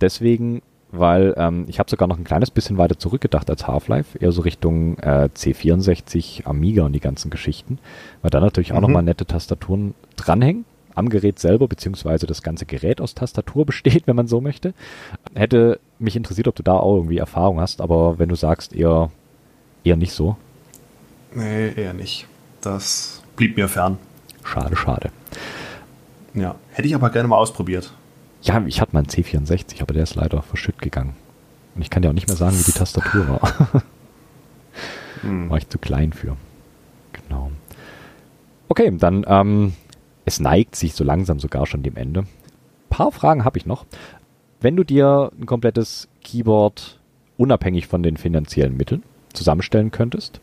deswegen, 0.00 0.62
weil 0.90 1.34
ähm, 1.36 1.64
ich 1.68 1.78
habe 1.78 1.88
sogar 1.90 2.08
noch 2.08 2.18
ein 2.18 2.24
kleines 2.24 2.50
bisschen 2.50 2.76
weiter 2.76 2.98
zurückgedacht 2.98 3.48
als 3.50 3.66
Half-Life, 3.66 4.18
eher 4.18 4.32
so 4.32 4.42
Richtung 4.42 4.98
äh, 4.98 5.28
C64, 5.34 6.44
Amiga 6.46 6.84
und 6.84 6.92
die 6.92 7.00
ganzen 7.00 7.30
Geschichten, 7.30 7.78
weil 8.22 8.30
da 8.30 8.40
natürlich 8.40 8.72
auch 8.72 8.76
Mhm. 8.76 8.82
nochmal 8.82 9.02
nette 9.02 9.26
Tastaturen 9.26 9.94
dranhängen, 10.16 10.64
am 10.94 11.08
Gerät 11.08 11.38
selber, 11.38 11.68
beziehungsweise 11.68 12.26
das 12.26 12.42
ganze 12.42 12.66
Gerät 12.66 13.00
aus 13.00 13.14
Tastatur 13.14 13.64
besteht, 13.66 14.06
wenn 14.06 14.16
man 14.16 14.26
so 14.26 14.40
möchte. 14.40 14.74
Hätte 15.34 15.78
mich 15.98 16.16
interessiert, 16.16 16.48
ob 16.48 16.56
du 16.56 16.62
da 16.62 16.74
auch 16.74 16.96
irgendwie 16.96 17.18
Erfahrung 17.18 17.60
hast, 17.60 17.80
aber 17.80 18.18
wenn 18.18 18.28
du 18.28 18.34
sagst, 18.34 18.74
eher, 18.74 19.10
eher 19.84 19.96
nicht 19.96 20.12
so, 20.12 20.36
Nee, 21.34 21.72
eher 21.76 21.92
nicht. 21.92 22.26
Das 22.62 23.17
blieb 23.38 23.56
mir 23.56 23.68
fern. 23.68 23.96
schade, 24.44 24.76
schade. 24.76 25.10
Ja. 26.34 26.56
Hätte 26.72 26.88
ich 26.88 26.94
aber 26.94 27.08
gerne 27.10 27.28
mal 27.28 27.36
ausprobiert. 27.36 27.92
Ja, 28.42 28.62
ich 28.66 28.80
hatte 28.80 28.92
mal 28.92 29.00
einen 29.00 29.08
C64, 29.08 29.80
aber 29.80 29.94
der 29.94 30.02
ist 30.02 30.14
leider 30.14 30.42
verschütt 30.42 30.80
gegangen. 30.80 31.14
Und 31.74 31.82
ich 31.82 31.90
kann 31.90 32.02
dir 32.02 32.10
auch 32.10 32.14
nicht 32.14 32.28
mehr 32.28 32.36
sagen, 32.36 32.58
wie 32.58 32.64
die 32.64 32.72
Tastatur 32.72 33.28
war. 33.28 33.82
Hm. 35.22 35.50
war 35.50 35.58
ich 35.58 35.68
zu 35.68 35.78
klein 35.78 36.12
für. 36.12 36.36
Genau. 37.12 37.50
Okay, 38.68 38.92
dann, 38.96 39.24
ähm, 39.26 39.72
es 40.24 40.38
neigt 40.38 40.76
sich 40.76 40.94
so 40.94 41.02
langsam 41.02 41.40
sogar 41.40 41.66
schon 41.66 41.82
dem 41.82 41.96
Ende. 41.96 42.24
paar 42.88 43.10
Fragen 43.10 43.44
habe 43.44 43.58
ich 43.58 43.66
noch. 43.66 43.84
Wenn 44.60 44.76
du 44.76 44.84
dir 44.84 45.32
ein 45.36 45.46
komplettes 45.46 46.08
Keyboard 46.22 47.00
unabhängig 47.36 47.88
von 47.88 48.04
den 48.04 48.16
finanziellen 48.16 48.76
Mitteln 48.76 49.02
zusammenstellen 49.32 49.90
könntest, 49.90 50.40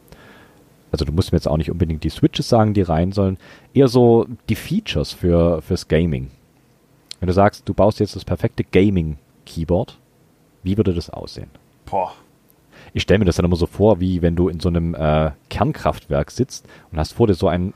also 0.96 1.04
du 1.06 1.12
musst 1.12 1.32
mir 1.34 1.38
jetzt 1.38 1.48
auch 1.48 1.58
nicht 1.58 1.70
unbedingt 1.70 2.06
die 2.06 2.10
Switches 2.10 2.48
sagen, 2.48 2.74
die 2.74 2.82
rein 2.82 3.12
sollen, 3.12 3.38
eher 3.74 3.90
so 3.90 4.26
die 4.48 4.56
Features 4.56 5.12
für, 5.12 5.62
fürs 5.62 5.90
Gaming. 5.90 6.32
Wenn 7.20 7.28
du 7.28 7.34
sagst, 7.34 7.68
du 7.68 7.74
baust 7.74 8.00
jetzt 8.00 8.16
das 8.16 8.24
perfekte 8.24 8.64
Gaming-Keyboard, 8.64 10.00
wie 10.64 10.78
würde 10.78 10.94
das 10.94 11.10
aussehen? 11.10 11.50
Boah. 11.86 12.14
Ich 12.94 13.04
stelle 13.04 13.20
mir 13.20 13.26
das 13.26 13.36
dann 13.36 13.46
immer 13.46 13.58
so 13.58 13.66
vor, 13.68 14.00
wie 14.00 14.22
wenn 14.22 14.38
du 14.38 14.48
in 14.48 14.62
so 14.62 14.70
einem 14.70 14.96
äh, 14.96 15.32
Kernkraftwerk 15.50 16.32
sitzt 16.32 16.66
und 16.92 16.98
hast 16.98 17.12
vor 17.14 17.28
dir 17.28 17.34
so 17.34 17.50
ein 17.50 17.74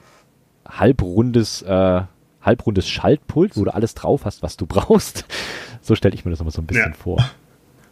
halbrundes, 0.68 1.62
äh, 1.64 2.02
halbrundes 2.42 2.88
Schaltpult, 2.88 3.58
wo 3.58 3.66
du 3.66 3.74
alles 3.74 3.96
drauf 3.96 4.24
hast, 4.24 4.44
was 4.44 4.56
du 4.56 4.66
brauchst. 4.68 5.26
So 5.82 5.96
stelle 5.96 6.16
ich 6.16 6.24
mir 6.24 6.32
das 6.32 6.40
immer 6.40 6.52
so 6.52 6.62
ein 6.62 6.68
bisschen 6.68 6.92
Ja. 6.92 6.98
vor. 6.98 7.18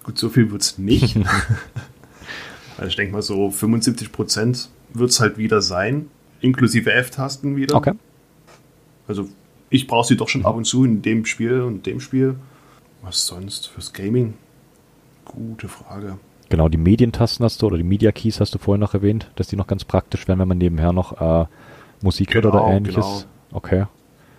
Gut, 0.03 0.17
so 0.17 0.29
viel 0.29 0.51
wird 0.51 0.61
es 0.61 0.77
nicht. 0.77 1.17
also 2.77 2.87
ich 2.87 2.95
denke 2.95 3.11
mal 3.13 3.21
so 3.21 3.47
75% 3.47 4.69
wird 4.99 5.09
es 5.11 5.19
halt 5.19 5.37
wieder 5.37 5.61
sein. 5.61 6.07
Inklusive 6.41 6.91
F-Tasten 6.93 7.55
wieder. 7.55 7.75
Okay. 7.75 7.93
Also 9.07 9.27
ich 9.69 9.87
brauche 9.87 10.07
sie 10.07 10.17
doch 10.17 10.29
schon 10.29 10.45
ab 10.45 10.55
und 10.55 10.65
zu 10.65 10.83
in 10.85 11.01
dem 11.01 11.25
Spiel 11.25 11.61
und 11.61 11.85
dem 11.85 11.99
Spiel. 11.99 12.35
Was 13.01 13.25
sonst 13.25 13.67
fürs 13.67 13.93
Gaming? 13.93 14.33
Gute 15.25 15.67
Frage. 15.67 16.17
Genau, 16.49 16.69
die 16.69 16.77
Medientasten 16.77 17.43
hast 17.43 17.61
du 17.61 17.67
oder 17.67 17.77
die 17.77 17.83
Media 17.83 18.11
Keys 18.11 18.39
hast 18.39 18.55
du 18.55 18.59
vorhin 18.59 18.79
noch 18.79 18.93
erwähnt, 18.93 19.29
dass 19.35 19.47
die 19.47 19.55
noch 19.57 19.67
ganz 19.67 19.83
praktisch 19.83 20.27
wären, 20.27 20.39
wenn 20.39 20.47
man 20.47 20.57
nebenher 20.57 20.93
noch 20.93 21.19
äh, 21.19 21.45
Musik 22.01 22.33
hört 22.33 22.45
oder 22.45 22.59
Genau, 22.59 22.71
ähnliches. 22.71 23.05
genau. 23.05 23.23
Okay. 23.57 23.85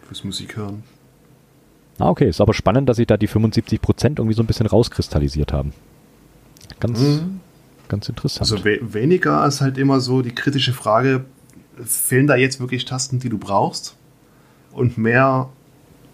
Fürs 0.06 0.24
Musik 0.24 0.56
hören. 0.56 0.82
Ah, 1.98 2.08
okay. 2.08 2.28
Ist 2.28 2.40
aber 2.40 2.54
spannend, 2.54 2.88
dass 2.88 2.96
sich 2.96 3.06
da 3.06 3.16
die 3.16 3.28
75% 3.28 4.04
irgendwie 4.04 4.32
so 4.34 4.42
ein 4.42 4.46
bisschen 4.46 4.66
rauskristallisiert 4.66 5.52
haben. 5.52 5.72
Ganz, 6.80 7.00
Mhm. 7.00 7.40
Ganz 7.88 8.08
interessant. 8.08 8.40
Also 8.40 8.64
we 8.64 8.78
weniger 8.80 9.46
ist 9.46 9.60
halt 9.60 9.78
immer 9.78 10.00
so 10.00 10.22
die 10.22 10.34
kritische 10.34 10.72
Frage, 10.72 11.24
fehlen 11.84 12.26
da 12.26 12.36
jetzt 12.36 12.60
wirklich 12.60 12.84
Tasten, 12.84 13.18
die 13.18 13.28
du 13.28 13.38
brauchst? 13.38 13.96
Und 14.72 14.98
mehr, 14.98 15.48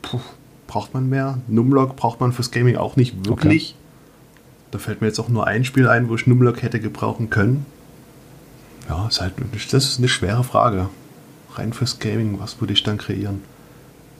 puh, 0.02 0.20
braucht 0.66 0.94
man 0.94 1.08
mehr? 1.08 1.38
Numlock 1.48 1.96
braucht 1.96 2.20
man 2.20 2.32
fürs 2.32 2.50
Gaming 2.50 2.76
auch 2.76 2.96
nicht 2.96 3.26
wirklich. 3.26 3.74
Da 4.70 4.78
fällt 4.78 5.00
mir 5.00 5.06
jetzt 5.06 5.20
auch 5.20 5.28
nur 5.28 5.46
ein 5.46 5.64
Spiel 5.64 5.88
ein, 5.88 6.08
wo 6.08 6.14
ich 6.14 6.26
Numlock 6.26 6.62
hätte 6.62 6.80
gebrauchen 6.80 7.30
können. 7.30 7.66
Ja, 8.88 9.06
ist 9.06 9.20
halt, 9.20 9.34
das 9.70 9.84
ist 9.84 9.98
eine 9.98 10.08
schwere 10.08 10.44
Frage. 10.44 10.88
Rein 11.54 11.72
fürs 11.72 11.98
Gaming, 12.00 12.40
was 12.40 12.60
würde 12.60 12.72
ich 12.72 12.82
dann 12.82 12.98
kreieren? 12.98 13.42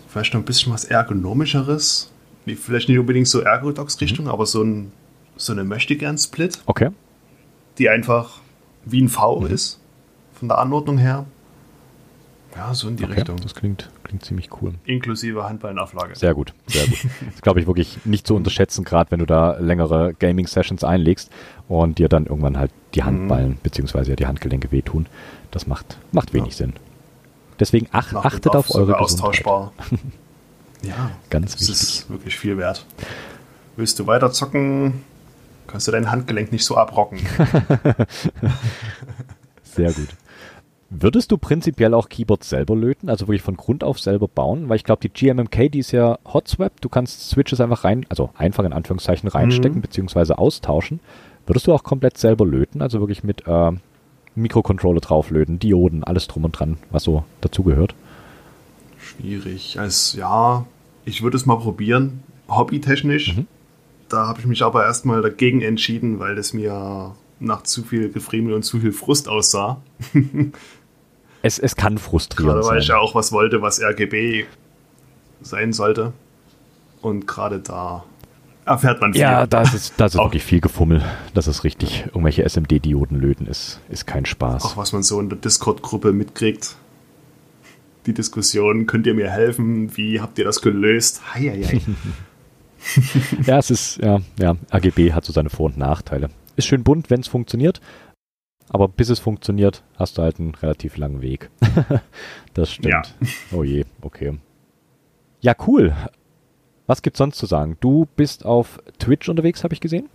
Vielleicht 0.09 0.33
noch 0.33 0.41
ein 0.41 0.45
bisschen 0.45 0.73
was 0.73 0.85
ergonomischeres. 0.85 2.13
Vielleicht 2.47 2.89
nicht 2.89 2.99
unbedingt 2.99 3.27
so 3.27 3.41
Ergodox-Richtung, 3.41 4.29
aber 4.29 4.47
so, 4.47 4.63
ein, 4.63 4.93
so 5.37 5.53
eine 5.53 5.65
Möchtegern-Split 5.65 6.61
okay. 6.67 6.91
Die 7.79 7.89
einfach 7.89 8.41
wie 8.85 9.01
ein 9.03 9.09
V 9.09 9.41
Mhm. 9.41 9.47
ist, 9.47 9.81
von 10.35 10.49
der 10.49 10.59
Anordnung 10.59 10.99
her. 10.99 11.25
Ja, 12.57 12.73
so 12.73 12.87
in 12.89 12.97
die 12.97 13.05
okay. 13.05 13.15
Richtung. 13.15 13.37
Das 13.41 13.55
klingt, 13.55 13.91
klingt 14.05 14.25
ziemlich 14.25 14.49
cool. 14.63 14.75
Inklusive 14.85 15.43
Handballenauflage. 15.45 16.15
Sehr 16.15 16.35
gut, 16.35 16.55
sehr 16.69 16.87
gut. 16.87 16.99
Das 17.33 17.43
glaube 17.43 17.59
ich 17.61 17.67
wirklich 17.67 17.99
nicht 18.05 18.27
zu 18.29 18.37
unterschätzen, 18.37 18.85
gerade 18.85 19.11
wenn 19.11 19.19
du 19.19 19.27
da 19.27 19.57
längere 19.59 20.15
Gaming-Sessions 20.15 20.85
einlegst 20.85 21.33
und 21.69 21.99
dir 21.99 22.09
dann 22.09 22.27
irgendwann 22.27 22.57
halt 22.57 22.71
die 22.95 23.03
Handballen 23.03 23.57
bzw. 23.63 24.15
die 24.15 24.27
Handgelenke 24.27 24.71
wehtun. 24.71 25.07
Das 25.51 25.67
macht, 25.67 25.97
macht 26.13 26.33
wenig 26.33 26.51
Ja. 26.51 26.57
Sinn. 26.59 26.75
Deswegen 27.59 27.89
ach, 27.91 28.13
Nach 28.13 28.25
achtet 28.25 28.45
Bedarf 28.45 28.71
auf 28.71 28.77
eure 28.77 29.01
austauschbar. 29.01 29.73
ja, 30.83 31.11
Ganz 31.31 31.53
das 31.53 31.61
wichtig. 31.63 31.75
ist 31.75 32.11
wirklich 32.11 32.37
viel 32.37 32.57
wert. 32.57 32.87
Willst 33.77 33.99
du 33.99 34.07
weiter 34.07 34.31
zocken, 34.31 35.03
kannst 35.67 35.89
du 35.89 35.93
dein 35.93 36.11
Handgelenk 36.11 36.53
nicht 36.53 36.65
so 36.65 36.77
abrocken. 36.77 37.19
Sehr 39.63 39.93
gut. 39.93 40.09
Würdest 40.91 41.33
du 41.33 41.39
prinzipiell 41.39 41.93
auch 41.93 42.09
Keyboards 42.09 42.49
selber 42.49 42.77
löten, 42.77 43.09
also 43.09 43.27
wirklich 43.27 43.43
von 43.43 43.57
Grund 43.57 43.83
auf 43.83 43.99
selber 43.99 44.29
bauen? 44.29 44.69
Weil 44.69 44.77
ich 44.77 44.85
glaube, 44.85 45.01
die 45.01 45.09
GMMK, 45.09 45.73
die 45.73 45.81
ist 45.81 45.91
ja 45.91 46.19
Hotswap, 46.25 46.81
du 46.81 46.89
kannst 46.89 47.31
Switches 47.31 47.61
einfach 47.61 47.83
rein, 47.83 48.07
also 48.11 48.31
einfach 48.37 48.63
in 48.65 48.73
Anführungszeichen 48.73 49.29
reinstecken 49.29 49.79
Mhm. 49.79 49.83
beziehungsweise 49.83 50.39
austauschen. 50.39 51.01
Würdest 51.47 51.67
du 51.67 51.73
auch 51.75 51.83
komplett 51.83 52.17
selber 52.17 52.47
löten, 52.47 52.81
also 52.81 53.01
wirklich 53.01 53.25
mit 53.25 53.43
äh, 53.47 53.73
Mikrocontroller 54.37 55.01
drauflöten, 55.01 55.59
Dioden, 55.59 56.05
alles 56.05 56.29
drum 56.29 56.45
und 56.45 56.53
dran, 56.53 56.79
was 56.91 57.03
so 57.03 57.25
dazugehört? 57.41 57.95
Schwierig. 58.99 59.79
Als 59.81 60.15
ja, 60.15 60.65
ich 61.05 61.23
würde 61.23 61.37
es 61.37 61.45
mal 61.45 61.59
probieren, 61.59 62.23
hobbytechnisch. 62.49 63.37
Mhm. 63.37 63.47
Da 64.09 64.27
habe 64.27 64.41
ich 64.41 64.47
mich 64.47 64.63
aber 64.63 64.85
erstmal 64.85 65.23
dagegen 65.23 65.63
entschieden, 65.63 66.19
weil 66.19 66.37
es 66.39 66.53
mir 66.53 67.15
nach 67.41 67.63
zu 67.63 67.83
viel 67.83 68.11
Gefriemel 68.11 68.55
und 68.55 68.63
zu 68.63 68.81
viel 68.81 68.93
Frust 68.93 69.29
aussah. 69.29 69.81
Es, 71.47 71.59
es 71.59 71.77
kann 71.77 71.99
frustrierend 71.99 72.55
Gerade 72.63 72.67
weil 72.67 72.81
ich 72.81 72.89
ja 72.89 72.97
auch 72.97 73.15
was 73.15 73.31
wollte, 73.31 73.61
was 73.61 73.79
RGB 73.79 74.47
sein 75.43 75.75
sollte. 75.75 76.15
Und 77.03 77.27
gerade 77.27 77.61
da 77.61 78.05
erfährt 78.65 79.03
man 79.03 79.13
viel. 79.13 79.21
Ja, 79.21 79.47
da 79.47 79.61
ist, 79.61 79.75
es, 79.75 79.93
da 79.95 80.07
ist 80.07 80.17
Auch- 80.17 80.25
wirklich 80.29 80.43
viel 80.43 80.63
Gefummel. 80.63 81.03
Das 81.35 81.47
ist 81.47 81.63
richtig. 81.63 82.05
Irgendwelche 82.07 82.45
SMD-Dioden 82.49 83.21
löten 83.21 83.47
ist, 83.47 83.79
ist 83.91 84.07
kein 84.07 84.25
Spaß. 84.25 84.65
Auch 84.65 84.79
was 84.79 84.95
man 84.95 85.03
so 85.03 85.21
in 85.21 85.29
der 85.29 85.37
Discord-Gruppe 85.37 86.15
mitkriegt. 86.15 86.77
Die 88.07 88.15
Diskussion, 88.15 88.87
könnt 88.87 89.07
ihr 89.07 89.13
mir 89.13 89.31
helfen? 89.31 89.95
Wie 89.99 90.23
habt 90.23 90.39
ihr 90.39 90.47
das 90.47 90.63
gelöst? 90.63 91.21
Heieiei. 91.35 91.83
Ja, 93.47 93.59
es 93.59 93.71
ist, 93.71 93.99
ja, 93.99 94.21
ja, 94.39 94.57
RGB 94.73 95.13
hat 95.13 95.25
so 95.25 95.33
seine 95.33 95.51
Vor- 95.51 95.67
und 95.67 95.79
Nachteile. 95.79 96.29
Ist 96.57 96.67
schön 96.67 96.85
bunt, 96.85 97.11
wenn 97.11 97.21
es 97.21 97.29
funktioniert, 97.29 97.81
aber 98.69 98.89
bis 98.89 99.09
es 99.09 99.19
funktioniert, 99.19 99.83
hast 99.97 100.19
du 100.19 100.23
halt 100.23 100.39
einen 100.39 100.55
relativ 100.55 100.97
langen 100.97 101.23
Weg. 101.23 101.51
das 102.55 102.73
stimmt. 102.73 102.93
Ja. 102.93 103.03
Oh 103.53 103.63
je, 103.65 103.85
okay. 104.03 104.39
Ja, 105.41 105.55
cool. 105.67 105.95
Was 106.87 107.03
gibt's 107.03 107.19
sonst 107.19 107.39
zu 107.39 107.47
sagen? 107.47 107.77
Du 107.81 108.07
bist 108.17 108.45
auf 108.45 108.81
Twitch 108.99 109.29
unterwegs, 109.29 109.65
habe 109.65 109.75
ich 109.75 109.81
gesehen. 109.81 110.09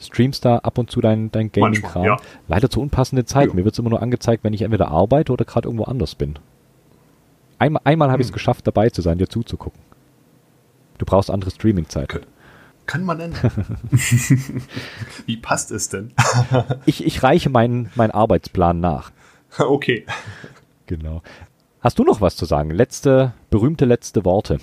streamst 0.00 0.44
da 0.44 0.58
ab 0.58 0.78
und 0.78 0.90
zu 0.90 1.00
dein, 1.00 1.30
dein 1.30 1.52
Gaming-Kram. 1.52 2.04
Ja. 2.04 2.16
Leider 2.48 2.68
zu 2.70 2.80
unpassenden 2.80 3.26
Zeit. 3.26 3.48
Ja. 3.48 3.54
Mir 3.54 3.64
wird's 3.64 3.78
immer 3.78 3.90
nur 3.90 4.02
angezeigt, 4.02 4.42
wenn 4.44 4.52
ich 4.54 4.62
entweder 4.62 4.88
arbeite 4.88 5.32
oder 5.32 5.44
gerade 5.44 5.68
irgendwo 5.68 5.84
anders 5.84 6.14
bin. 6.14 6.34
Einmal, 7.58 7.82
einmal 7.84 8.10
habe 8.10 8.22
ich 8.22 8.26
es 8.26 8.30
Hm. 8.30 8.34
geschafft, 8.34 8.66
dabei 8.66 8.90
zu 8.90 9.02
sein, 9.02 9.18
dir 9.18 9.28
zuzugucken. 9.28 9.80
Du 11.00 11.06
brauchst 11.06 11.30
andere 11.30 11.50
Streaming-Zeit. 11.50 12.10
Kann, 12.10 12.26
kann 12.84 13.04
man 13.04 13.16
nennen. 13.16 13.34
Wie 15.26 15.38
passt 15.38 15.70
es 15.70 15.88
denn? 15.88 16.12
Ich, 16.84 17.06
ich 17.06 17.22
reiche 17.22 17.48
meinen, 17.48 17.90
meinen 17.94 18.10
Arbeitsplan 18.10 18.80
nach. 18.80 19.10
okay. 19.58 20.04
Genau. 20.84 21.22
Hast 21.80 21.98
du 21.98 22.04
noch 22.04 22.20
was 22.20 22.36
zu 22.36 22.44
sagen? 22.44 22.68
Letzte, 22.70 23.32
berühmte 23.48 23.86
letzte 23.86 24.26
Worte. 24.26 24.58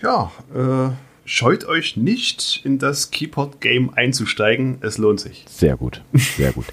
Ja, 0.00 0.32
äh, 0.54 0.90
scheut 1.26 1.66
euch 1.66 1.98
nicht 1.98 2.64
in 2.64 2.78
das 2.78 3.10
Keyboard-Game 3.10 3.92
einzusteigen. 3.92 4.78
Es 4.80 4.96
lohnt 4.96 5.20
sich. 5.20 5.44
Sehr 5.48 5.76
gut, 5.76 6.02
sehr 6.14 6.52
gut. 6.52 6.64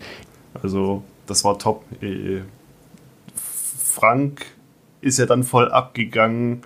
Also, 0.63 1.03
das 1.25 1.43
war 1.43 1.59
top. 1.59 1.83
Äh, 2.01 2.43
Frank 3.35 4.45
ist 5.01 5.19
ja 5.19 5.25
dann 5.25 5.43
voll 5.43 5.69
abgegangen. 5.69 6.61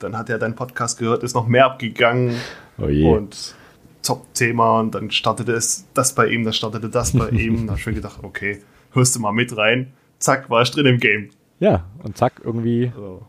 Dann 0.00 0.16
hat 0.18 0.28
er 0.30 0.38
deinen 0.38 0.54
Podcast 0.54 0.98
gehört, 0.98 1.22
ist 1.22 1.34
noch 1.34 1.46
mehr 1.46 1.66
abgegangen. 1.66 2.34
Oh. 2.78 3.14
Und 3.16 3.54
Top-Thema. 4.02 4.80
Und 4.80 4.94
dann 4.94 5.10
startete 5.10 5.52
es 5.52 5.86
das 5.94 6.14
bei 6.14 6.26
ihm, 6.28 6.44
dann 6.44 6.52
startete 6.52 6.88
das 6.88 7.12
bei 7.16 7.28
ihm. 7.30 7.66
Da 7.66 7.72
habe 7.72 7.80
ich 7.80 7.86
mir 7.86 7.94
gedacht, 7.94 8.18
okay, 8.22 8.62
hörst 8.92 9.14
du 9.16 9.20
mal 9.20 9.32
mit 9.32 9.56
rein. 9.56 9.92
Zack, 10.18 10.50
war 10.50 10.62
ich 10.62 10.70
drin 10.70 10.86
im 10.86 10.98
Game. 10.98 11.30
Ja, 11.60 11.84
und 12.02 12.16
zack, 12.16 12.40
irgendwie 12.42 12.90
Also, 12.94 13.22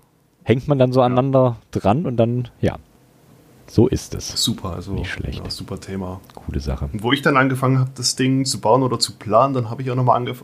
hängt 0.43 0.67
man 0.67 0.79
dann 0.79 0.91
so 0.93 1.01
aneinander 1.01 1.57
dran 1.71 2.05
und 2.05 2.17
dann, 2.17 2.47
ja, 2.61 2.77
so 3.67 3.87
ist 3.87 4.15
es. 4.15 4.27
super, 4.43 4.73
also 4.73 4.93
Nicht 4.93 5.11
schlecht. 5.11 5.43
Ja, 5.43 5.49
super 5.49 5.79
Thema. 5.79 6.19
Coole 6.35 6.59
Sache. 6.59 6.89
Und 6.91 7.03
wo 7.03 7.11
ich 7.13 7.21
dann 7.21 7.37
angefangen 7.37 7.79
habe, 7.79 7.91
das 7.95 8.15
Ding 8.15 8.43
zu 8.45 8.59
bauen 8.59 8.83
oder 8.83 8.99
zu 8.99 9.13
planen, 9.17 9.53
dann 9.53 9.69
habe 9.69 9.81
ich 9.81 9.91
auch 9.91 9.95
nochmal 9.95 10.17
angef 10.17 10.43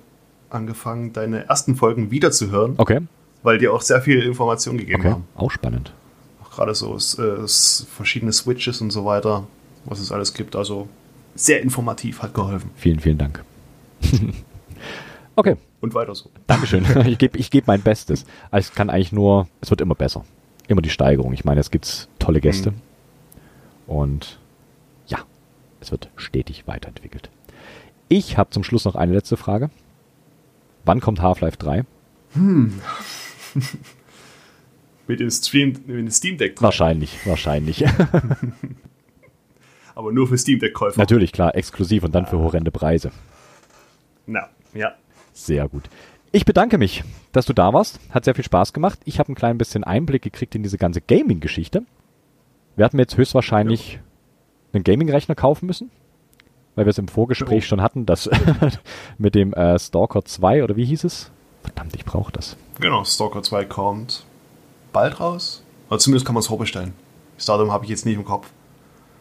angefangen, 0.49 1.11
deine 1.11 1.45
ersten 1.49 1.75
Folgen 1.75 2.09
wiederzuhören, 2.09 2.75
Okay, 2.77 3.01
weil 3.43 3.57
die 3.57 3.67
auch 3.67 3.81
sehr 3.81 4.01
viel 4.01 4.21
Information 4.21 4.77
gegeben 4.77 5.01
okay, 5.01 5.11
haben. 5.11 5.23
auch 5.35 5.51
spannend. 5.51 5.91
Gerade 6.57 6.73
so 6.73 6.95
äh, 6.95 7.47
verschiedene 7.47 8.33
Switches 8.33 8.81
und 8.81 8.89
so 8.89 9.05
weiter, 9.05 9.45
was 9.85 9.99
es 9.99 10.11
alles 10.11 10.33
gibt. 10.33 10.55
Also 10.55 10.87
sehr 11.35 11.61
informativ, 11.61 12.23
hat 12.23 12.33
geholfen. 12.33 12.71
Vielen, 12.75 12.99
vielen 12.99 13.19
Dank. 13.19 13.43
okay, 15.35 15.55
Und 15.81 15.93
weiter 15.93 16.15
so. 16.15 16.31
Dankeschön. 16.47 16.83
Ich 17.05 17.19
gebe 17.19 17.37
ich 17.37 17.51
geb 17.51 17.67
mein 17.67 17.83
Bestes. 17.83 18.25
Also 18.49 18.69
es 18.69 18.75
kann 18.75 18.89
eigentlich 18.89 19.11
nur, 19.11 19.47
es 19.61 19.69
wird 19.69 19.81
immer 19.81 19.93
besser. 19.93 20.25
Immer 20.67 20.81
die 20.81 20.89
Steigerung. 20.89 21.31
Ich 21.31 21.45
meine, 21.45 21.59
es 21.59 21.69
gibt 21.69 22.09
tolle 22.17 22.41
Gäste. 22.41 22.71
Mhm. 22.71 22.81
Und 23.85 24.39
ja, 25.05 25.19
es 25.79 25.91
wird 25.91 26.09
stetig 26.15 26.65
weiterentwickelt. 26.65 27.29
Ich 28.09 28.39
habe 28.39 28.49
zum 28.49 28.63
Schluss 28.63 28.83
noch 28.83 28.95
eine 28.95 29.13
letzte 29.13 29.37
Frage. 29.37 29.69
Wann 30.85 31.01
kommt 31.01 31.21
Half-Life 31.21 31.57
3? 31.57 31.85
Mit 35.07 35.19
dem, 35.21 35.29
Stream, 35.31 35.69
mit 35.85 35.97
dem 35.97 36.11
Steam 36.11 36.37
Deck. 36.37 36.61
Wahrscheinlich, 36.61 37.25
wahrscheinlich. 37.25 37.85
Aber 39.95 40.11
nur 40.11 40.27
für 40.27 40.37
Steam 40.37 40.59
Deck-Käufer. 40.59 40.99
Natürlich, 40.99 41.31
klar, 41.31 41.55
exklusiv 41.55 42.03
und 42.03 42.13
dann 42.13 42.27
für 42.27 42.37
horrende 42.37 42.69
Preise. 42.71 43.11
Na, 44.27 44.49
ja. 44.73 44.91
Sehr 45.33 45.67
gut. 45.69 45.83
Ich 46.31 46.45
bedanke 46.45 46.77
mich, 46.77 47.03
dass 47.31 47.45
du 47.45 47.53
da 47.53 47.73
warst. 47.73 47.99
Hat 48.11 48.25
sehr 48.25 48.35
viel 48.35 48.43
Spaß 48.43 48.73
gemacht. 48.73 48.99
Ich 49.05 49.17
habe 49.17 49.31
ein 49.31 49.35
klein 49.35 49.57
bisschen 49.57 49.83
Einblick 49.83 50.21
gekriegt 50.21 50.53
in 50.53 50.61
diese 50.61 50.77
ganze 50.77 51.01
Gaming-Geschichte. 51.01 51.83
Wir 52.75 52.85
hatten 52.85 52.99
jetzt 52.99 53.17
höchstwahrscheinlich 53.17 53.99
einen 54.73 54.83
Gaming-Rechner 54.83 55.33
kaufen 55.33 55.65
müssen, 55.65 55.89
weil 56.75 56.85
wir 56.85 56.91
es 56.91 56.97
im 56.99 57.07
Vorgespräch 57.07 57.63
Ja. 57.63 57.69
schon 57.69 57.81
hatten, 57.81 58.05
dass 58.05 58.29
mit 59.17 59.33
dem 59.33 59.53
äh, 59.53 59.79
Stalker 59.79 60.23
2 60.25 60.63
oder 60.63 60.75
wie 60.75 60.85
hieß 60.85 61.05
es? 61.05 61.31
Verdammt, 61.63 61.95
ich 61.95 62.05
brauche 62.05 62.31
das. 62.31 62.55
Genau, 62.79 63.03
Stalker 63.03 63.41
2 63.41 63.65
kommt 63.65 64.26
bald 64.97 65.19
raus. 65.19 65.63
Oder 65.89 65.99
zumindest 65.99 66.25
kann 66.25 66.33
man 66.33 66.41
es 66.41 66.47
vorbestellen. 66.47 66.93
Das 67.35 67.45
Datum 67.45 67.71
habe 67.71 67.85
ich 67.85 67.91
jetzt 67.91 68.07
nicht 68.07 68.15
im 68.15 68.25
Kopf. 68.25 68.49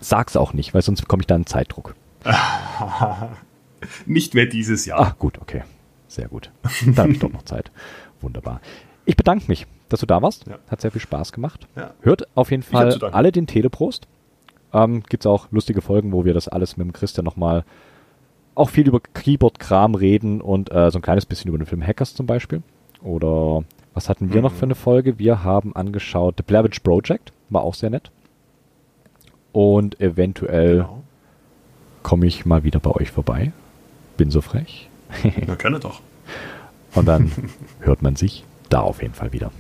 Sag's 0.01 0.35
auch 0.35 0.55
nicht, 0.55 0.73
weil 0.73 0.81
sonst 0.81 1.03
bekomme 1.03 1.21
ich 1.21 1.27
da 1.27 1.35
einen 1.35 1.45
Zeitdruck. 1.45 1.95
Nicht 4.07 4.35
mehr 4.35 4.47
dieses 4.47 4.87
Jahr. 4.87 5.01
Ah, 5.01 5.15
gut, 5.19 5.39
okay. 5.39 5.65
Sehr 6.09 6.29
gut. 6.29 6.51
Da 6.87 7.03
habe 7.03 7.13
ich 7.13 7.19
doch 7.19 7.31
noch 7.31 7.45
Zeit. 7.45 7.71
Wunderbar. 8.23 8.63
Ich 9.05 9.17
bedanke 9.17 9.45
mich, 9.49 9.67
dass 9.91 10.01
du 10.01 10.07
da 10.07 10.23
warst. 10.23 10.47
Ja. 10.47 10.59
Hat 10.71 10.81
sehr 10.81 10.91
viel 10.91 11.01
Spaß 11.01 11.33
gemacht. 11.33 11.69
Ja. 11.77 11.93
Hört 12.01 12.27
auf 12.35 12.51
jeden 12.51 12.63
Fall 12.63 12.99
alle 13.13 13.31
den 13.31 13.47
Teleprost. 13.47 14.09
Ähm, 14.73 15.03
Gibt 15.03 15.25
es 15.25 15.27
auch 15.27 15.49
lustige 15.51 15.83
Folgen, 15.83 16.13
wo 16.13 16.25
wir 16.25 16.33
das 16.33 16.49
alles 16.49 16.79
mit 16.79 16.87
dem 16.87 16.95
Christian 16.95 17.25
nochmal 17.25 17.65
auch 18.55 18.71
viel 18.71 18.89
über 18.89 19.01
Keyboard-Kram 19.01 19.95
reden 19.95 20.41
und 20.41 20.73
äh, 20.73 20.91
so 20.91 20.99
ein 20.99 21.03
kleines 21.03 21.27
bisschen 21.27 21.49
über 21.51 21.59
den 21.59 21.67
Film 21.67 21.87
Hackers 21.87 22.15
zum 22.15 22.27
Beispiel. 22.27 22.63
Oder 23.03 23.63
was 23.97 24.09
hatten 24.09 24.33
wir 24.33 24.43
noch 24.43 24.53
Mhm. 24.53 24.57
für 24.57 24.63
eine 24.67 24.75
Folge? 24.77 25.19
Wir 25.19 25.43
haben 25.43 25.75
angeschaut 25.75 26.35
The 26.37 26.43
Blair 26.45 26.63
Witch 26.65 26.81
Project, 26.81 27.33
war 27.51 27.63
auch 27.63 27.75
sehr 27.75 27.91
nett. 27.91 28.11
Und 29.53 30.01
eventuell 30.01 30.77
Genau. 30.83 31.03
komme 32.03 32.27
ich 32.27 32.47
mal 32.47 32.63
wieder 32.63 32.79
bei 32.79 32.91
euch 32.93 33.11
vorbei. 33.11 33.53
Bin 34.17 34.31
so 34.31 34.41
frech. 34.43 34.89
Na, 35.47 35.55
gerne 35.57 35.81
doch. 35.81 36.01
Und 36.95 37.07
dann 37.07 37.33
hört 37.81 38.03
man 38.03 38.17
sich 38.17 38.45
da 38.69 38.81
auf 38.81 39.03
jeden 39.03 39.15
Fall 39.15 39.33
wieder. 39.33 39.51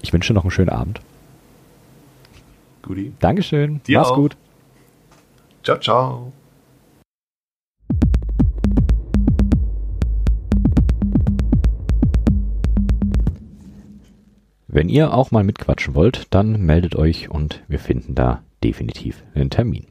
Ich 0.00 0.12
wünsche 0.12 0.32
noch 0.32 0.44
einen 0.44 0.50
schönen 0.52 0.68
Abend. 0.70 1.00
Guti. 2.82 3.12
Dankeschön. 3.18 3.80
Dir 3.86 3.98
Mach's 3.98 4.10
auch. 4.10 4.16
gut. 4.16 4.36
Ciao, 5.64 5.78
ciao. 5.78 6.32
Wenn 14.78 14.88
ihr 14.88 15.12
auch 15.12 15.32
mal 15.32 15.42
mitquatschen 15.42 15.96
wollt, 15.96 16.28
dann 16.30 16.64
meldet 16.64 16.94
euch 16.94 17.28
und 17.30 17.64
wir 17.66 17.80
finden 17.80 18.14
da 18.14 18.44
definitiv 18.62 19.24
einen 19.34 19.50
Termin. 19.50 19.88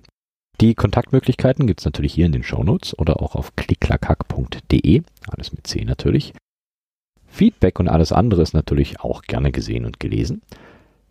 Die 0.61 0.75
Kontaktmöglichkeiten 0.75 1.67
gibt's 1.67 1.83
natürlich 1.83 2.13
hier 2.13 2.25
in 2.25 2.31
den 2.31 2.41
Shownotes 2.43 2.97
oder 2.97 3.21
auch 3.21 3.35
auf 3.35 3.53
klicklackhack.de. 3.57 5.01
Alles 5.27 5.51
mit 5.51 5.67
C 5.67 5.83
natürlich. 5.83 6.31
Feedback 7.25 7.81
und 7.81 7.89
alles 7.89 8.13
andere 8.13 8.41
ist 8.41 8.53
natürlich 8.53 9.01
auch 9.01 9.23
gerne 9.23 9.51
gesehen 9.51 9.83
und 9.83 9.99
gelesen. 9.99 10.41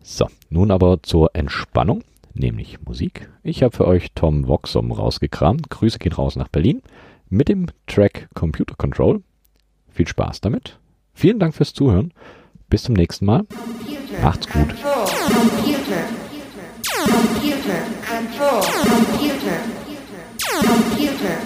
So, 0.01 0.25
nun 0.49 0.71
aber 0.71 1.03
zur 1.03 1.35
Entspannung, 1.35 2.03
nämlich 2.33 2.81
Musik. 2.81 3.29
Ich 3.43 3.61
habe 3.61 3.77
für 3.77 3.85
euch 3.85 4.07
Tom 4.15 4.47
Voxom 4.47 4.91
rausgekramt. 4.91 5.69
Grüße 5.69 5.99
gehen 5.99 6.13
raus 6.13 6.35
nach 6.35 6.47
Berlin 6.47 6.81
mit 7.29 7.47
dem 7.47 7.67
Track 7.85 8.27
Computer 8.33 8.73
Control. 8.75 9.21
Viel 9.91 10.07
Spaß 10.07 10.41
damit. 10.41 10.79
Vielen 11.13 11.37
Dank 11.37 11.53
fürs 11.53 11.73
Zuhören. 11.73 12.11
Bis 12.69 12.83
zum 12.83 12.95
nächsten 12.95 13.25
Mal. 13.25 13.43
Macht's 14.21 14.47
gut. 14.47 14.67
Computer. 15.67 16.03
Control. 18.09 18.61
Computer. 18.81 19.59
Computer. 20.49 21.37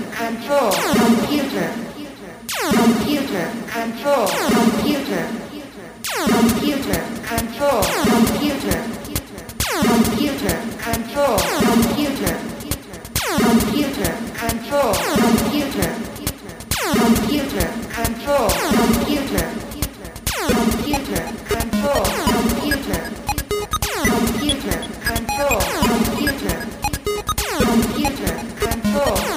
Control. 17.96 18.48
Computer. 18.72 19.71
Computer. 20.48 21.24
Control. 21.48 22.04
Computer. 22.34 23.02
Computer. 24.10 24.78
Control. 25.06 25.60
Computer. 25.86 26.58
Computer. 27.60 28.34
Control. 28.60 29.31